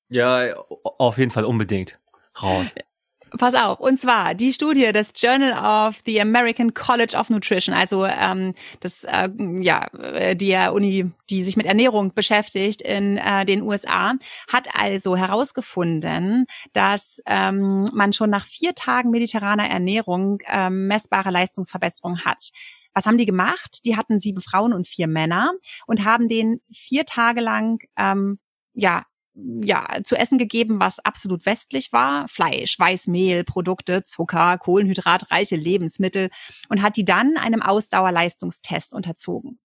Ja, 0.09 0.55
auf 0.57 1.19
jeden 1.19 1.31
Fall 1.31 1.45
unbedingt. 1.45 2.01
Raus. 2.41 2.75
Pass 3.39 3.55
auf, 3.55 3.79
und 3.81 3.99
zwar 3.99 4.35
die 4.35 4.53
Studie 4.53 4.93
des 4.93 5.13
Journal 5.15 5.89
of 5.89 6.01
the 6.07 6.21
American 6.21 6.75
College 6.75 7.17
of 7.17 7.31
Nutrition, 7.31 7.75
also 7.75 8.05
ähm, 8.05 8.55
das 8.81 9.05
äh, 9.05 9.29
ja 9.61 9.87
die 10.35 10.57
Uni, 10.73 11.11
die 11.29 11.43
sich 11.43 11.57
mit 11.57 11.67
Ernährung 11.67 12.13
beschäftigt 12.15 12.83
in 12.83 13.19
äh, 13.19 13.45
den 13.45 13.63
USA, 13.63 14.15
hat 14.49 14.69
also 14.75 15.17
herausgefunden, 15.17 16.47
dass 16.73 17.21
ähm, 17.27 17.87
man 17.93 18.13
schon 18.13 18.31
nach 18.31 18.47
vier 18.47 18.75
Tagen 18.75 19.11
mediterraner 19.11 19.69
Ernährung 19.69 20.39
ähm, 20.49 20.87
messbare 20.89 21.31
Leistungsverbesserung 21.31 22.25
hat. 22.25 22.51
Was 22.95 23.07
haben 23.07 23.19
die 23.19 23.27
gemacht? 23.27 23.85
Die 23.85 23.97
hatten 23.97 24.19
sieben 24.19 24.41
Frauen 24.41 24.73
und 24.73 24.89
vier 24.89 25.07
Männer 25.07 25.53
und 25.87 26.05
haben 26.05 26.29
den 26.29 26.61
vier 26.73 27.05
Tage 27.05 27.41
lang 27.41 27.85
ähm, 27.97 28.39
ja 28.75 29.05
ja, 29.35 29.87
zu 30.05 30.17
essen 30.17 30.39
gegeben, 30.39 30.81
was 30.81 30.99
absolut 31.01 31.47
westlich 31.47 31.93
war. 31.93 32.29
Fleisch, 32.29 32.79
Weißmehl, 32.79 33.45
Produkte, 33.45 34.03
Zucker, 34.05 34.59
kohlenhydratreiche 34.59 35.57
Lebensmittel 35.57 36.31
und 36.69 36.83
hat 36.83 36.97
die 36.97 37.05
dann 37.05 37.37
einem 37.37 37.63
Ausdauerleistungstest 37.63 38.95
unterzogen. 38.95 39.59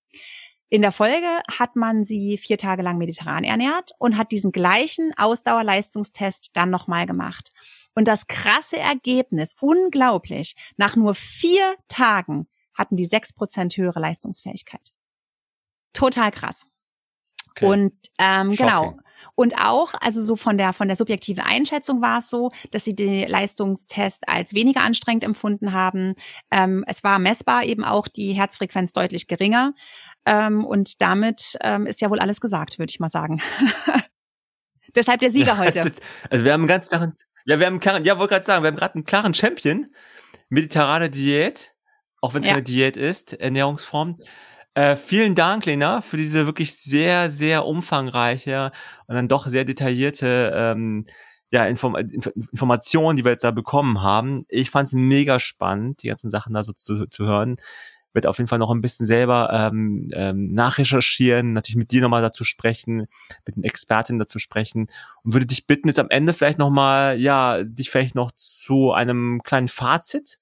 In 0.69 0.81
der 0.81 0.91
Folge 0.91 1.27
hat 1.51 1.75
man 1.75 2.05
sie 2.05 2.37
vier 2.37 2.57
Tage 2.57 2.81
lang 2.81 2.97
mediterran 2.97 3.43
ernährt 3.43 3.91
und 3.99 4.17
hat 4.17 4.31
diesen 4.31 4.51
gleichen 4.51 5.11
Ausdauerleistungstest 5.15 6.51
dann 6.53 6.71
nochmal 6.71 7.05
gemacht. 7.05 7.51
Und 7.93 8.07
das 8.07 8.27
krasse 8.27 8.77
Ergebnis, 8.77 9.55
unglaublich, 9.61 10.55
nach 10.75 10.95
nur 10.95 11.13
vier 11.15 11.75
Tagen 11.87 12.47
hatten 12.73 12.97
die 12.97 13.05
sechs 13.05 13.33
Prozent 13.33 13.77
höhere 13.77 13.99
Leistungsfähigkeit. 13.99 14.93
Total 15.93 16.31
krass. 16.31 16.65
Okay. 17.55 17.65
Und 17.65 17.93
ähm, 18.17 18.55
genau. 18.55 18.97
Und 19.35 19.55
auch, 19.57 19.93
also 19.99 20.23
so 20.23 20.35
von 20.35 20.57
der 20.57 20.73
von 20.73 20.87
der 20.87 20.95
subjektiven 20.95 21.43
Einschätzung 21.43 22.01
war 22.01 22.19
es 22.19 22.29
so, 22.29 22.51
dass 22.71 22.85
sie 22.85 22.95
den 22.95 23.27
Leistungstest 23.27 24.29
als 24.29 24.53
weniger 24.53 24.81
anstrengend 24.81 25.23
empfunden 25.23 25.73
haben. 25.73 26.15
Ähm, 26.51 26.85
es 26.87 27.03
war 27.03 27.19
messbar 27.19 27.63
eben 27.65 27.83
auch 27.83 28.07
die 28.07 28.33
Herzfrequenz 28.33 28.93
deutlich 28.93 29.27
geringer. 29.27 29.73
Ähm, 30.25 30.65
und 30.65 31.01
damit 31.01 31.57
ähm, 31.61 31.85
ist 31.85 32.01
ja 32.01 32.09
wohl 32.09 32.19
alles 32.19 32.39
gesagt, 32.39 32.79
würde 32.79 32.89
ich 32.89 32.99
mal 32.99 33.09
sagen. 33.09 33.41
Deshalb 34.95 35.19
der 35.19 35.31
Sieger 35.31 35.57
heute. 35.59 35.91
also 36.29 36.45
wir 36.45 36.53
haben 36.53 36.61
einen 36.61 36.67
ganz 36.67 36.89
klaren, 36.89 37.13
ja, 37.45 37.59
wir 37.59 37.65
haben 37.65 37.73
einen 37.73 37.79
klaren, 37.81 38.05
ja, 38.05 38.17
wollte 38.17 38.35
gerade 38.35 38.45
sagen, 38.45 38.63
wir 38.63 38.69
haben 38.69 38.77
gerade 38.77 38.95
einen 38.95 39.05
klaren 39.05 39.33
Champion. 39.33 39.87
Mediterrane 40.49 41.09
Diät, 41.09 41.73
auch 42.21 42.33
wenn 42.33 42.41
es 42.41 42.47
ja. 42.47 42.53
keine 42.53 42.63
Diät 42.63 42.97
ist, 42.97 43.33
Ernährungsform. 43.33 44.15
Äh, 44.75 44.97
vielen 44.97 45.35
Dank, 45.35 45.65
Lena, 45.65 46.01
für 46.01 46.17
diese 46.17 46.45
wirklich 46.45 46.75
sehr, 46.75 47.29
sehr 47.29 47.65
umfangreiche 47.65 48.71
und 49.07 49.15
dann 49.15 49.29
doch 49.29 49.47
sehr 49.47 49.63
detaillierte 49.63 50.51
ähm, 50.53 51.05
ja, 51.49 51.65
Inform 51.65 51.95
Informationen, 51.95 53.15
die 53.15 53.23
wir 53.23 53.31
jetzt 53.31 53.45
da 53.45 53.51
bekommen 53.51 54.01
haben. 54.01 54.45
Ich 54.49 54.69
fand 54.71 54.87
es 54.89 54.93
mega 54.93 55.39
spannend, 55.39 56.03
die 56.03 56.09
ganzen 56.09 56.29
Sachen 56.29 56.53
da 56.53 56.63
so 56.63 56.73
zu, 56.73 57.05
zu 57.07 57.25
hören. 57.25 57.55
Wird 58.13 58.27
auf 58.27 58.37
jeden 58.37 58.49
Fall 58.49 58.59
noch 58.59 58.71
ein 58.71 58.81
bisschen 58.81 59.05
selber 59.05 59.49
ähm, 59.53 60.09
ähm, 60.13 60.53
nachrecherchieren, 60.53 61.53
natürlich 61.53 61.77
mit 61.77 61.91
dir 61.91 62.01
nochmal 62.01 62.21
dazu 62.21 62.43
sprechen, 62.43 63.07
mit 63.45 63.55
den 63.55 63.63
Expertinnen 63.63 64.19
dazu 64.19 64.39
sprechen 64.39 64.89
und 65.23 65.33
würde 65.33 65.45
dich 65.45 65.67
bitten, 65.67 65.87
jetzt 65.87 65.99
am 65.99 66.09
Ende 66.09 66.33
vielleicht 66.33 66.59
nochmal, 66.59 67.17
ja, 67.17 67.63
dich 67.63 67.89
vielleicht 67.89 68.15
noch 68.15 68.31
zu 68.31 68.91
einem 68.91 69.41
kleinen 69.43 69.69
Fazit 69.69 70.39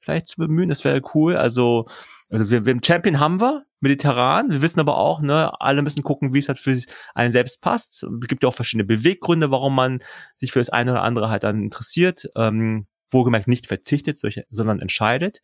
vielleicht 0.00 0.28
zu 0.28 0.36
bemühen. 0.38 0.68
Das 0.68 0.84
wäre 0.84 1.02
cool. 1.14 1.36
Also, 1.36 1.86
also 2.30 2.50
wir, 2.50 2.66
wir 2.66 2.72
im 2.72 2.82
Champion 2.82 3.20
haben 3.20 3.40
wir, 3.40 3.64
mediterran. 3.80 4.50
Wir 4.50 4.62
wissen 4.62 4.80
aber 4.80 4.96
auch, 4.96 5.20
ne, 5.20 5.52
alle 5.60 5.82
müssen 5.82 6.02
gucken, 6.02 6.34
wie 6.34 6.38
es 6.38 6.48
halt 6.48 6.58
für 6.58 6.80
einen 7.14 7.32
selbst 7.32 7.60
passt. 7.60 8.02
Es 8.02 8.26
gibt 8.26 8.42
ja 8.42 8.48
auch 8.48 8.54
verschiedene 8.54 8.84
Beweggründe, 8.84 9.50
warum 9.50 9.74
man 9.74 10.00
sich 10.36 10.52
für 10.52 10.58
das 10.58 10.70
eine 10.70 10.92
oder 10.92 11.02
andere 11.02 11.28
halt 11.28 11.44
dann 11.44 11.62
interessiert. 11.62 12.28
Ähm, 12.36 12.86
wohlgemerkt 13.10 13.46
nicht 13.48 13.66
verzichtet, 13.68 14.18
sondern 14.50 14.80
entscheidet. 14.80 15.42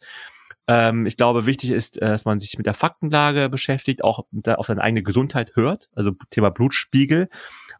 Ähm, 0.67 1.07
ich 1.07 1.17
glaube, 1.17 1.47
wichtig 1.47 1.71
ist, 1.71 2.01
äh, 2.01 2.09
dass 2.09 2.25
man 2.25 2.41
sich 2.41 2.57
mit 2.57 2.67
der 2.67 2.75
Faktenlage 2.75 3.49
beschäftigt, 3.49 4.03
auch 4.05 4.27
auf 4.47 4.67
seine 4.67 4.83
eigene 4.83 5.03
Gesundheit 5.03 5.53
hört, 5.55 5.89
also 5.95 6.13
Thema 6.31 6.51
Blutspiegel 6.51 7.29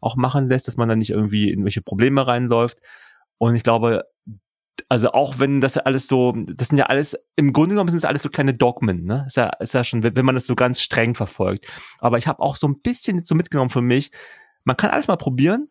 auch 0.01 0.15
machen 0.15 0.49
lässt, 0.49 0.67
dass 0.67 0.77
man 0.77 0.89
dann 0.89 0.99
nicht 0.99 1.11
irgendwie 1.11 1.51
in 1.51 1.63
welche 1.63 1.81
Probleme 1.81 2.25
reinläuft. 2.27 2.79
Und 3.37 3.55
ich 3.55 3.63
glaube, 3.63 4.05
also 4.93 5.11
auch 5.11 5.39
wenn 5.39 5.59
das 5.59 5.75
alles 5.79 6.05
so, 6.05 6.33
das 6.35 6.67
sind 6.67 6.77
ja 6.77 6.85
alles, 6.85 7.17
im 7.35 7.51
Grunde 7.51 7.69
genommen 7.69 7.89
sind 7.89 8.03
das 8.03 8.07
alles 8.07 8.21
so 8.21 8.29
kleine 8.29 8.53
Dogmen, 8.53 9.05
ne? 9.05 9.23
Ist 9.25 9.37
ja, 9.37 9.47
ist 9.59 9.73
ja 9.73 9.83
schon, 9.83 10.03
wenn 10.03 10.23
man 10.23 10.35
das 10.35 10.45
so 10.45 10.53
ganz 10.53 10.81
streng 10.81 11.15
verfolgt. 11.15 11.65
Aber 11.97 12.19
ich 12.19 12.27
habe 12.27 12.43
auch 12.43 12.57
so 12.57 12.67
ein 12.67 12.79
bisschen 12.79 13.25
so 13.25 13.33
mitgenommen 13.33 13.71
für 13.71 13.81
mich, 13.81 14.11
man 14.65 14.77
kann 14.77 14.91
alles 14.91 15.07
mal 15.07 15.15
probieren, 15.15 15.67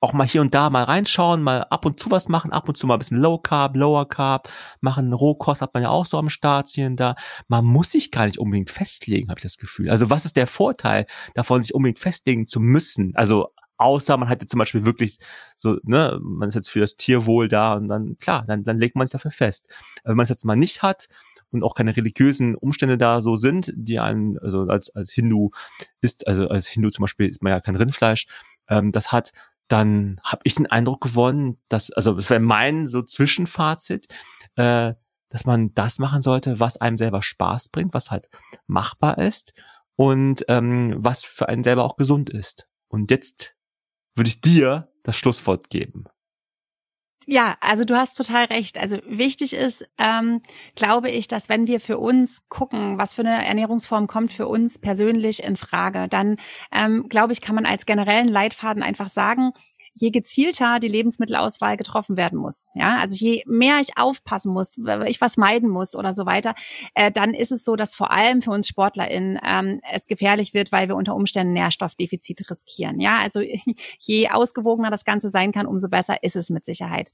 auch 0.00 0.12
mal 0.12 0.26
hier 0.26 0.42
und 0.42 0.54
da 0.54 0.68
mal 0.68 0.84
reinschauen, 0.84 1.42
mal 1.42 1.62
ab 1.70 1.86
und 1.86 2.00
zu 2.00 2.10
was 2.10 2.28
machen, 2.28 2.52
ab 2.52 2.68
und 2.68 2.76
zu 2.76 2.86
mal 2.86 2.96
ein 2.96 2.98
bisschen 2.98 3.16
Low 3.16 3.38
Carb, 3.38 3.74
Lower 3.76 4.06
Carb 4.06 4.50
machen, 4.82 5.14
Rohkost 5.14 5.62
hat 5.62 5.72
man 5.72 5.84
ja 5.84 5.88
auch 5.88 6.04
so 6.04 6.18
am 6.18 6.28
Start 6.28 6.68
hier 6.68 6.86
und 6.86 6.96
da. 7.00 7.14
Man 7.48 7.64
muss 7.64 7.92
sich 7.92 8.10
gar 8.10 8.26
nicht 8.26 8.36
unbedingt 8.36 8.68
festlegen, 8.68 9.30
habe 9.30 9.38
ich 9.38 9.44
das 9.44 9.56
Gefühl. 9.56 9.88
Also 9.88 10.10
was 10.10 10.26
ist 10.26 10.36
der 10.36 10.46
Vorteil 10.46 11.06
davon, 11.32 11.62
sich 11.62 11.74
unbedingt 11.74 11.98
festlegen 11.98 12.46
zu 12.46 12.60
müssen? 12.60 13.16
Also 13.16 13.54
Außer 13.78 14.16
man 14.16 14.28
hat 14.28 14.40
jetzt 14.40 14.50
zum 14.50 14.58
Beispiel 14.58 14.84
wirklich 14.84 15.18
so, 15.56 15.78
ne, 15.84 16.18
man 16.20 16.48
ist 16.48 16.56
jetzt 16.56 16.68
für 16.68 16.80
das 16.80 16.96
Tierwohl 16.96 17.48
da 17.48 17.74
und 17.74 17.88
dann, 17.88 18.18
klar, 18.18 18.44
dann, 18.46 18.64
dann 18.64 18.76
legt 18.76 18.96
man 18.96 19.04
es 19.04 19.12
dafür 19.12 19.30
fest. 19.30 19.68
Aber 20.02 20.10
wenn 20.10 20.16
man 20.16 20.24
es 20.24 20.30
jetzt 20.30 20.44
mal 20.44 20.56
nicht 20.56 20.82
hat 20.82 21.08
und 21.50 21.62
auch 21.62 21.74
keine 21.74 21.96
religiösen 21.96 22.56
Umstände 22.56 22.98
da 22.98 23.22
so 23.22 23.36
sind, 23.36 23.72
die 23.76 24.00
einen, 24.00 24.38
also 24.40 24.62
als, 24.62 24.94
als 24.94 25.12
Hindu 25.12 25.50
ist, 26.00 26.26
also 26.26 26.48
als 26.48 26.66
Hindu 26.66 26.90
zum 26.90 27.04
Beispiel 27.04 27.28
ist 27.28 27.42
man 27.42 27.52
ja 27.52 27.60
kein 27.60 27.76
Rindfleisch, 27.76 28.26
ähm, 28.68 28.90
das 28.90 29.12
hat, 29.12 29.32
dann 29.68 30.20
habe 30.24 30.40
ich 30.44 30.56
den 30.56 30.66
Eindruck 30.66 31.00
gewonnen, 31.00 31.58
dass, 31.68 31.92
also 31.92 32.14
das 32.14 32.30
wäre 32.30 32.40
mein 32.40 32.88
so 32.88 33.02
Zwischenfazit, 33.02 34.08
äh, 34.56 34.94
dass 35.28 35.44
man 35.44 35.72
das 35.74 35.98
machen 35.98 36.22
sollte, 36.22 36.58
was 36.58 36.78
einem 36.78 36.96
selber 36.96 37.22
Spaß 37.22 37.68
bringt, 37.68 37.94
was 37.94 38.10
halt 38.10 38.28
machbar 38.66 39.18
ist 39.18 39.52
und 39.94 40.44
ähm, 40.48 40.94
was 40.96 41.24
für 41.24 41.48
einen 41.48 41.62
selber 41.62 41.84
auch 41.84 41.96
gesund 41.96 42.30
ist. 42.30 42.66
Und 42.88 43.10
jetzt 43.10 43.54
würde 44.18 44.28
ich 44.28 44.40
dir 44.40 44.88
das 45.02 45.16
Schlusswort 45.16 45.70
geben. 45.70 46.04
Ja, 47.30 47.56
also 47.60 47.84
du 47.84 47.94
hast 47.94 48.14
total 48.14 48.46
recht. 48.46 48.78
Also 48.78 48.98
wichtig 49.06 49.52
ist, 49.52 49.84
ähm, 49.98 50.40
glaube 50.74 51.10
ich, 51.10 51.28
dass 51.28 51.50
wenn 51.50 51.66
wir 51.66 51.78
für 51.78 51.98
uns 51.98 52.48
gucken, 52.48 52.96
was 52.96 53.12
für 53.12 53.20
eine 53.20 53.44
Ernährungsform 53.44 54.06
kommt 54.06 54.32
für 54.32 54.48
uns 54.48 54.78
persönlich 54.78 55.42
in 55.42 55.58
Frage, 55.58 56.08
dann 56.08 56.36
ähm, 56.72 57.06
glaube 57.10 57.34
ich, 57.34 57.42
kann 57.42 57.54
man 57.54 57.66
als 57.66 57.84
generellen 57.84 58.28
Leitfaden 58.28 58.82
einfach 58.82 59.10
sagen, 59.10 59.52
je 59.98 60.10
gezielter 60.10 60.78
die 60.80 60.88
Lebensmittelauswahl 60.88 61.76
getroffen 61.76 62.16
werden 62.16 62.38
muss. 62.38 62.68
Ja, 62.74 62.98
also 62.98 63.16
je 63.16 63.42
mehr 63.46 63.80
ich 63.80 63.98
aufpassen 63.98 64.52
muss, 64.52 64.78
ich 65.06 65.20
was 65.20 65.36
meiden 65.36 65.68
muss 65.68 65.94
oder 65.94 66.14
so 66.14 66.26
weiter, 66.26 66.54
äh, 66.94 67.10
dann 67.10 67.34
ist 67.34 67.52
es 67.52 67.64
so, 67.64 67.76
dass 67.76 67.94
vor 67.94 68.10
allem 68.10 68.42
für 68.42 68.50
uns 68.50 68.68
SportlerInnen 68.68 69.38
ähm, 69.44 69.80
es 69.92 70.06
gefährlich 70.06 70.54
wird, 70.54 70.72
weil 70.72 70.88
wir 70.88 70.96
unter 70.96 71.14
Umständen 71.14 71.52
Nährstoffdefizite 71.52 72.48
riskieren. 72.50 73.00
Ja, 73.00 73.18
also 73.22 73.40
je 73.98 74.28
ausgewogener 74.30 74.90
das 74.90 75.04
Ganze 75.04 75.30
sein 75.30 75.52
kann, 75.52 75.66
umso 75.66 75.88
besser 75.88 76.22
ist 76.22 76.36
es 76.36 76.50
mit 76.50 76.64
Sicherheit. 76.64 77.10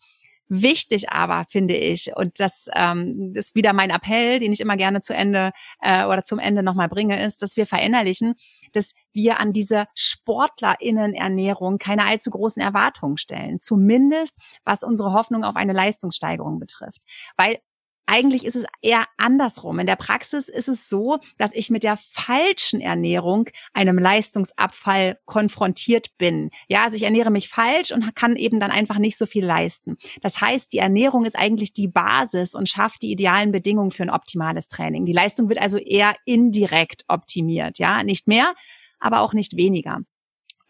Wichtig 0.49 1.11
aber 1.11 1.45
finde 1.49 1.75
ich, 1.75 2.11
und 2.15 2.39
das 2.39 2.69
ähm, 2.75 3.33
ist 3.35 3.55
wieder 3.55 3.73
mein 3.73 3.91
Appell, 3.91 4.39
den 4.39 4.53
ich 4.53 4.61
immer 4.61 4.77
gerne 4.77 5.01
zu 5.01 5.15
Ende 5.15 5.53
äh, 5.81 6.05
oder 6.05 6.23
zum 6.23 6.39
Ende 6.39 6.63
nochmal 6.63 6.89
bringe, 6.89 7.23
ist, 7.25 7.43
dass 7.43 7.57
wir 7.57 7.67
verinnerlichen, 7.67 8.35
dass 8.73 8.93
wir 9.13 9.41
an 9.41 9.53
diese 9.53 9.87
SportlerInnen-Ernährung 9.95 11.79
keine 11.79 12.05
allzu 12.05 12.31
großen 12.31 12.61
Erwartungen 12.61 13.17
stellen. 13.17 13.61
Zumindest 13.63 14.35
was 14.65 14.83
unsere 14.83 15.13
Hoffnung 15.15 15.45
auf 15.45 15.57
eine 15.57 15.73
Leistungssteigerung 15.73 16.59
betrifft. 16.59 17.05
Weil 17.37 17.59
eigentlich 18.07 18.45
ist 18.45 18.57
es 18.57 18.65
eher 18.83 19.05
andersrum. 19.17 19.79
In 19.79 19.87
der 19.87 19.97
Praxis 19.97 20.49
ist 20.49 20.69
es 20.69 20.89
so, 20.89 21.19
dass 21.39 21.53
ich 21.55 21.71
mit 21.71 21.83
der 21.83 21.97
falschen 21.97 22.81
Ernährung, 22.81 23.49
einem 23.73 23.99
Leistungsabfall 23.99 25.19
konfrontiert 25.25 26.17
bin. 26.19 26.51
Ja, 26.69 26.85
also 26.85 26.97
ich 26.97 27.03
ernähre 27.03 27.31
mich 27.31 27.49
falsch 27.49 27.93
und 27.93 28.15
kann 28.15 28.37
eben 28.37 28.61
dann 28.61 28.71
einfach 28.71 28.99
nicht 28.99 29.19
so 29.19 29.27
viel 29.27 29.45
leisten. 29.45 29.97
Das 30.23 30.41
heißt, 30.41 30.73
die 30.73 30.79
Ernährung 30.79 31.25
ist 31.25 31.37
eigentlich 31.39 31.73
die 31.73 31.89
Basis 31.89 32.55
und 32.55 32.69
schafft 32.69 33.03
die 33.03 33.11
idealen 33.11 33.53
Bedingungen 33.53 33.91
für 33.91 34.03
ein 34.03 34.11
optimales 34.11 34.69
Training. 34.69 35.05
Die 35.07 35.13
Leistung 35.13 35.49
wird 35.49 35.61
also 35.61 35.79
eher 35.79 36.15
indirekt 36.25 37.05
optimiert. 37.09 37.79
Ja, 37.79 38.03
nicht 38.03 38.29
mehr, 38.29 38.55
aber 38.99 39.21
auch 39.21 39.33
nicht 39.33 39.57
weniger. 39.57 40.01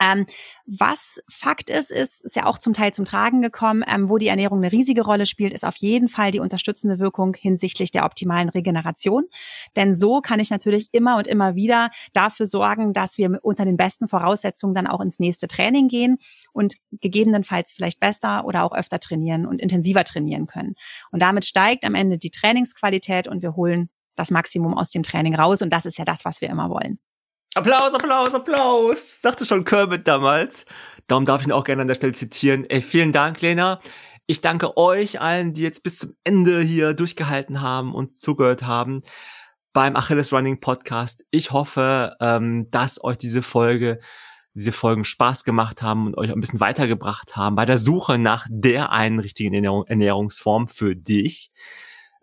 Ähm, 0.04 0.26
was 0.66 1.20
Fakt 1.28 1.70
ist, 1.70 1.90
ist, 1.90 2.24
ist 2.24 2.36
ja 2.36 2.46
auch 2.46 2.58
zum 2.58 2.72
Teil 2.72 2.92
zum 2.92 3.04
Tragen 3.04 3.42
gekommen, 3.42 3.84
ähm, 3.86 4.08
wo 4.08 4.18
die 4.18 4.28
Ernährung 4.28 4.58
eine 4.58 4.72
riesige 4.72 5.02
Rolle 5.02 5.26
spielt, 5.26 5.52
ist 5.52 5.64
auf 5.64 5.76
jeden 5.76 6.08
Fall 6.08 6.30
die 6.30 6.40
unterstützende 6.40 6.98
Wirkung 6.98 7.34
hinsichtlich 7.34 7.90
der 7.90 8.04
optimalen 8.04 8.48
Regeneration. 8.48 9.24
Denn 9.76 9.94
so 9.94 10.20
kann 10.20 10.40
ich 10.40 10.50
natürlich 10.50 10.88
immer 10.92 11.16
und 11.16 11.26
immer 11.26 11.54
wieder 11.54 11.90
dafür 12.12 12.46
sorgen, 12.46 12.92
dass 12.92 13.18
wir 13.18 13.38
unter 13.42 13.64
den 13.64 13.76
besten 13.76 14.08
Voraussetzungen 14.08 14.74
dann 14.74 14.86
auch 14.86 15.00
ins 15.00 15.18
nächste 15.18 15.48
Training 15.48 15.88
gehen 15.88 16.18
und 16.52 16.74
gegebenenfalls 16.92 17.72
vielleicht 17.72 18.00
besser 18.00 18.44
oder 18.44 18.64
auch 18.64 18.72
öfter 18.72 18.98
trainieren 18.98 19.46
und 19.46 19.60
intensiver 19.60 20.04
trainieren 20.04 20.46
können. 20.46 20.74
Und 21.10 21.22
damit 21.22 21.44
steigt 21.44 21.84
am 21.84 21.94
Ende 21.94 22.18
die 22.18 22.30
Trainingsqualität 22.30 23.28
und 23.28 23.42
wir 23.42 23.56
holen 23.56 23.90
das 24.16 24.30
Maximum 24.30 24.76
aus 24.76 24.90
dem 24.90 25.02
Training 25.02 25.34
raus. 25.34 25.62
Und 25.62 25.70
das 25.72 25.86
ist 25.86 25.98
ja 25.98 26.04
das, 26.04 26.24
was 26.24 26.40
wir 26.40 26.48
immer 26.48 26.70
wollen. 26.70 26.98
Applaus, 27.56 27.94
Applaus, 27.94 28.34
Applaus. 28.34 29.22
Sagte 29.22 29.46
schon 29.46 29.64
Kermit 29.64 30.08
damals. 30.08 30.66
Darum 31.06 31.24
darf 31.24 31.40
ich 31.40 31.46
ihn 31.46 31.52
auch 31.52 31.62
gerne 31.62 31.82
an 31.82 31.88
der 31.88 31.94
Stelle 31.94 32.12
zitieren. 32.12 32.68
Ey, 32.68 32.82
vielen 32.82 33.12
Dank, 33.12 33.40
Lena. 33.42 33.80
Ich 34.26 34.40
danke 34.40 34.76
euch 34.76 35.20
allen, 35.20 35.54
die 35.54 35.62
jetzt 35.62 35.84
bis 35.84 35.98
zum 35.98 36.16
Ende 36.24 36.60
hier 36.62 36.94
durchgehalten 36.94 37.60
haben 37.60 37.94
und 37.94 38.10
zugehört 38.10 38.64
haben 38.64 39.02
beim 39.72 39.94
Achilles 39.94 40.32
Running 40.32 40.58
Podcast. 40.58 41.24
Ich 41.30 41.52
hoffe, 41.52 42.16
ähm, 42.18 42.72
dass 42.72 43.02
euch 43.04 43.18
diese 43.18 43.42
Folge, 43.42 44.00
diese 44.54 44.72
Folgen 44.72 45.04
Spaß 45.04 45.44
gemacht 45.44 45.80
haben 45.80 46.08
und 46.08 46.18
euch 46.18 46.32
ein 46.32 46.40
bisschen 46.40 46.58
weitergebracht 46.60 47.36
haben 47.36 47.54
bei 47.54 47.66
der 47.66 47.78
Suche 47.78 48.18
nach 48.18 48.48
der 48.50 48.90
einen 48.90 49.20
richtigen 49.20 49.54
Ernährung, 49.54 49.86
Ernährungsform 49.86 50.66
für 50.66 50.96
dich. 50.96 51.52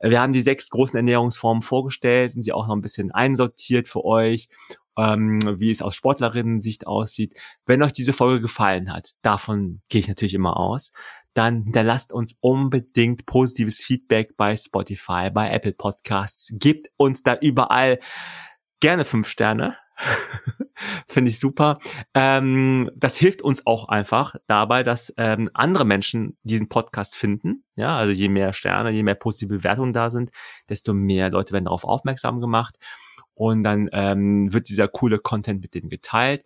Wir 0.02 0.20
haben 0.20 0.34
die 0.34 0.42
sechs 0.42 0.70
großen 0.72 0.98
Ernährungsformen 0.98 1.62
vorgestellt 1.62 2.36
und 2.36 2.42
sie 2.42 2.52
auch 2.52 2.68
noch 2.68 2.76
ein 2.76 2.82
bisschen 2.82 3.12
einsortiert 3.12 3.88
für 3.88 4.04
euch 4.04 4.50
ähm, 4.98 5.40
wie 5.60 5.72
es 5.72 5.82
aus 5.82 5.96
Sportlerinnen-Sicht 5.96 6.88
aussieht. 6.88 7.40
Wenn 7.66 7.84
euch 7.84 7.94
diese 7.94 8.14
Folge 8.14 8.42
gefallen 8.42 8.92
hat, 8.92 9.12
davon 9.22 9.82
gehe 9.90 10.00
ich 10.00 10.08
natürlich 10.08 10.34
immer 10.34 10.58
aus, 10.58 10.92
dann 11.34 11.64
hinterlasst 11.64 12.12
uns 12.12 12.36
unbedingt 12.42 13.26
positives 13.26 13.78
Feedback 13.84 14.36
bei 14.38 14.56
Spotify, 14.56 15.30
bei 15.32 15.50
Apple 15.50 15.74
Podcasts. 15.74 16.54
Gebt 16.58 16.90
uns 16.98 17.24
da 17.24 17.38
überall 17.40 18.00
gerne 18.80 19.06
fünf 19.06 19.28
Sterne. 19.28 19.78
Finde 21.08 21.30
ich 21.30 21.40
super. 21.40 21.80
Ähm, 22.14 22.90
das 22.96 23.18
hilft 23.18 23.42
uns 23.42 23.66
auch 23.68 23.88
einfach 23.88 24.36
dabei, 24.48 24.84
dass 24.84 25.14
ähm, 25.18 25.50
andere 25.54 25.86
Menschen 25.86 26.38
diesen 26.44 26.70
Podcast 26.70 27.16
finden. 27.16 27.64
Ja, 27.76 27.98
also 27.98 28.12
je 28.12 28.28
mehr 28.28 28.54
Sterne, 28.54 28.90
je 28.90 29.04
mehr 29.04 29.16
positive 29.16 29.58
Bewertungen 29.58 29.94
da 29.94 30.10
sind, 30.10 30.32
desto 30.70 30.94
mehr 30.94 31.30
Leute 31.30 31.54
werden 31.54 31.66
darauf 31.66 31.84
aufmerksam 31.84 32.42
gemacht. 32.42 32.78
Und 33.42 33.64
dann 33.64 33.90
ähm, 33.92 34.54
wird 34.54 34.70
dieser 34.70 34.88
coole 34.88 35.18
Content 35.18 35.64
mit 35.64 35.74
denen 35.74 35.90
geteilt. 35.90 36.44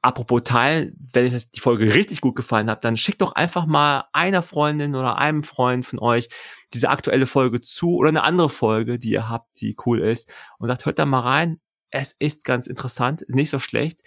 Apropos 0.00 0.40
teilen, 0.42 0.96
wenn 1.12 1.34
euch 1.34 1.50
die 1.50 1.60
Folge 1.60 1.92
richtig 1.92 2.22
gut 2.22 2.34
gefallen 2.34 2.70
hat, 2.70 2.82
dann 2.82 2.96
schickt 2.96 3.20
doch 3.20 3.32
einfach 3.32 3.66
mal 3.66 4.04
einer 4.14 4.40
Freundin 4.40 4.94
oder 4.94 5.18
einem 5.18 5.42
Freund 5.42 5.84
von 5.84 5.98
euch 5.98 6.30
diese 6.72 6.88
aktuelle 6.88 7.26
Folge 7.26 7.60
zu 7.60 7.94
oder 7.96 8.08
eine 8.08 8.22
andere 8.22 8.48
Folge, 8.48 8.98
die 8.98 9.10
ihr 9.10 9.28
habt, 9.28 9.60
die 9.60 9.76
cool 9.84 10.00
ist 10.00 10.32
und 10.58 10.68
sagt, 10.68 10.86
hört 10.86 10.98
da 10.98 11.04
mal 11.04 11.20
rein. 11.20 11.60
Es 11.90 12.16
ist 12.18 12.46
ganz 12.46 12.66
interessant, 12.66 13.26
nicht 13.28 13.50
so 13.50 13.58
schlecht. 13.58 14.00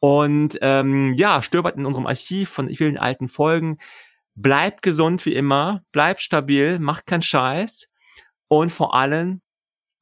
Und 0.00 0.58
ähm, 0.62 1.14
ja, 1.14 1.40
stöbert 1.40 1.76
in 1.76 1.86
unserem 1.86 2.08
Archiv 2.08 2.50
von 2.50 2.68
vielen 2.68 2.98
alten 2.98 3.28
Folgen. 3.28 3.78
Bleibt 4.34 4.82
gesund 4.82 5.24
wie 5.24 5.34
immer, 5.34 5.84
bleibt 5.92 6.20
stabil, 6.20 6.80
macht 6.80 7.06
keinen 7.06 7.22
Scheiß 7.22 7.86
und 8.48 8.72
vor 8.72 8.94
allem 8.94 9.40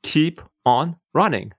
keep 0.03 0.47
on 0.65 0.97
running. 1.15 1.53